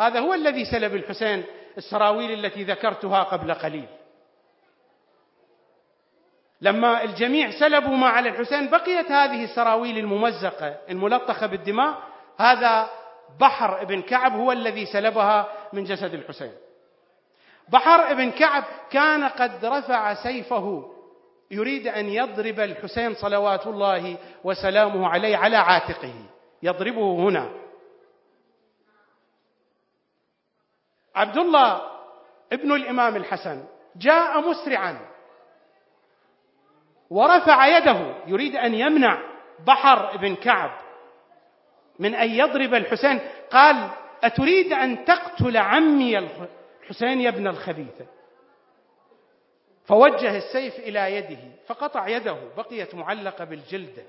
هذا 0.00 0.20
هو 0.20 0.34
الذي 0.34 0.64
سلب 0.64 0.94
الحسين 0.94 1.44
السراويل 1.78 2.44
التي 2.44 2.64
ذكرتها 2.64 3.22
قبل 3.22 3.54
قليل. 3.54 3.88
لما 6.60 7.04
الجميع 7.04 7.50
سلبوا 7.50 7.96
ما 7.96 8.08
على 8.08 8.28
الحسين 8.28 8.70
بقيت 8.70 9.12
هذه 9.12 9.44
السراويل 9.44 9.98
الممزقة 9.98 10.76
الملطخة 10.90 11.46
بالدماء 11.46 12.02
هذا 12.38 12.90
بحر 13.40 13.82
ابن 13.82 14.02
كعب 14.02 14.32
هو 14.32 14.52
الذي 14.52 14.86
سلبها 14.86 15.48
من 15.72 15.84
جسد 15.84 16.14
الحسين. 16.14 16.52
بحر 17.68 18.10
ابن 18.10 18.30
كعب 18.30 18.64
كان 18.90 19.24
قد 19.24 19.64
رفع 19.64 20.14
سيفه 20.14 20.94
يريد 21.50 21.86
أن 21.86 22.08
يضرب 22.08 22.60
الحسين 22.60 23.14
صلوات 23.14 23.66
الله 23.66 24.16
وسلامه 24.44 25.08
عليه 25.08 25.36
على 25.36 25.56
عاتقه. 25.56 26.14
يضربه 26.62 27.28
هنا. 27.28 27.50
عبد 31.14 31.36
الله 31.38 31.82
ابن 32.52 32.72
الإمام 32.72 33.16
الحسن 33.16 33.64
جاء 33.96 34.50
مسرعا 34.50 34.98
ورفع 37.10 37.66
يده 37.78 38.14
يريد 38.26 38.56
أن 38.56 38.74
يمنع 38.74 39.18
بحر 39.66 40.14
ابن 40.14 40.34
كعب. 40.34 40.87
من 41.98 42.14
أن 42.14 42.30
يضرب 42.30 42.74
الحسين. 42.74 43.20
قال 43.50 43.90
أتريد 44.22 44.72
أن 44.72 45.04
تقتل 45.04 45.56
عمي 45.56 46.18
الحسين 46.18 47.20
يا 47.20 47.28
ابن 47.28 47.46
الخبيثة. 47.46 48.06
فوجه 49.84 50.36
السيف 50.36 50.78
إلى 50.78 51.16
يده 51.16 51.38
فقطع 51.66 52.08
يده 52.08 52.36
بقيت 52.56 52.94
معلقة 52.94 53.44
بالجلدة. 53.44 54.02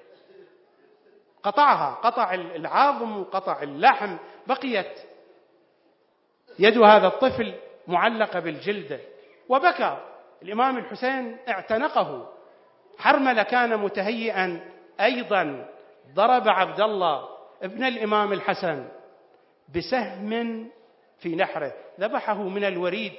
قطعها 1.44 1.96
قطع 1.96 2.34
العظم 2.34 3.18
وقطع 3.20 3.64
اللحم 3.64 4.18
بقيت 4.48 5.00
يد 6.60 6.78
هذا 6.78 7.08
الطفل 7.08 7.54
معلقة 7.88 8.40
بالجلدة. 8.40 9.00
وبكى. 9.50 9.98
الإمام 10.42 10.78
الحسين 10.78 11.38
اعتنقه. 11.50 12.34
حرمله 12.98 13.44
كان 13.44 13.78
متهيئا. 13.78 14.60
أيضا 15.02 15.70
ضرب 16.14 16.50
عبد 16.50 16.82
الله. 16.82 17.39
ابن 17.62 17.84
الإمام 17.84 18.34
الحسن 18.34 18.88
بسهم 19.76 20.72
في 21.20 21.36
نحره 21.36 21.74
ذبحه 22.00 22.44
من 22.44 22.64
الوريد 22.64 23.14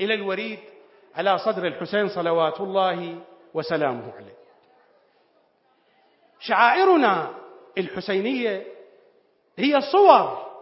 إلى 0.00 0.14
الوريد 0.14 0.58
على 1.14 1.38
صدر 1.38 1.66
الحسين 1.66 2.08
صلوات 2.08 2.60
الله 2.60 3.20
وسلامه 3.54 4.12
عليه. 4.16 4.36
شعائرنا 6.40 7.34
الحسينية 7.78 8.66
هي 9.58 9.80
صور 9.80 10.52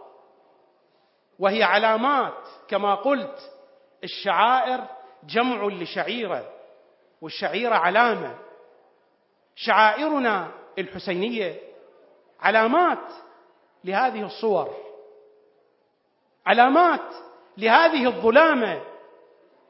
وهي 1.39 1.63
علامات 1.63 2.47
كما 2.67 2.95
قلت 2.95 3.51
الشعائر 4.03 4.85
جمع 5.23 5.67
لشعيرة 5.67 6.53
والشعيره 7.21 7.75
علامة. 7.75 8.37
شعائرنا 9.55 10.51
الحسينية 10.79 11.70
علامات 12.41 13.13
لهذه 13.83 14.25
الصور. 14.25 14.75
علامات 16.45 17.13
لهذه 17.57 18.05
الظلامة. 18.07 18.81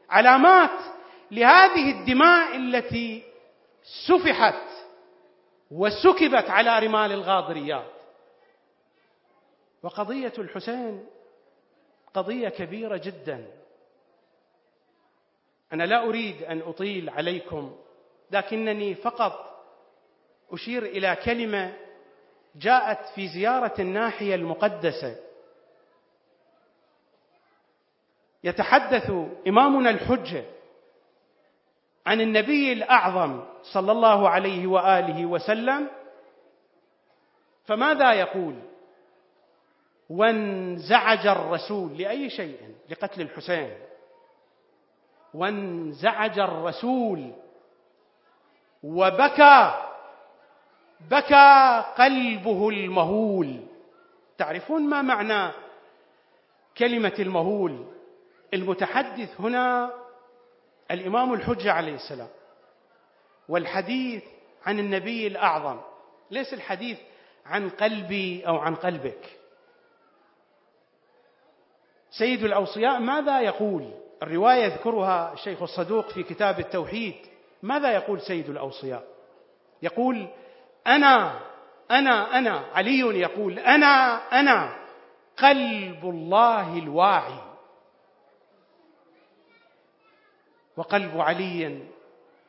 علامات 0.10 0.80
لهذه 1.32 1.92
الدماء 1.92 2.56
التي 2.56 3.24
سفحت 4.08 4.68
وسكبت 5.72 6.50
على 6.50 6.80
رمال 6.80 7.12
الغاضريات. 7.12 7.92
وقضية 9.84 10.34
الحسين 10.38 11.08
قضية 12.14 12.50
كبيرة 12.50 12.98
جدا. 12.98 13.48
أنا 15.74 15.84
لا 15.84 16.04
أريد 16.04 16.44
أن 16.44 16.62
أطيل 16.62 17.10
عليكم 17.10 17.76
لكنني 18.32 18.96
فقط 18.96 19.64
أشير 20.52 20.84
إلى 20.84 21.16
كلمة 21.16 21.78
جاءت 22.56 23.06
في 23.16 23.28
زيارة 23.28 23.74
الناحية 23.80 24.36
المقدسة. 24.36 25.16
يتحدث 28.44 29.12
إمامنا 29.48 29.90
الحجة 29.90 30.46
عن 32.06 32.22
النبي 32.22 32.74
الأعظم 32.74 33.44
صلى 33.64 33.92
الله 33.92 34.30
عليه 34.30 34.68
وآله 34.68 35.26
وسلم 35.26 35.88
فماذا 37.66 38.14
يقول؟ 38.14 38.56
وانزعج 40.10 41.28
الرسول 41.28 41.98
لأي 41.98 42.30
شيء؟ 42.30 42.76
لقتل 42.90 43.22
الحسين. 43.22 43.78
وانزعج 45.34 46.40
الرسول 46.40 47.32
وبكى 48.84 49.91
بكى 51.10 51.84
قلبه 51.98 52.70
المهول. 52.70 53.60
تعرفون 54.38 54.82
ما 54.82 55.02
معنى 55.02 55.52
كلمة 56.78 57.14
المهول؟ 57.20 57.86
المتحدث 58.54 59.42
هنا 59.42 59.94
الإمام 60.92 61.34
الحجة 61.34 61.72
عليه 61.72 61.96
السلام 61.96 62.28
والحديث 63.50 64.24
عن 64.66 64.80
النبي 64.80 65.28
الأعظم. 65.28 65.80
ليس 66.32 66.54
الحديث 66.54 66.98
عن 67.46 67.70
قلبي 67.70 68.48
أو 68.48 68.58
عن 68.58 68.76
قلبك. 68.76 69.38
سيد 72.12 72.44
الأوصياء 72.44 73.00
ماذا 73.00 73.42
يقول؟ 73.42 73.92
الرواية 74.24 74.64
يذكرها 74.64 75.34
الشيخ 75.34 75.62
الصدوق 75.62 76.10
في 76.10 76.24
كتاب 76.24 76.60
التوحيد. 76.60 77.16
ماذا 77.64 77.92
يقول 77.92 78.22
سيد 78.22 78.50
الأوصياء؟ 78.50 79.04
يقول 79.82 80.28
أنا 80.88 81.40
أنا 81.92 82.38
أنا. 82.38 82.66
علي 82.74 83.00
يقول 83.00 83.60
أنا 83.60 84.16
أنا. 84.40 84.76
قلب 85.38 86.06
الله 86.06 86.78
الواعي. 86.78 87.40
وقلب 90.78 91.22
علي 91.22 91.84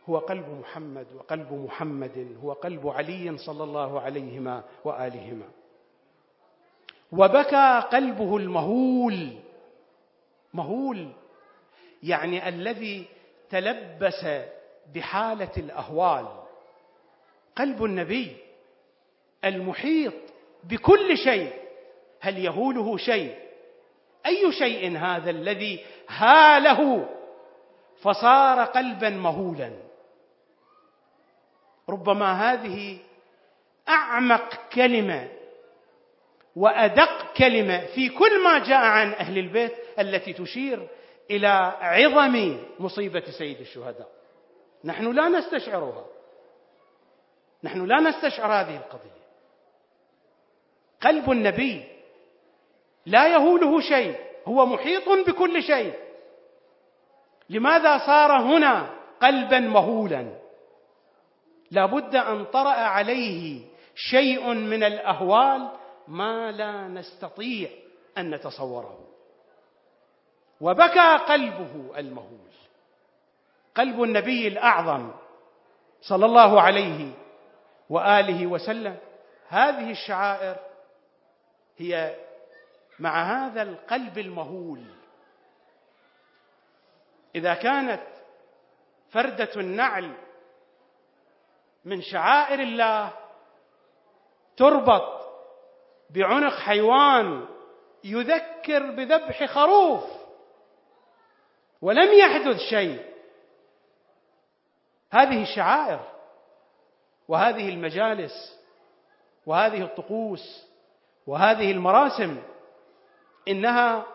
هو 0.08 0.18
قلب 0.18 0.48
محمد 0.48 1.06
وقلب 1.14 1.52
محمد 1.52 2.36
هو 2.42 2.52
قلب 2.52 2.88
علي 2.88 3.38
صلى 3.38 3.64
الله 3.64 4.00
عليهما 4.00 4.64
وآلهما. 4.84 5.48
وبكى 7.12 7.82
قلبه 7.92 8.36
المهول. 8.36 9.28
مهول. 10.54 11.12
يعني 12.02 12.48
الذي 12.48 13.06
تلبس 13.50 14.26
بحالة 14.94 15.52
الأهوال. 15.56 16.41
قلب 17.56 17.84
النبي 17.84 18.36
المحيط 19.44 20.14
بكل 20.64 21.18
شيء. 21.18 21.52
هل 22.20 22.38
يهوله 22.44 22.96
شيء؟ 22.96 23.36
أي 24.26 24.52
شيء 24.52 24.98
هذا 24.98 25.30
الذي 25.30 25.84
هاله 26.08 27.08
فصار 28.02 28.64
قلبا 28.64 29.10
مهولا؟ 29.10 29.72
ربما 31.88 32.32
هذه 32.32 32.98
أعمق 33.88 34.68
كلمة 34.72 35.28
وأدق 36.56 37.32
كلمة 37.32 37.86
في 37.86 38.08
كل 38.08 38.44
ما 38.44 38.58
جاء 38.58 38.80
عن 38.84 39.12
أهل 39.12 39.38
البيت 39.38 39.72
التي 39.98 40.32
تشير 40.32 40.88
إلى 41.30 41.48
عظم 41.80 42.58
مصيبة 42.78 43.24
سيد 43.38 43.60
الشهداء. 43.60 44.08
نحن 44.84 45.12
لا 45.12 45.28
نستشعرها. 45.28 46.06
نحن 47.64 47.84
لا 47.84 48.00
نستشعر 48.00 48.52
هذه 48.52 48.76
القضية. 48.76 49.22
قلب 51.02 51.30
النبي 51.30 51.84
لا 53.06 53.26
يهوله 53.26 53.80
شيء 53.80 54.16
هو 54.46 54.66
محيط 54.66 55.08
بكل 55.08 55.62
شيء. 55.62 55.94
لماذا 57.50 57.98
صار 58.06 58.32
هنا 58.32 58.90
قلبا 59.22 59.60
مهولا؟ 59.60 60.38
لابد 61.70 62.16
أن 62.16 62.44
طرأ 62.44 62.70
عليه 62.70 63.60
شيء 63.94 64.54
من 64.54 64.82
الأهوال 64.82 65.68
ما 66.08 66.52
لا 66.52 66.88
نستطيع 66.88 67.70
أن 68.18 68.34
نتصوره. 68.34 68.98
وبكى 70.60 71.16
قلبه 71.28 71.98
المهول. 71.98 72.52
قلب 73.74 74.02
النبي 74.02 74.48
الأعظم 74.48 75.10
صلى 76.00 76.26
الله 76.26 76.60
عليه 76.60 77.21
وآله 77.92 78.46
وسلم. 78.46 78.98
هذه 79.48 79.90
الشعائر 79.90 80.56
هي 81.76 82.16
مع 82.98 83.22
هذا 83.22 83.62
القلب 83.62 84.18
المهول. 84.18 84.84
إذا 87.34 87.54
كانت 87.54 88.02
فردة 89.10 89.50
النعل 89.56 90.12
من 91.84 92.02
شعائر 92.02 92.60
الله 92.60 93.10
تربط 94.56 95.22
بعنق 96.10 96.54
حيوان 96.54 97.46
يذكر 98.04 98.90
بذبح 98.90 99.44
خروف 99.44 100.04
ولم 101.82 102.12
يحدث 102.12 102.56
شيء 102.70 103.12
هذه 105.10 105.42
الشعائر 105.42 106.11
وهذه 107.28 107.68
المجالس 107.68 108.58
وهذه 109.46 109.82
الطقوس 109.82 110.66
وهذه 111.26 111.70
المراسم 111.70 112.36
إنها 113.48 114.06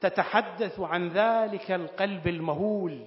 تتحدث 0.00 0.80
عن 0.80 1.08
ذلك 1.08 1.70
القلب 1.70 2.26
المهول 2.26 3.06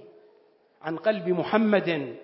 عن 0.82 0.96
قلب 0.96 1.28
محمد 1.28 2.16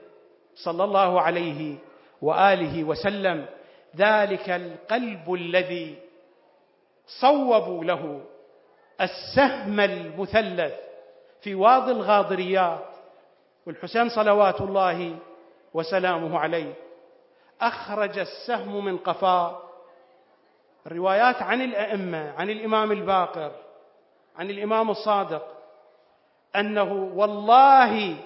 صلى 0.55 0.85
الله 0.85 1.21
عليه 1.21 1.77
وآله 2.23 2.85
وسلم. 2.85 3.47
ذلك 3.97 4.51
القلب 4.51 5.33
الذي 5.35 5.99
صوبوا 7.21 7.85
له 7.85 8.25
السهم 9.01 9.81
المثلث 9.81 10.73
في 11.41 11.55
واضي 11.55 11.93
الغاضريات 11.93 12.89
والحسين 13.67 14.09
صلوات 14.09 14.61
الله 14.61 15.19
وسلامه 15.75 16.39
عليه. 16.39 16.75
أخرج 17.63 18.19
السهم 18.19 18.85
من 18.85 18.99
قفاه 18.99 19.63
الروايات 20.87 21.43
عن 21.43 21.63
الأئمة 21.63 22.33
عن 22.39 22.51
الإمام 22.51 22.93
الباقر 22.93 23.53
عن 24.37 24.51
الإمام 24.51 24.91
الصادق 24.91 25.47
أنه 26.57 26.93
والله 27.15 28.17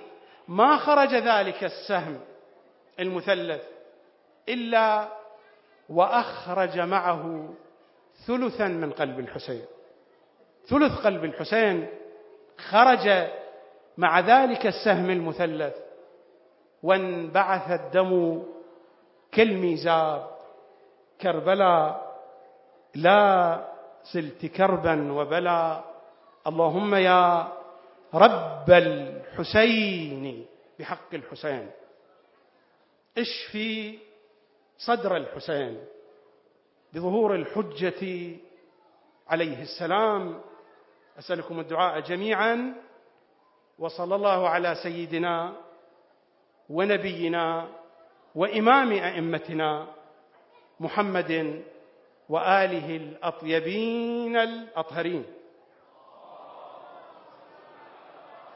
ما 0.49 0.77
خرج 0.77 1.15
ذلك 1.15 1.65
السهم 1.65 2.21
المثلث 3.01 3.63
إلا 4.49 5.09
وأخرج 5.89 6.79
معه 6.79 7.49
ثلثا 8.27 8.67
من 8.69 8.91
قلب 8.93 9.19
الحسين. 9.19 9.65
ثلث 10.67 10.93
قلب 10.93 11.25
الحسين 11.25 11.89
خرج 12.59 13.29
مع 13.97 14.21
ذلك 14.21 14.67
السهم 14.67 15.11
المثلث 15.11 15.75
وانبعث 16.83 17.71
الدم 17.71 18.43
كالميزاب 19.37 20.31
كربلاء 21.21 21.87
لا 22.95 23.65
سلت 24.13 24.47
كربا 24.47 25.13
وبلا 25.13 25.85
اللهم 26.47 26.95
يا 26.95 27.53
رب 28.15 28.71
الحسين 28.71 30.47
بحق 30.79 31.15
الحسين. 31.15 31.71
اشفي 33.19 33.99
صدر 34.79 35.17
الحسين؟ 35.17 35.85
بظهور 36.93 37.35
الحجة 37.35 38.03
عليه 39.29 39.63
السلام. 39.63 40.41
أسألكم 41.19 41.61
الدعاء 41.61 42.01
جميعا. 42.01 42.75
وصلى 43.79 44.15
الله 44.15 44.49
على 44.49 44.75
سيدنا 44.75 45.53
ونبينا 46.71 47.69
وإمام 48.37 48.93
أئمتنا 48.93 49.87
محمد 50.81 51.63
وآله 52.29 52.97
الأطيبين 52.97 54.37
الأطهرين. 54.37 55.25